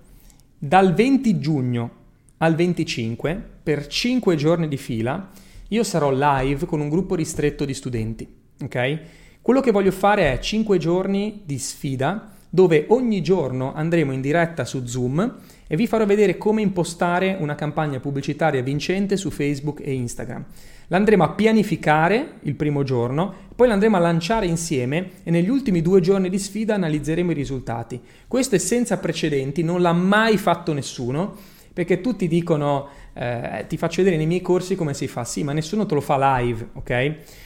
Dal 0.58 0.94
20 0.94 1.40
giugno 1.40 1.92
al 2.40 2.56
25, 2.56 3.42
per 3.64 3.88
5 3.88 4.36
giorni 4.36 4.68
di 4.68 4.76
fila, 4.76 5.30
io 5.70 5.84
sarò 5.86 6.12
live 6.12 6.66
con 6.66 6.82
un 6.82 6.90
gruppo 6.90 7.16
ristretto 7.16 7.64
di 7.64 7.74
studenti, 7.74 8.28
ok? 8.62 9.00
Quello 9.42 9.62
che 9.62 9.72
voglio 9.72 9.92
fare 9.92 10.34
è 10.34 10.40
5 10.40 10.78
giorni 10.78 11.44
di 11.46 11.58
sfida 11.58 12.35
dove 12.56 12.86
ogni 12.88 13.22
giorno 13.22 13.74
andremo 13.74 14.14
in 14.14 14.22
diretta 14.22 14.64
su 14.64 14.86
Zoom 14.86 15.40
e 15.68 15.76
vi 15.76 15.88
farò 15.88 16.06
vedere 16.06 16.38
come 16.38 16.62
impostare 16.62 17.36
una 17.38 17.54
campagna 17.54 18.00
pubblicitaria 18.00 18.62
vincente 18.62 19.18
su 19.18 19.30
Facebook 19.30 19.82
e 19.84 19.92
Instagram. 19.92 20.46
L'andremo 20.88 21.26
a 21.26 21.32
pianificare 21.32 22.36
il 22.44 22.56
primo 22.56 22.84
giorno, 22.84 23.34
poi 23.54 23.68
l'andremo 23.68 23.98
a 23.98 24.00
lanciare 24.00 24.46
insieme 24.46 25.10
e 25.24 25.32
negli 25.32 25.50
ultimi 25.50 25.82
due 25.82 26.00
giorni 26.00 26.30
di 26.30 26.40
sfida 26.40 26.76
analizzeremo 26.76 27.32
i 27.32 27.34
risultati. 27.34 28.00
Questo 28.26 28.56
è 28.56 28.60
senza 28.60 29.00
precedenti, 29.00 29.62
non 29.62 29.82
l'ha 29.82 29.92
mai 29.92 30.38
fatto 30.38 30.72
nessuno, 30.72 31.36
perché 31.74 32.00
tutti 32.00 32.26
dicono 32.30 32.88
eh, 33.16 33.66
ti 33.68 33.76
faccio 33.76 33.98
vedere 33.98 34.16
nei 34.16 34.28
miei 34.28 34.42
corsi 34.42 34.78
come 34.78 34.94
si 34.94 35.08
fa, 35.10 35.26
sì, 35.26 35.44
ma 35.44 35.52
nessuno 35.52 35.86
te 35.86 35.94
lo 35.94 36.00
fa 36.00 36.38
live, 36.38 36.70
ok? 36.72 36.86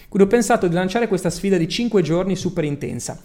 Quindi 0.08 0.22
ho 0.22 0.28
pensato 0.28 0.68
di 0.68 0.76
lanciare 0.76 1.08
questa 1.08 1.32
sfida 1.32 1.58
di 1.58 1.68
5 1.68 2.04
giorni 2.04 2.36
super 2.36 2.64
intensa. 2.64 3.20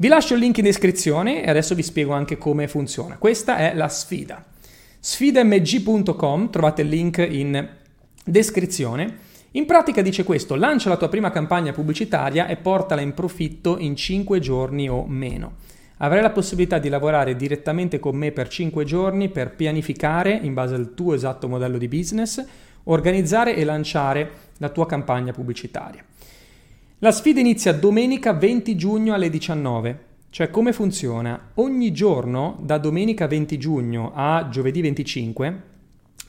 Vi 0.00 0.06
lascio 0.06 0.34
il 0.34 0.40
link 0.40 0.56
in 0.58 0.62
descrizione 0.62 1.42
e 1.42 1.50
adesso 1.50 1.74
vi 1.74 1.82
spiego 1.82 2.12
anche 2.12 2.38
come 2.38 2.68
funziona. 2.68 3.16
Questa 3.16 3.56
è 3.56 3.74
la 3.74 3.88
sfida. 3.88 4.44
sfidamg.com, 5.00 6.50
trovate 6.50 6.82
il 6.82 6.88
link 6.88 7.18
in 7.28 7.68
descrizione. 8.24 9.16
In 9.52 9.66
pratica 9.66 10.00
dice 10.00 10.22
questo, 10.22 10.54
lancia 10.54 10.88
la 10.88 10.96
tua 10.96 11.08
prima 11.08 11.32
campagna 11.32 11.72
pubblicitaria 11.72 12.46
e 12.46 12.54
portala 12.54 13.00
in 13.00 13.12
profitto 13.12 13.76
in 13.76 13.96
5 13.96 14.38
giorni 14.38 14.88
o 14.88 15.04
meno. 15.04 15.56
Avrai 15.96 16.22
la 16.22 16.30
possibilità 16.30 16.78
di 16.78 16.88
lavorare 16.88 17.34
direttamente 17.34 17.98
con 17.98 18.14
me 18.14 18.30
per 18.30 18.46
5 18.46 18.84
giorni 18.84 19.30
per 19.30 19.56
pianificare, 19.56 20.30
in 20.30 20.54
base 20.54 20.76
al 20.76 20.94
tuo 20.94 21.12
esatto 21.12 21.48
modello 21.48 21.76
di 21.76 21.88
business, 21.88 22.40
organizzare 22.84 23.56
e 23.56 23.64
lanciare 23.64 24.30
la 24.58 24.68
tua 24.68 24.86
campagna 24.86 25.32
pubblicitaria. 25.32 26.04
La 27.00 27.12
sfida 27.12 27.38
inizia 27.38 27.72
domenica 27.72 28.32
20 28.32 28.74
giugno 28.74 29.14
alle 29.14 29.30
19. 29.30 30.06
Cioè 30.30 30.50
come 30.50 30.72
funziona? 30.72 31.50
Ogni 31.54 31.92
giorno, 31.92 32.58
da 32.60 32.78
domenica 32.78 33.28
20 33.28 33.56
giugno 33.56 34.10
a 34.16 34.48
giovedì 34.50 34.80
25, 34.80 35.62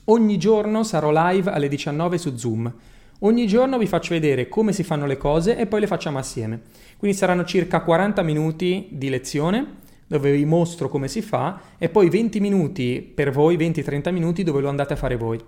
ogni 0.04 0.38
giorno 0.38 0.84
sarò 0.84 1.10
live 1.12 1.50
alle 1.50 1.66
19 1.66 2.18
su 2.18 2.36
Zoom. 2.36 2.72
Ogni 3.18 3.48
giorno 3.48 3.78
vi 3.78 3.88
faccio 3.88 4.14
vedere 4.14 4.48
come 4.48 4.72
si 4.72 4.84
fanno 4.84 5.06
le 5.06 5.16
cose 5.16 5.56
e 5.56 5.66
poi 5.66 5.80
le 5.80 5.88
facciamo 5.88 6.18
assieme. 6.18 6.60
Quindi 6.98 7.16
saranno 7.16 7.44
circa 7.44 7.80
40 7.80 8.22
minuti 8.22 8.90
di 8.92 9.08
lezione 9.08 9.78
dove 10.06 10.30
vi 10.30 10.44
mostro 10.44 10.88
come 10.88 11.08
si 11.08 11.20
fa 11.20 11.60
e 11.78 11.88
poi 11.88 12.08
20 12.08 12.38
minuti 12.38 13.00
per 13.12 13.32
voi, 13.32 13.56
20-30 13.56 14.12
minuti 14.12 14.44
dove 14.44 14.60
lo 14.60 14.68
andate 14.68 14.92
a 14.92 14.96
fare 14.96 15.16
voi. 15.16 15.40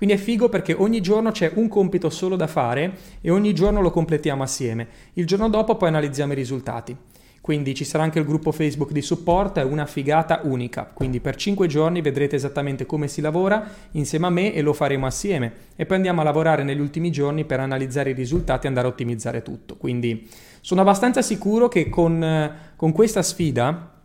Quindi 0.00 0.16
è 0.16 0.18
figo 0.18 0.48
perché 0.48 0.72
ogni 0.72 1.02
giorno 1.02 1.30
c'è 1.30 1.52
un 1.56 1.68
compito 1.68 2.08
solo 2.08 2.34
da 2.34 2.46
fare 2.46 2.96
e 3.20 3.30
ogni 3.30 3.52
giorno 3.52 3.82
lo 3.82 3.90
completiamo 3.90 4.42
assieme. 4.42 4.88
Il 5.12 5.26
giorno 5.26 5.50
dopo 5.50 5.76
poi 5.76 5.88
analizziamo 5.88 6.32
i 6.32 6.36
risultati. 6.36 6.96
Quindi 7.42 7.74
ci 7.74 7.84
sarà 7.84 8.04
anche 8.04 8.18
il 8.18 8.24
gruppo 8.24 8.50
Facebook 8.50 8.92
di 8.92 9.02
supporto, 9.02 9.60
è 9.60 9.62
una 9.62 9.84
figata 9.84 10.40
unica. 10.44 10.90
Quindi 10.90 11.20
per 11.20 11.36
5 11.36 11.66
giorni 11.66 12.00
vedrete 12.00 12.34
esattamente 12.34 12.86
come 12.86 13.08
si 13.08 13.20
lavora 13.20 13.62
insieme 13.90 14.24
a 14.24 14.30
me 14.30 14.54
e 14.54 14.62
lo 14.62 14.72
faremo 14.72 15.04
assieme. 15.04 15.52
E 15.76 15.84
poi 15.84 15.96
andiamo 15.96 16.22
a 16.22 16.24
lavorare 16.24 16.62
negli 16.62 16.80
ultimi 16.80 17.12
giorni 17.12 17.44
per 17.44 17.60
analizzare 17.60 18.08
i 18.08 18.14
risultati 18.14 18.64
e 18.64 18.68
andare 18.68 18.86
a 18.86 18.90
ottimizzare 18.90 19.42
tutto. 19.42 19.76
Quindi 19.76 20.26
sono 20.62 20.80
abbastanza 20.80 21.20
sicuro 21.20 21.68
che 21.68 21.90
con, 21.90 22.54
con 22.74 22.92
questa 22.92 23.20
sfida 23.20 23.99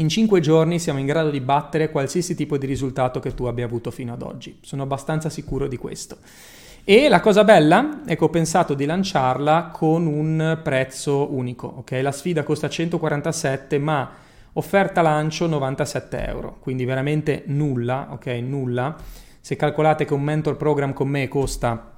in 0.00 0.08
5 0.08 0.40
giorni 0.40 0.78
siamo 0.78 0.98
in 0.98 1.04
grado 1.04 1.28
di 1.30 1.40
battere 1.40 1.90
qualsiasi 1.90 2.34
tipo 2.34 2.56
di 2.56 2.66
risultato 2.66 3.20
che 3.20 3.34
tu 3.34 3.44
abbia 3.44 3.66
avuto 3.66 3.90
fino 3.90 4.14
ad 4.14 4.22
oggi. 4.22 4.58
Sono 4.62 4.82
abbastanza 4.82 5.28
sicuro 5.28 5.68
di 5.68 5.76
questo. 5.76 6.16
E 6.84 7.10
la 7.10 7.20
cosa 7.20 7.44
bella 7.44 8.00
è 8.06 8.16
che 8.16 8.24
ho 8.24 8.30
pensato 8.30 8.72
di 8.72 8.86
lanciarla 8.86 9.70
con 9.72 10.06
un 10.06 10.58
prezzo 10.62 11.32
unico. 11.34 11.72
Okay? 11.78 12.00
La 12.00 12.12
sfida 12.12 12.42
costa 12.42 12.70
147, 12.70 13.78
ma 13.78 14.10
offerta 14.54 15.02
lancio 15.02 15.46
97 15.46 16.26
euro, 16.26 16.56
quindi 16.60 16.86
veramente 16.86 17.42
nulla, 17.46 18.08
ok? 18.10 18.26
Nulla. 18.42 18.96
Se 19.38 19.54
calcolate 19.54 20.06
che 20.06 20.14
un 20.14 20.22
mentor 20.22 20.56
program 20.56 20.94
con 20.94 21.08
me 21.08 21.28
costa 21.28 21.92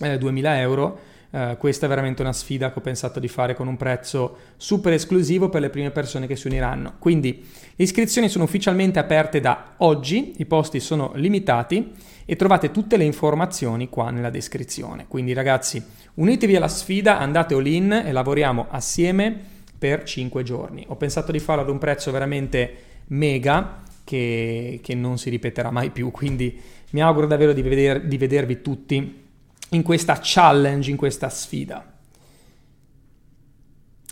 eh, 0.00 0.16
2000 0.16 0.60
euro, 0.60 0.98
Uh, 1.30 1.58
questa 1.58 1.84
è 1.84 1.88
veramente 1.90 2.22
una 2.22 2.32
sfida 2.32 2.72
che 2.72 2.78
ho 2.78 2.82
pensato 2.82 3.20
di 3.20 3.28
fare 3.28 3.54
con 3.54 3.68
un 3.68 3.76
prezzo 3.76 4.38
super 4.56 4.94
esclusivo 4.94 5.50
per 5.50 5.60
le 5.60 5.68
prime 5.68 5.90
persone 5.90 6.26
che 6.26 6.36
si 6.36 6.46
uniranno. 6.46 6.94
Quindi 6.98 7.44
le 7.76 7.84
iscrizioni 7.84 8.30
sono 8.30 8.44
ufficialmente 8.44 8.98
aperte 8.98 9.38
da 9.40 9.74
oggi, 9.78 10.34
i 10.38 10.46
posti 10.46 10.80
sono 10.80 11.12
limitati 11.16 11.92
e 12.24 12.36
trovate 12.36 12.70
tutte 12.70 12.96
le 12.96 13.04
informazioni 13.04 13.90
qua 13.90 14.10
nella 14.10 14.30
descrizione. 14.30 15.04
Quindi 15.06 15.34
ragazzi, 15.34 15.82
unitevi 16.14 16.56
alla 16.56 16.68
sfida, 16.68 17.18
andate 17.18 17.54
all 17.54 17.66
in 17.66 17.92
e 17.92 18.10
lavoriamo 18.12 18.66
assieme 18.70 19.34
per 19.78 20.04
5 20.04 20.42
giorni. 20.42 20.84
Ho 20.88 20.96
pensato 20.96 21.30
di 21.30 21.38
farlo 21.40 21.62
ad 21.62 21.68
un 21.68 21.78
prezzo 21.78 22.10
veramente 22.10 22.74
mega 23.08 23.82
che, 24.02 24.80
che 24.82 24.94
non 24.94 25.18
si 25.18 25.28
ripeterà 25.28 25.70
mai 25.70 25.90
più, 25.90 26.10
quindi 26.10 26.58
mi 26.90 27.02
auguro 27.02 27.26
davvero 27.26 27.52
di, 27.52 27.60
veder, 27.60 28.02
di 28.02 28.16
vedervi 28.16 28.62
tutti 28.62 29.26
in 29.70 29.82
questa 29.82 30.18
challenge, 30.22 30.90
in 30.90 30.96
questa 30.96 31.28
sfida. 31.28 31.96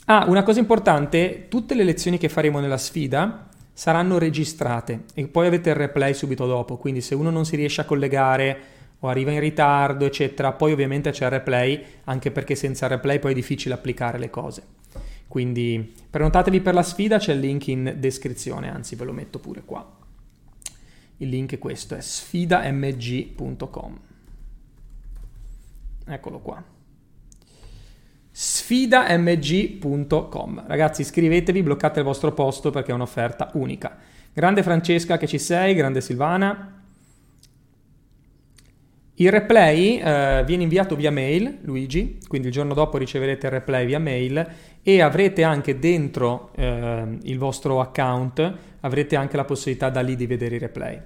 Ah, 0.07 0.25
una 0.29 0.43
cosa 0.43 0.61
importante, 0.61 1.47
tutte 1.49 1.75
le 1.75 1.83
lezioni 1.83 2.19
che 2.19 2.29
faremo 2.29 2.61
nella 2.61 2.79
sfida 2.79 3.49
saranno 3.73 4.19
registrate 4.19 5.05
e 5.15 5.27
poi 5.27 5.49
avete 5.49 5.71
il 5.71 5.77
replay 5.77 6.15
subito 6.15 6.47
dopo, 6.47 6.77
quindi 6.77 7.01
se 7.01 7.15
uno 7.15 7.31
non 7.31 7.45
si 7.45 7.57
riesce 7.57 7.81
a 7.81 7.85
collegare 7.85 8.61
o 9.01 9.09
arriva 9.09 9.33
in 9.33 9.41
ritardo, 9.41 10.05
eccetera, 10.05 10.53
poi 10.53 10.73
ovviamente 10.73 11.11
c'è 11.11 11.25
il 11.25 11.31
replay, 11.31 11.85
anche 12.05 12.31
perché 12.31 12.55
senza 12.55 12.87
replay 12.87 13.19
poi 13.19 13.33
è 13.33 13.35
difficile 13.35 13.75
applicare 13.75 14.19
le 14.19 14.31
cose. 14.31 14.63
Quindi 15.29 15.93
prenotatevi 16.09 16.61
per 16.61 16.75
la 16.75 16.83
sfida, 16.83 17.19
c'è 17.19 17.33
il 17.33 17.41
link 17.41 17.67
in 17.67 17.97
descrizione, 17.99 18.71
anzi 18.71 18.95
ve 18.95 19.05
lo 19.05 19.13
metto 19.13 19.39
pure 19.39 19.63
qua. 19.65 19.85
Il 21.19 21.29
link 21.29 21.55
è 21.55 21.59
questo, 21.59 21.95
è 21.95 22.01
sfidamg.com. 22.01 23.99
Eccolo 26.07 26.41
qua. 26.41 26.63
sfidamg.com. 28.31 30.65
Ragazzi, 30.67 31.01
iscrivetevi, 31.01 31.63
bloccate 31.63 31.99
il 31.99 32.05
vostro 32.05 32.33
posto 32.33 32.71
perché 32.71 32.93
è 32.93 32.95
un'offerta 32.95 33.51
unica. 33.55 33.97
Grande 34.33 34.63
Francesca 34.63 35.19
che 35.19 35.27
ci 35.27 35.39
sei, 35.39 35.75
grande 35.75 36.01
Silvana. 36.01 36.77
Il 39.19 39.31
replay 39.31 39.97
eh, 39.97 40.43
viene 40.45 40.65
inviato 40.65 40.95
via 40.95 41.11
mail, 41.11 41.61
Luigi, 41.63 42.19
quindi 42.29 42.49
il 42.49 42.53
giorno 42.53 42.75
dopo 42.75 42.99
riceverete 42.99 43.47
il 43.47 43.53
replay 43.53 43.87
via 43.87 43.99
mail 43.99 44.47
e 44.83 45.01
avrete 45.01 45.43
anche 45.43 45.79
dentro 45.79 46.51
eh, 46.55 47.17
il 47.23 47.39
vostro 47.39 47.81
account, 47.81 48.55
avrete 48.81 49.17
anche 49.17 49.39
la 49.39 49.45
possibilità 49.45 49.89
da 49.89 50.03
lì 50.03 50.17
di 50.17 50.27
vedere 50.27 50.57
i 50.57 50.59
replay. 50.59 51.01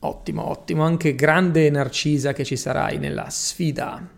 Ottimo, 0.00 0.48
ottimo, 0.48 0.82
anche 0.82 1.14
grande 1.14 1.70
Narcisa 1.70 2.32
che 2.32 2.44
ci 2.44 2.56
sarai 2.56 2.98
nella 2.98 3.30
sfida. 3.30 4.14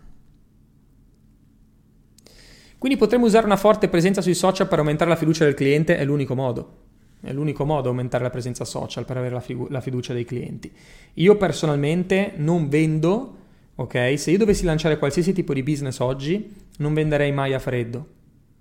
Quindi 2.77 2.97
potremmo 2.97 3.25
usare 3.25 3.45
una 3.45 3.57
forte 3.57 3.89
presenza 3.89 4.21
sui 4.21 4.33
social 4.33 4.67
per 4.67 4.79
aumentare 4.79 5.09
la 5.09 5.17
fiducia 5.17 5.43
del 5.43 5.53
cliente, 5.53 5.97
è 5.97 6.05
l'unico 6.05 6.35
modo. 6.35 6.77
È 7.21 7.33
l'unico 7.33 7.65
modo 7.65 7.89
aumentare 7.89 8.23
la 8.23 8.29
presenza 8.29 8.63
social 8.63 9.03
per 9.03 9.17
avere 9.17 9.33
la, 9.33 9.41
figu- 9.41 9.69
la 9.69 9.81
fiducia 9.81 10.13
dei 10.13 10.23
clienti. 10.23 10.71
Io 11.15 11.35
personalmente 11.35 12.33
non 12.37 12.69
vendo, 12.69 13.35
ok? 13.75 14.17
Se 14.17 14.31
io 14.31 14.37
dovessi 14.37 14.63
lanciare 14.63 14.97
qualsiasi 14.97 15.33
tipo 15.33 15.53
di 15.53 15.61
business 15.61 15.99
oggi, 15.99 16.55
non 16.77 16.93
venderei 16.93 17.33
mai 17.33 17.53
a 17.53 17.59
freddo. 17.59 18.07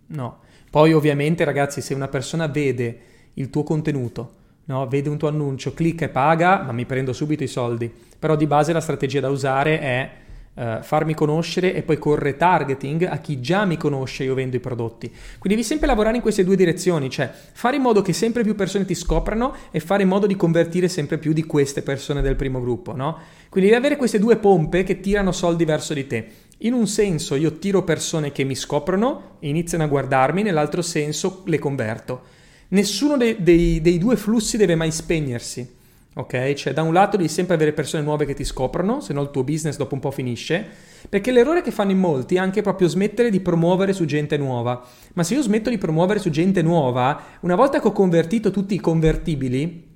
No. 0.06 0.40
Poi 0.68 0.92
ovviamente 0.92 1.44
ragazzi, 1.44 1.80
se 1.80 1.94
una 1.94 2.08
persona 2.08 2.48
vede 2.48 2.98
il 3.34 3.50
tuo 3.50 3.62
contenuto, 3.62 4.37
no? 4.68 4.86
vede 4.86 5.08
un 5.08 5.18
tuo 5.18 5.28
annuncio, 5.28 5.74
clicca 5.74 6.06
e 6.06 6.08
paga, 6.08 6.62
ma 6.62 6.72
mi 6.72 6.84
prendo 6.86 7.12
subito 7.12 7.42
i 7.42 7.48
soldi. 7.48 7.92
Però 8.18 8.36
di 8.36 8.46
base 8.46 8.72
la 8.72 8.80
strategia 8.80 9.20
da 9.20 9.28
usare 9.28 9.80
è 9.80 10.10
uh, 10.54 10.82
farmi 10.82 11.14
conoscere 11.14 11.74
e 11.74 11.82
poi 11.82 11.98
con 11.98 12.16
retargeting 12.16 13.04
a 13.04 13.18
chi 13.18 13.40
già 13.40 13.64
mi 13.64 13.76
conosce 13.76 14.24
io 14.24 14.34
vendo 14.34 14.56
i 14.56 14.60
prodotti. 14.60 15.08
Quindi 15.08 15.48
devi 15.50 15.62
sempre 15.62 15.86
lavorare 15.86 16.16
in 16.16 16.22
queste 16.22 16.44
due 16.44 16.56
direzioni, 16.56 17.08
cioè 17.10 17.30
fare 17.52 17.76
in 17.76 17.82
modo 17.82 18.02
che 18.02 18.12
sempre 18.12 18.42
più 18.42 18.54
persone 18.54 18.84
ti 18.84 18.94
scoprano 18.94 19.54
e 19.70 19.80
fare 19.80 20.02
in 20.02 20.08
modo 20.08 20.26
di 20.26 20.36
convertire 20.36 20.88
sempre 20.88 21.18
più 21.18 21.32
di 21.32 21.44
queste 21.44 21.82
persone 21.82 22.20
del 22.20 22.36
primo 22.36 22.60
gruppo, 22.60 22.94
no? 22.94 23.18
Quindi 23.48 23.70
devi 23.70 23.80
avere 23.80 23.96
queste 23.96 24.18
due 24.18 24.36
pompe 24.36 24.82
che 24.82 25.00
tirano 25.00 25.32
soldi 25.32 25.64
verso 25.64 25.94
di 25.94 26.06
te. 26.06 26.28
In 26.62 26.72
un 26.72 26.88
senso 26.88 27.36
io 27.36 27.58
tiro 27.58 27.84
persone 27.84 28.32
che 28.32 28.42
mi 28.42 28.56
scoprono 28.56 29.36
iniziano 29.40 29.84
a 29.84 29.86
guardarmi, 29.86 30.42
nell'altro 30.42 30.82
senso 30.82 31.42
le 31.46 31.58
converto. 31.58 32.36
Nessuno 32.68 33.16
dei, 33.16 33.36
dei, 33.38 33.80
dei 33.80 33.98
due 33.98 34.16
flussi 34.16 34.56
deve 34.56 34.74
mai 34.74 34.90
spegnersi 34.90 35.76
ok? 36.18 36.52
Cioè 36.54 36.72
da 36.72 36.82
un 36.82 36.92
lato 36.92 37.16
devi 37.16 37.28
sempre 37.28 37.54
avere 37.54 37.72
persone 37.72 38.02
nuove 38.02 38.26
che 38.26 38.34
ti 38.34 38.44
scoprono, 38.44 39.00
se 39.00 39.12
no 39.12 39.22
il 39.22 39.30
tuo 39.30 39.44
business 39.44 39.76
dopo 39.76 39.94
un 39.94 40.00
po' 40.00 40.10
finisce, 40.10 40.66
perché 41.08 41.30
l'errore 41.30 41.62
che 41.62 41.70
fanno 41.70 41.92
in 41.92 41.98
molti 41.98 42.34
è 42.34 42.38
anche 42.38 42.60
proprio 42.60 42.88
smettere 42.88 43.30
di 43.30 43.40
promuovere 43.40 43.92
su 43.92 44.04
gente 44.04 44.36
nuova. 44.36 44.84
Ma 45.14 45.22
se 45.22 45.34
io 45.34 45.42
smetto 45.42 45.70
di 45.70 45.78
promuovere 45.78 46.18
su 46.18 46.30
gente 46.30 46.60
nuova, 46.60 47.22
una 47.40 47.54
volta 47.54 47.80
che 47.80 47.86
ho 47.86 47.92
convertito 47.92 48.50
tutti 48.50 48.74
i 48.74 48.80
convertibili, 48.80 49.86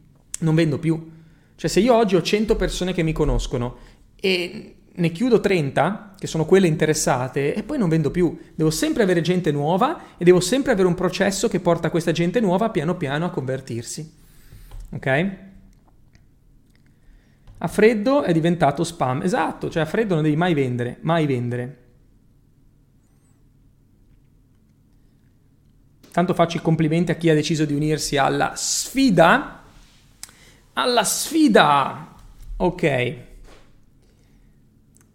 non 0.40 0.54
vendo 0.54 0.78
più. 0.78 1.10
Cioè 1.56 1.68
se 1.68 1.80
io 1.80 1.94
oggi 1.94 2.14
ho 2.14 2.22
100 2.22 2.54
persone 2.54 2.92
che 2.92 3.02
mi 3.02 3.12
conoscono 3.12 3.76
e 4.14 4.76
ne 4.95 5.11
chiudo 5.11 5.40
30, 5.40 6.14
che 6.18 6.26
sono 6.26 6.45
quelle 6.45 6.66
interessate, 6.66 7.55
e 7.55 7.62
poi 7.62 7.78
non 7.78 7.88
vendo 7.88 8.11
più. 8.11 8.38
Devo 8.55 8.70
sempre 8.70 9.03
avere 9.03 9.22
gente 9.22 9.51
nuova 9.51 10.16
e 10.18 10.24
devo 10.24 10.40
sempre 10.40 10.72
avere 10.72 10.88
un 10.88 10.95
processo 10.95 11.49
che 11.49 11.61
porta 11.61 11.90
questa 11.90 12.12
gente 12.12 12.40
nuova 12.40 12.70
piano 12.70 12.97
piano 12.97 13.24
a 13.24 13.30
convertirsi. 13.30 14.12
Ok? 14.90 15.36
A 17.59 17.68
freddo 17.68 18.22
è 18.22 18.32
diventato 18.32 18.84
spam. 18.84 19.22
Esatto, 19.22 19.70
cioè 19.70 19.82
a 19.82 19.86
freddo 19.86 20.14
non 20.14 20.24
devi 20.24 20.36
mai 20.36 20.53
vendere, 20.53 20.99
mai 21.01 21.26
vendere. 21.26 21.78
Tanto 26.11 26.34
faccio 26.34 26.59
i 26.59 26.61
complimenti 26.61 27.11
a 27.11 27.14
chi 27.14 27.30
ha 27.30 27.34
deciso 27.34 27.64
di 27.64 27.72
unirsi 27.72 28.18
alla 28.18 28.53
sfida. 28.55 29.62
Alla 30.74 31.05
sfida! 31.05 32.14
Ok. 32.57 33.30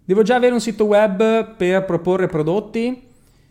Devo 0.07 0.21
già 0.21 0.35
avere 0.35 0.53
un 0.53 0.61
sito 0.61 0.85
web 0.85 1.55
per 1.57 1.83
proporre 1.83 2.27
prodotti? 2.27 3.07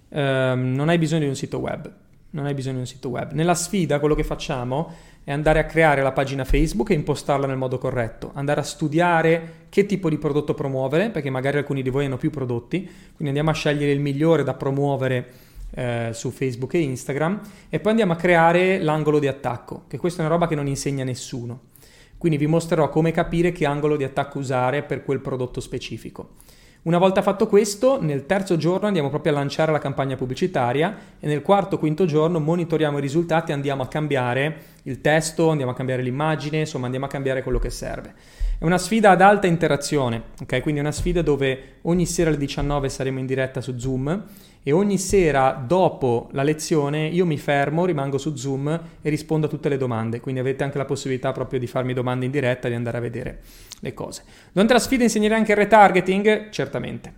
Uh, 0.09 0.16
non 0.16 0.88
hai 0.88 0.96
bisogno 0.96 1.24
di 1.24 1.28
un 1.28 1.36
sito 1.36 1.59
web. 1.59 1.92
Non 2.30 2.46
hai 2.46 2.54
bisogno 2.54 2.76
di 2.76 2.80
un 2.80 2.86
sito 2.86 3.11
web. 3.11 3.32
Nella 3.32 3.54
sfida 3.54 4.00
quello 4.00 4.14
che 4.14 4.24
facciamo 4.24 4.90
è 5.22 5.32
andare 5.32 5.59
a 5.59 5.66
creare 5.66 6.00
la 6.00 6.12
pagina 6.12 6.46
Facebook 6.46 6.88
e 6.88 6.94
impostarla 6.94 7.46
nel 7.46 7.59
modo 7.59 7.76
corretto, 7.76 8.30
andare 8.32 8.61
a 8.61 8.62
studiare 8.62 9.66
che 9.68 9.84
tipo 9.84 10.09
di 10.09 10.16
prodotto 10.16 10.54
promuovere, 10.54 11.11
perché 11.11 11.28
magari 11.28 11.59
alcuni 11.59 11.82
di 11.82 11.90
voi 11.90 12.07
hanno 12.07 12.16
più 12.16 12.30
prodotti, 12.30 12.84
quindi 12.84 13.26
andiamo 13.26 13.50
a 13.50 13.52
scegliere 13.52 13.92
il 13.92 14.00
migliore 14.00 14.42
da 14.42 14.54
promuovere 14.54 15.32
eh, 15.72 16.09
su 16.14 16.30
Facebook 16.30 16.72
e 16.72 16.78
Instagram 16.78 17.38
e 17.68 17.80
poi 17.80 17.90
andiamo 17.90 18.14
a 18.14 18.16
creare 18.16 18.78
l'angolo 18.78 19.18
di 19.18 19.28
attacco, 19.28 19.84
che 19.88 19.98
questa 19.98 20.22
è 20.22 20.24
una 20.24 20.32
roba 20.32 20.48
che 20.48 20.54
non 20.54 20.68
insegna 20.68 21.04
nessuno. 21.04 21.74
Quindi 22.16 22.38
vi 22.38 22.46
mostrerò 22.46 22.88
come 22.88 23.11
capire 23.11 23.52
che 23.52 23.66
angolo 23.66 23.98
di 23.98 24.04
attacco 24.04 24.38
usare 24.38 24.82
per 24.84 25.04
quel 25.04 25.20
prodotto 25.20 25.61
specifico. 25.61 26.44
Una 26.87 26.99
volta 26.99 27.20
fatto 27.20 27.49
questo, 27.49 28.01
nel 28.01 28.26
terzo 28.26 28.57
giorno 28.57 28.87
andiamo 28.87 29.09
proprio 29.09 29.32
a 29.32 29.34
lanciare 29.34 29.72
la 29.72 29.80
campagna 29.80 30.14
pubblicitaria 30.14 30.97
e 31.18 31.26
nel 31.26 31.43
quarto 31.43 31.78
quinto 31.78 32.05
giorno 32.05 32.39
monitoriamo 32.39 32.99
i 32.99 33.01
risultati 33.01 33.51
andiamo 33.51 33.82
a 33.82 33.89
cambiare 33.89 34.57
il 34.84 35.01
testo, 35.01 35.51
andiamo 35.51 35.72
a 35.72 35.74
cambiare 35.74 36.01
l'immagine, 36.03 36.61
insomma 36.61 36.84
andiamo 36.84 37.07
a 37.07 37.09
cambiare 37.09 37.43
quello 37.43 37.59
che 37.59 37.70
serve. 37.70 38.14
È 38.57 38.64
una 38.64 38.78
sfida 38.78 39.11
ad 39.11 39.20
alta 39.20 39.49
interazione, 39.49 40.22
ok? 40.41 40.62
Quindi 40.62 40.78
è 40.78 40.84
una 40.84 40.93
sfida 40.93 41.22
dove 41.22 41.78
ogni 41.82 42.07
sera 42.07 42.28
alle 42.28 42.39
19 42.39 42.89
saremo 42.89 43.18
in 43.18 43.26
diretta 43.26 43.61
su 43.61 43.76
Zoom 43.76 44.22
e 44.69 44.73
ogni 44.73 44.99
sera 44.99 45.53
dopo 45.64 46.29
la 46.33 46.43
lezione 46.43 47.07
io 47.07 47.25
mi 47.25 47.39
fermo, 47.39 47.85
rimango 47.85 48.19
su 48.19 48.35
Zoom 48.35 48.69
e 49.01 49.09
rispondo 49.09 49.47
a 49.47 49.49
tutte 49.49 49.69
le 49.69 49.77
domande, 49.77 50.19
quindi 50.19 50.41
avete 50.41 50.64
anche 50.64 50.77
la 50.77 50.85
possibilità 50.85 51.31
proprio 51.31 51.61
di 51.61 51.69
farmi 51.69 51.95
domande 51.95 52.25
in 52.25 52.33
diretta 52.33 52.67
di 52.67 52.75
andare 52.75 52.99
a 52.99 53.01
vedere 53.01 53.43
le 53.79 53.95
cose. 53.95 54.25
Durante 54.51 54.73
la 54.73 54.81
sfida 54.81 55.05
insegnerei 55.05 55.39
anche 55.39 55.53
il 55.53 55.59
retargeting? 55.59 56.49
Certamente, 56.49 57.12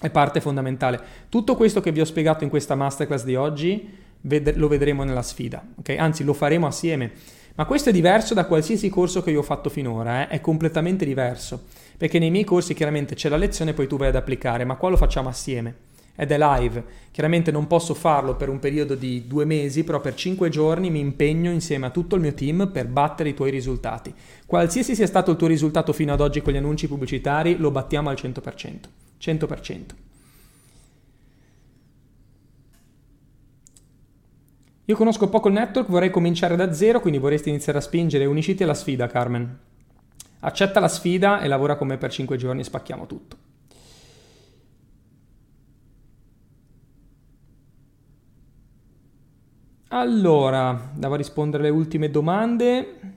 è 0.00 0.10
parte 0.10 0.40
fondamentale. 0.40 1.00
Tutto 1.28 1.56
questo 1.56 1.80
che 1.80 1.90
vi 1.90 2.00
ho 2.00 2.04
spiegato 2.04 2.44
in 2.44 2.50
questa 2.50 2.76
masterclass 2.76 3.24
di 3.24 3.34
oggi 3.34 3.92
lo 4.20 4.68
vedremo 4.68 5.02
nella 5.02 5.22
sfida, 5.22 5.66
ok? 5.80 5.96
Anzi 5.98 6.22
lo 6.22 6.34
faremo 6.34 6.68
assieme. 6.68 7.10
Ma 7.56 7.64
questo 7.64 7.88
è 7.88 7.92
diverso 7.92 8.32
da 8.32 8.44
qualsiasi 8.44 8.88
corso 8.90 9.24
che 9.24 9.32
io 9.32 9.40
ho 9.40 9.42
fatto 9.42 9.70
finora, 9.70 10.22
eh? 10.22 10.28
è 10.28 10.40
completamente 10.40 11.04
diverso, 11.04 11.64
perché 11.96 12.20
nei 12.20 12.30
miei 12.30 12.44
corsi 12.44 12.74
chiaramente 12.74 13.16
c'è 13.16 13.28
la 13.28 13.36
lezione 13.36 13.72
e 13.72 13.74
poi 13.74 13.88
tu 13.88 13.96
vai 13.96 14.06
ad 14.08 14.14
applicare, 14.14 14.64
ma 14.64 14.76
qua 14.76 14.90
lo 14.90 14.96
facciamo 14.96 15.28
assieme 15.28 15.94
ed 16.16 16.32
è 16.32 16.38
live. 16.38 16.84
Chiaramente 17.10 17.50
non 17.50 17.66
posso 17.66 17.94
farlo 17.94 18.34
per 18.34 18.48
un 18.48 18.58
periodo 18.58 18.94
di 18.94 19.26
due 19.26 19.44
mesi, 19.44 19.84
però 19.84 20.00
per 20.00 20.14
cinque 20.14 20.48
giorni 20.48 20.90
mi 20.90 20.98
impegno 20.98 21.50
insieme 21.50 21.86
a 21.86 21.90
tutto 21.90 22.16
il 22.16 22.22
mio 22.22 22.34
team 22.34 22.70
per 22.72 22.88
battere 22.88 23.28
i 23.28 23.34
tuoi 23.34 23.50
risultati. 23.50 24.12
Qualsiasi 24.44 24.94
sia 24.94 25.06
stato 25.06 25.30
il 25.30 25.36
tuo 25.36 25.46
risultato 25.46 25.92
fino 25.92 26.12
ad 26.12 26.20
oggi 26.20 26.42
con 26.42 26.52
gli 26.52 26.56
annunci 26.56 26.88
pubblicitari, 26.88 27.56
lo 27.56 27.70
battiamo 27.70 28.08
al 28.08 28.16
100%. 28.18 28.80
100%. 29.20 29.84
Io 34.88 34.94
conosco 34.94 35.28
poco 35.28 35.48
il 35.48 35.54
network, 35.54 35.90
vorrei 35.90 36.10
cominciare 36.10 36.54
da 36.54 36.72
zero, 36.72 37.00
quindi 37.00 37.18
vorresti 37.18 37.48
iniziare 37.48 37.78
a 37.78 37.80
spingere. 37.82 38.24
Unisciti 38.24 38.62
alla 38.62 38.74
sfida, 38.74 39.08
Carmen. 39.08 39.58
Accetta 40.40 40.78
la 40.78 40.86
sfida 40.86 41.40
e 41.40 41.48
lavora 41.48 41.74
con 41.76 41.88
me 41.88 41.98
per 41.98 42.12
5 42.12 42.36
giorni 42.36 42.60
e 42.60 42.64
spacchiamo 42.64 43.06
tutto. 43.06 43.45
Allora, 49.88 50.90
devo 50.94 51.14
rispondere 51.14 51.62
alle 51.68 51.76
ultime 51.76 52.10
domande. 52.10 53.14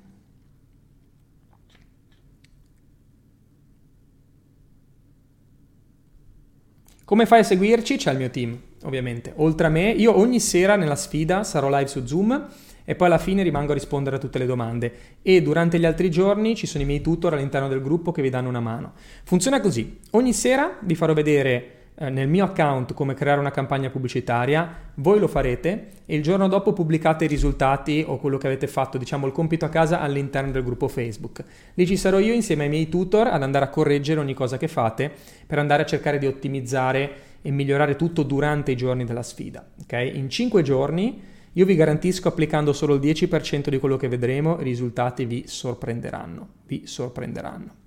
Come 7.03 7.25
fai 7.25 7.39
a 7.39 7.43
seguirci? 7.43 7.97
C'è 7.97 8.11
il 8.11 8.17
mio 8.19 8.29
team, 8.29 8.55
ovviamente. 8.83 9.33
Oltre 9.37 9.65
a 9.65 9.69
me, 9.71 9.89
io 9.89 10.15
ogni 10.15 10.39
sera 10.39 10.75
nella 10.75 10.95
sfida 10.95 11.43
sarò 11.43 11.67
live 11.69 11.87
su 11.87 12.05
Zoom 12.05 12.47
e 12.85 12.93
poi 12.93 13.07
alla 13.07 13.17
fine 13.17 13.41
rimango 13.41 13.71
a 13.71 13.73
rispondere 13.73 14.17
a 14.17 14.19
tutte 14.19 14.37
le 14.37 14.45
domande. 14.45 14.93
E 15.23 15.41
durante 15.41 15.79
gli 15.79 15.85
altri 15.85 16.11
giorni 16.11 16.55
ci 16.55 16.67
sono 16.67 16.83
i 16.83 16.85
miei 16.85 17.01
tutor 17.01 17.33
all'interno 17.33 17.67
del 17.67 17.81
gruppo 17.81 18.11
che 18.11 18.21
vi 18.21 18.29
danno 18.29 18.47
una 18.47 18.59
mano. 18.59 18.93
Funziona 19.23 19.59
così. 19.59 19.99
Ogni 20.11 20.33
sera 20.33 20.77
vi 20.81 20.93
farò 20.93 21.13
vedere 21.13 21.78
eh, 22.01 22.09
nel 22.09 22.29
mio 22.29 22.45
account 22.45 22.93
come 22.93 23.13
creare 23.13 23.41
una 23.41 23.51
campagna 23.51 23.89
pubblicitaria, 23.89 24.73
voi 24.95 25.19
lo 25.19 25.27
farete 25.27 25.89
e 26.05 26.15
il 26.15 26.23
giorno 26.23 26.47
dopo 26.47 26.71
pubblicate 26.71 27.25
i 27.25 27.27
risultati 27.27 28.05
o 28.07 28.17
quello 28.17 28.37
che 28.37 28.47
avete 28.47 28.67
fatto, 28.67 28.97
diciamo 28.97 29.27
il 29.27 29.33
compito 29.33 29.65
a 29.65 29.69
casa 29.69 29.99
all'interno 29.99 30.51
del 30.51 30.63
gruppo 30.63 30.87
Facebook. 30.87 31.43
Lì 31.73 31.85
ci 31.85 31.97
sarò 31.97 32.19
io 32.19 32.33
insieme 32.33 32.63
ai 32.63 32.69
miei 32.69 32.87
tutor 32.87 33.27
ad 33.27 33.43
andare 33.43 33.65
a 33.65 33.69
correggere 33.69 34.21
ogni 34.21 34.33
cosa 34.33 34.57
che 34.57 34.69
fate 34.69 35.11
per 35.45 35.59
andare 35.59 35.83
a 35.83 35.85
cercare 35.85 36.19
di 36.19 36.25
ottimizzare 36.25 37.27
e 37.41 37.51
migliorare 37.51 37.97
tutto 37.97 38.23
durante 38.23 38.71
i 38.71 38.77
giorni 38.77 39.03
della 39.03 39.23
sfida. 39.23 39.65
Okay? 39.81 40.17
In 40.17 40.29
5 40.29 40.61
giorni 40.61 41.21
io 41.51 41.65
vi 41.65 41.75
garantisco 41.75 42.29
applicando 42.29 42.71
solo 42.71 42.93
il 42.93 43.01
10% 43.01 43.67
di 43.67 43.77
quello 43.77 43.97
che 43.97 44.07
vedremo, 44.07 44.57
i 44.61 44.63
risultati 44.63 45.25
vi 45.25 45.43
sorprenderanno, 45.47 46.47
vi 46.65 46.85
sorprenderanno. 46.85 47.78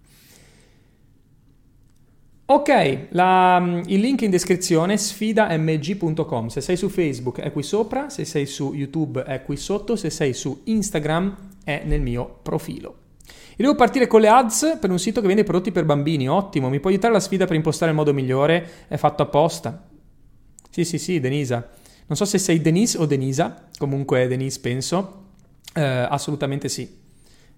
Ok, 2.45 3.07
la, 3.11 3.81
il 3.87 4.01
link 4.01 4.23
in 4.23 4.31
descrizione 4.31 4.97
sfidamg.com. 4.97 6.49
Se 6.49 6.61
sei 6.61 6.77
su 6.77 6.89
Facebook 6.89 7.41
è 7.41 7.53
qui 7.53 7.63
sopra, 7.63 8.09
se 8.09 8.25
sei 8.25 8.47
su 8.47 8.73
YouTube 8.75 9.23
è 9.23 9.43
qui 9.43 9.57
sotto, 9.57 9.97
se 9.97 10.11
sei 10.11 10.35
su 10.35 10.63
Instagram 10.65 11.37
è 11.65 11.83
nel 11.85 12.01
mio 12.01 12.41
profilo. 12.43 12.97
Io 13.57 13.69
devo 13.69 13.75
partire 13.75 14.07
con 14.07 14.21
le 14.21 14.29
ads 14.29 14.79
per 14.81 14.91
un 14.91 14.99
sito 14.99 15.21
che 15.21 15.27
vende 15.29 15.45
prodotti 15.45 15.71
per 15.71 15.85
bambini. 15.85 16.29
Ottimo, 16.29 16.69
mi 16.69 16.81
può 16.81 16.91
aiutare 16.91 17.13
la 17.13 17.21
sfida 17.21 17.47
per 17.47 17.55
impostare 17.55 17.91
il 17.91 17.97
modo 17.97 18.13
migliore? 18.13 18.87
È 18.89 18.97
fatto 18.97 19.23
apposta. 19.23 19.89
Sì, 20.69 20.85
sì, 20.85 20.99
sì, 20.99 21.21
Denisa. 21.21 21.69
Non 22.07 22.17
so 22.17 22.25
se 22.25 22.39
sei 22.39 22.61
Denise 22.61 22.99
o 22.99 23.07
Denisa, 23.07 23.69
comunque 23.79 24.27
Denise 24.27 24.59
penso. 24.61 25.25
Eh, 25.75 25.81
assolutamente 25.83 26.69
sì. 26.69 27.01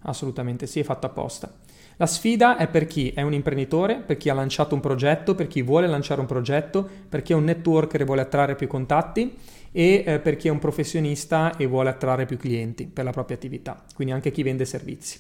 Assolutamente 0.03 0.67
sì, 0.67 0.81
è 0.81 0.85
fatto 0.85 1.07
apposta. 1.07 1.53
La 1.97 2.07
sfida 2.07 2.57
è 2.57 2.67
per 2.67 2.87
chi 2.87 3.13
è 3.15 3.23
un 3.23 3.33
imprenditore, 3.33 3.97
per 3.97 4.17
chi 4.17 4.29
ha 4.29 4.35
lanciato 4.35 4.75
un 4.75 4.81
progetto, 4.81 5.35
per 5.35 5.47
chi 5.47 5.63
vuole 5.63 5.87
lanciare 5.87 6.21
un 6.21 6.27
progetto, 6.27 6.89
per 7.09 7.23
chi 7.23 7.33
è 7.33 7.37
un 7.37 7.45
networker 7.45 8.01
e 8.01 8.05
vuole 8.05 8.23
attrarre 8.23 8.57
più 8.57 8.67
contatti 8.67 9.33
e 9.71 10.03
eh, 10.05 10.19
per 10.19 10.37
chi 10.37 10.49
è 10.49 10.51
un 10.51 10.59
professionista 10.59 11.57
e 11.57 11.67
vuole 11.67 11.91
attrarre 11.91 12.27
più 12.27 12.37
clienti 12.37 12.87
per 12.87 13.05
la 13.05 13.13
propria 13.13 13.37
attività, 13.37 13.85
quindi 13.95 14.13
anche 14.13 14.31
chi 14.31 14.43
vende 14.43 14.65
servizi. 14.65 15.19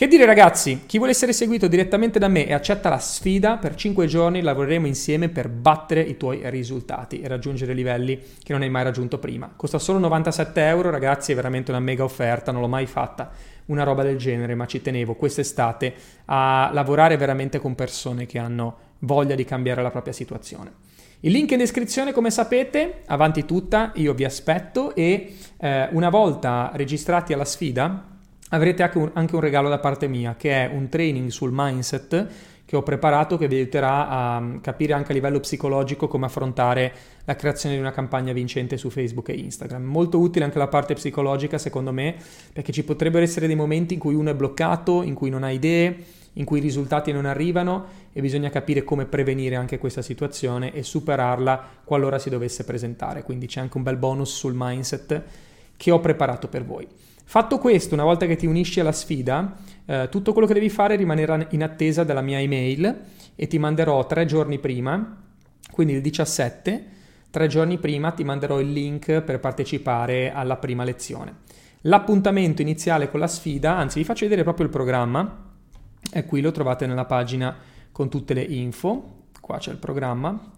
Che 0.00 0.08
dire 0.08 0.24
ragazzi, 0.24 0.84
chi 0.86 0.96
vuole 0.96 1.12
essere 1.12 1.34
seguito 1.34 1.68
direttamente 1.68 2.18
da 2.18 2.28
me 2.28 2.46
e 2.46 2.54
accetta 2.54 2.88
la 2.88 2.98
sfida, 2.98 3.58
per 3.58 3.74
5 3.74 4.06
giorni 4.06 4.40
lavoreremo 4.40 4.86
insieme 4.86 5.28
per 5.28 5.50
battere 5.50 6.00
i 6.00 6.16
tuoi 6.16 6.40
risultati 6.44 7.20
e 7.20 7.28
raggiungere 7.28 7.74
livelli 7.74 8.18
che 8.42 8.54
non 8.54 8.62
hai 8.62 8.70
mai 8.70 8.82
raggiunto 8.82 9.18
prima. 9.18 9.52
Costa 9.54 9.78
solo 9.78 9.98
97 9.98 10.66
euro 10.68 10.88
ragazzi, 10.88 11.32
è 11.32 11.34
veramente 11.34 11.70
una 11.70 11.80
mega 11.80 12.02
offerta, 12.02 12.50
non 12.50 12.62
l'ho 12.62 12.66
mai 12.66 12.86
fatta 12.86 13.30
una 13.66 13.82
roba 13.82 14.02
del 14.02 14.16
genere, 14.16 14.54
ma 14.54 14.64
ci 14.64 14.80
tenevo 14.80 15.16
quest'estate 15.16 15.92
a 16.24 16.70
lavorare 16.72 17.18
veramente 17.18 17.58
con 17.58 17.74
persone 17.74 18.24
che 18.24 18.38
hanno 18.38 18.76
voglia 19.00 19.34
di 19.34 19.44
cambiare 19.44 19.82
la 19.82 19.90
propria 19.90 20.14
situazione. 20.14 20.72
Il 21.20 21.32
link 21.32 21.50
in 21.50 21.58
descrizione, 21.58 22.12
come 22.12 22.30
sapete, 22.30 23.02
avanti 23.04 23.44
tutta, 23.44 23.92
io 23.96 24.14
vi 24.14 24.24
aspetto 24.24 24.94
e 24.94 25.34
eh, 25.58 25.88
una 25.92 26.08
volta 26.08 26.70
registrati 26.72 27.34
alla 27.34 27.44
sfida 27.44 28.10
avrete 28.50 28.82
anche 28.82 28.98
un, 28.98 29.10
anche 29.14 29.34
un 29.34 29.40
regalo 29.40 29.68
da 29.68 29.78
parte 29.78 30.06
mia, 30.06 30.36
che 30.36 30.50
è 30.50 30.70
un 30.72 30.88
training 30.88 31.30
sul 31.30 31.50
mindset 31.52 32.28
che 32.70 32.76
ho 32.76 32.84
preparato 32.84 33.36
che 33.36 33.48
vi 33.48 33.56
aiuterà 33.56 34.08
a 34.08 34.40
mm, 34.40 34.58
capire 34.58 34.92
anche 34.92 35.10
a 35.10 35.14
livello 35.14 35.40
psicologico 35.40 36.06
come 36.06 36.26
affrontare 36.26 36.92
la 37.24 37.34
creazione 37.34 37.74
di 37.74 37.80
una 37.80 37.90
campagna 37.90 38.32
vincente 38.32 38.76
su 38.76 38.90
Facebook 38.90 39.28
e 39.30 39.32
Instagram. 39.32 39.82
Molto 39.82 40.20
utile 40.20 40.44
anche 40.44 40.58
la 40.58 40.68
parte 40.68 40.94
psicologica 40.94 41.58
secondo 41.58 41.92
me 41.92 42.14
perché 42.52 42.70
ci 42.70 42.84
potrebbero 42.84 43.24
essere 43.24 43.48
dei 43.48 43.56
momenti 43.56 43.94
in 43.94 43.98
cui 43.98 44.14
uno 44.14 44.30
è 44.30 44.34
bloccato, 44.36 45.02
in 45.02 45.14
cui 45.14 45.30
non 45.30 45.42
ha 45.42 45.50
idee, 45.50 45.96
in 46.34 46.44
cui 46.44 46.58
i 46.58 46.62
risultati 46.62 47.10
non 47.10 47.26
arrivano 47.26 47.86
e 48.12 48.20
bisogna 48.20 48.50
capire 48.50 48.84
come 48.84 49.04
prevenire 49.04 49.56
anche 49.56 49.78
questa 49.78 50.00
situazione 50.00 50.72
e 50.72 50.84
superarla 50.84 51.80
qualora 51.82 52.20
si 52.20 52.30
dovesse 52.30 52.62
presentare. 52.62 53.24
Quindi 53.24 53.48
c'è 53.48 53.58
anche 53.58 53.78
un 53.78 53.82
bel 53.82 53.96
bonus 53.96 54.32
sul 54.32 54.54
mindset 54.54 55.22
che 55.76 55.90
ho 55.90 55.98
preparato 55.98 56.46
per 56.46 56.64
voi. 56.64 56.86
Fatto 57.30 57.58
questo, 57.58 57.94
una 57.94 58.02
volta 58.02 58.26
che 58.26 58.34
ti 58.34 58.46
unisci 58.46 58.80
alla 58.80 58.90
sfida, 58.90 59.56
eh, 59.84 60.08
tutto 60.10 60.32
quello 60.32 60.48
che 60.48 60.54
devi 60.54 60.68
fare 60.68 60.94
è 60.94 60.96
rimanere 60.96 61.46
in 61.50 61.62
attesa 61.62 62.02
della 62.02 62.22
mia 62.22 62.40
email 62.40 63.02
e 63.36 63.46
ti 63.46 63.56
manderò 63.56 64.04
tre 64.04 64.24
giorni 64.24 64.58
prima, 64.58 65.22
quindi 65.70 65.92
il 65.92 66.00
17, 66.00 66.86
tre 67.30 67.46
giorni 67.46 67.78
prima 67.78 68.10
ti 68.10 68.24
manderò 68.24 68.58
il 68.58 68.72
link 68.72 69.20
per 69.20 69.38
partecipare 69.38 70.32
alla 70.32 70.56
prima 70.56 70.82
lezione. 70.82 71.42
L'appuntamento 71.82 72.62
iniziale 72.62 73.08
con 73.08 73.20
la 73.20 73.28
sfida, 73.28 73.76
anzi 73.76 74.00
vi 74.00 74.04
faccio 74.04 74.24
vedere 74.24 74.42
proprio 74.42 74.66
il 74.66 74.72
programma, 74.72 75.52
è 76.10 76.26
qui, 76.26 76.40
lo 76.40 76.50
trovate 76.50 76.88
nella 76.88 77.04
pagina 77.04 77.56
con 77.92 78.08
tutte 78.08 78.34
le 78.34 78.42
info, 78.42 79.26
qua 79.40 79.58
c'è 79.58 79.70
il 79.70 79.78
programma, 79.78 80.50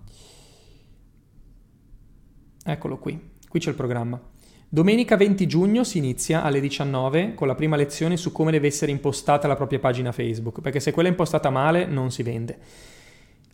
eccolo 2.65 2.97
qui, 2.97 3.31
qui 3.47 3.61
c'è 3.61 3.69
il 3.69 3.77
programma. 3.77 4.32
Domenica 4.75 5.19
20 5.19 5.47
giugno 5.47 5.85
si 5.85 5.99
inizia 5.99 6.43
alle 6.43 6.59
19 6.59 7.35
con 7.35 7.47
la 7.47 7.55
prima 7.55 7.77
lezione 7.77 8.17
su 8.17 8.33
come 8.33 8.51
deve 8.51 8.69
essere 8.69 8.91
impostata 8.91 9.47
la 9.47 9.55
propria 9.55 9.79
pagina 9.79 10.13
Facebook, 10.13 10.63
perché 10.63 10.81
se 10.81 10.93
quella 10.93 11.09
è 11.09 11.11
impostata 11.11 11.51
male 11.51 11.85
non 11.85 12.11
si 12.11 12.23
vende. 12.23 12.57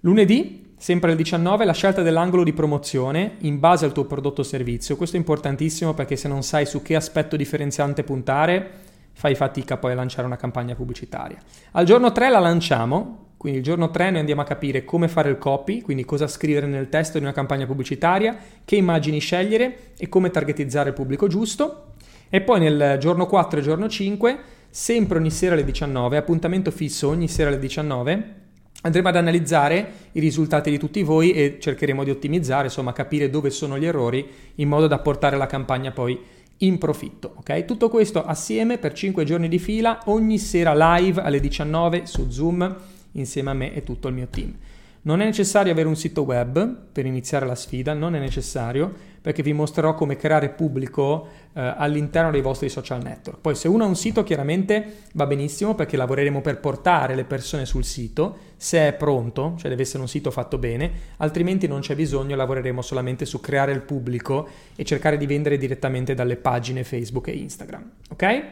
Lunedì, 0.02 0.74
sempre 0.76 1.08
alle 1.08 1.16
19, 1.16 1.64
la 1.64 1.72
scelta 1.72 2.02
dell'angolo 2.02 2.44
di 2.44 2.52
promozione 2.52 3.34
in 3.38 3.58
base 3.58 3.84
al 3.84 3.90
tuo 3.90 4.04
prodotto 4.04 4.42
o 4.42 4.44
servizio. 4.44 4.94
Questo 4.94 5.16
è 5.16 5.18
importantissimo 5.18 5.92
perché 5.92 6.14
se 6.14 6.28
non 6.28 6.44
sai 6.44 6.66
su 6.66 6.82
che 6.82 6.94
aspetto 6.94 7.34
differenziante 7.34 8.04
puntare, 8.04 8.70
fai 9.10 9.34
fatica 9.34 9.76
poi 9.76 9.90
a 9.90 9.96
lanciare 9.96 10.24
una 10.24 10.36
campagna 10.36 10.76
pubblicitaria. 10.76 11.42
Al 11.72 11.84
giorno 11.84 12.12
3 12.12 12.30
la 12.30 12.38
lanciamo, 12.38 13.27
quindi 13.38 13.60
il 13.60 13.64
giorno 13.64 13.88
3 13.90 14.10
noi 14.10 14.18
andiamo 14.18 14.40
a 14.40 14.44
capire 14.44 14.84
come 14.84 15.06
fare 15.06 15.30
il 15.30 15.38
copy, 15.38 15.80
quindi 15.80 16.04
cosa 16.04 16.26
scrivere 16.26 16.66
nel 16.66 16.88
testo 16.88 17.18
di 17.18 17.24
una 17.24 17.32
campagna 17.32 17.66
pubblicitaria, 17.66 18.36
che 18.64 18.74
immagini 18.74 19.20
scegliere 19.20 19.92
e 19.96 20.08
come 20.08 20.30
targetizzare 20.30 20.88
il 20.88 20.94
pubblico 20.94 21.28
giusto. 21.28 21.92
E 22.28 22.40
poi 22.40 22.58
nel 22.58 22.96
giorno 22.98 23.26
4 23.26 23.60
e 23.60 23.62
giorno 23.62 23.88
5, 23.88 24.38
sempre 24.68 25.18
ogni 25.18 25.30
sera 25.30 25.54
alle 25.54 25.64
19, 25.64 26.16
appuntamento 26.16 26.72
fisso 26.72 27.08
ogni 27.08 27.28
sera 27.28 27.48
alle 27.48 27.60
19, 27.60 28.34
andremo 28.82 29.08
ad 29.08 29.16
analizzare 29.16 29.92
i 30.12 30.20
risultati 30.20 30.70
di 30.70 30.78
tutti 30.78 31.04
voi 31.04 31.30
e 31.30 31.58
cercheremo 31.60 32.02
di 32.02 32.10
ottimizzare, 32.10 32.64
insomma 32.64 32.92
capire 32.92 33.30
dove 33.30 33.50
sono 33.50 33.78
gli 33.78 33.86
errori 33.86 34.28
in 34.56 34.68
modo 34.68 34.88
da 34.88 34.98
portare 34.98 35.36
la 35.36 35.46
campagna 35.46 35.92
poi 35.92 36.20
in 36.58 36.76
profitto. 36.78 37.34
Ok? 37.36 37.64
Tutto 37.64 37.88
questo 37.88 38.24
assieme 38.24 38.78
per 38.78 38.94
5 38.94 39.22
giorni 39.22 39.46
di 39.46 39.60
fila, 39.60 40.00
ogni 40.06 40.38
sera 40.38 40.96
live 40.96 41.22
alle 41.22 41.38
19 41.38 42.04
su 42.04 42.28
Zoom 42.30 42.96
insieme 43.18 43.50
a 43.50 43.54
me 43.54 43.74
e 43.74 43.82
tutto 43.82 44.08
il 44.08 44.14
mio 44.14 44.28
team. 44.28 44.54
Non 45.00 45.20
è 45.20 45.24
necessario 45.24 45.72
avere 45.72 45.88
un 45.88 45.96
sito 45.96 46.22
web 46.22 46.76
per 46.92 47.06
iniziare 47.06 47.46
la 47.46 47.54
sfida, 47.54 47.94
non 47.94 48.14
è 48.14 48.18
necessario 48.18 48.92
perché 49.20 49.42
vi 49.42 49.52
mostrerò 49.52 49.94
come 49.94 50.16
creare 50.16 50.48
pubblico 50.48 51.28
eh, 51.52 51.74
all'interno 51.76 52.30
dei 52.30 52.40
vostri 52.40 52.68
social 52.68 53.02
network. 53.02 53.40
Poi 53.40 53.54
se 53.54 53.68
uno 53.68 53.84
ha 53.84 53.86
un 53.86 53.96
sito 53.96 54.22
chiaramente 54.22 55.04
va 55.14 55.26
benissimo 55.26 55.74
perché 55.74 55.96
lavoreremo 55.96 56.40
per 56.40 56.58
portare 56.60 57.14
le 57.14 57.24
persone 57.24 57.64
sul 57.64 57.84
sito, 57.84 58.36
se 58.56 58.88
è 58.88 58.92
pronto, 58.92 59.54
cioè 59.56 59.70
deve 59.70 59.82
essere 59.82 60.00
un 60.00 60.08
sito 60.08 60.30
fatto 60.30 60.58
bene, 60.58 60.90
altrimenti 61.18 61.66
non 61.66 61.80
c'è 61.80 61.94
bisogno, 61.94 62.36
lavoreremo 62.36 62.82
solamente 62.82 63.24
su 63.24 63.40
creare 63.40 63.72
il 63.72 63.80
pubblico 63.80 64.48
e 64.74 64.84
cercare 64.84 65.16
di 65.16 65.26
vendere 65.26 65.58
direttamente 65.58 66.14
dalle 66.14 66.36
pagine 66.36 66.84
Facebook 66.84 67.28
e 67.28 67.32
Instagram. 67.32 67.90
Ok? 68.10 68.44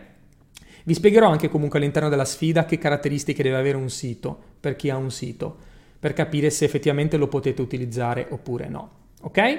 Vi 0.86 0.94
spiegherò 0.94 1.28
anche 1.28 1.48
comunque 1.48 1.80
all'interno 1.80 2.08
della 2.08 2.24
sfida 2.24 2.64
che 2.64 2.78
caratteristiche 2.78 3.42
deve 3.42 3.56
avere 3.56 3.76
un 3.76 3.90
sito 3.90 4.40
per 4.60 4.76
chi 4.76 4.88
ha 4.88 4.96
un 4.96 5.10
sito, 5.10 5.56
per 5.98 6.12
capire 6.12 6.48
se 6.48 6.64
effettivamente 6.64 7.16
lo 7.16 7.26
potete 7.26 7.60
utilizzare 7.60 8.28
oppure 8.30 8.68
no. 8.68 8.90
Ok? 9.22 9.58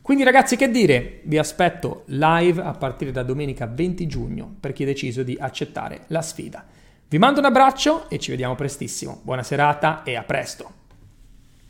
Quindi 0.00 0.22
ragazzi 0.22 0.54
che 0.54 0.70
dire, 0.70 1.22
vi 1.24 1.38
aspetto 1.38 2.04
live 2.06 2.62
a 2.62 2.70
partire 2.70 3.10
da 3.10 3.24
domenica 3.24 3.66
20 3.66 4.06
giugno 4.06 4.54
per 4.60 4.72
chi 4.72 4.84
ha 4.84 4.86
deciso 4.86 5.24
di 5.24 5.36
accettare 5.36 6.02
la 6.06 6.22
sfida. 6.22 6.64
Vi 7.08 7.18
mando 7.18 7.40
un 7.40 7.46
abbraccio 7.46 8.08
e 8.08 8.20
ci 8.20 8.30
vediamo 8.30 8.54
prestissimo. 8.54 9.22
Buona 9.24 9.42
serata 9.42 10.04
e 10.04 10.14
a 10.14 10.22
presto! 10.22 10.83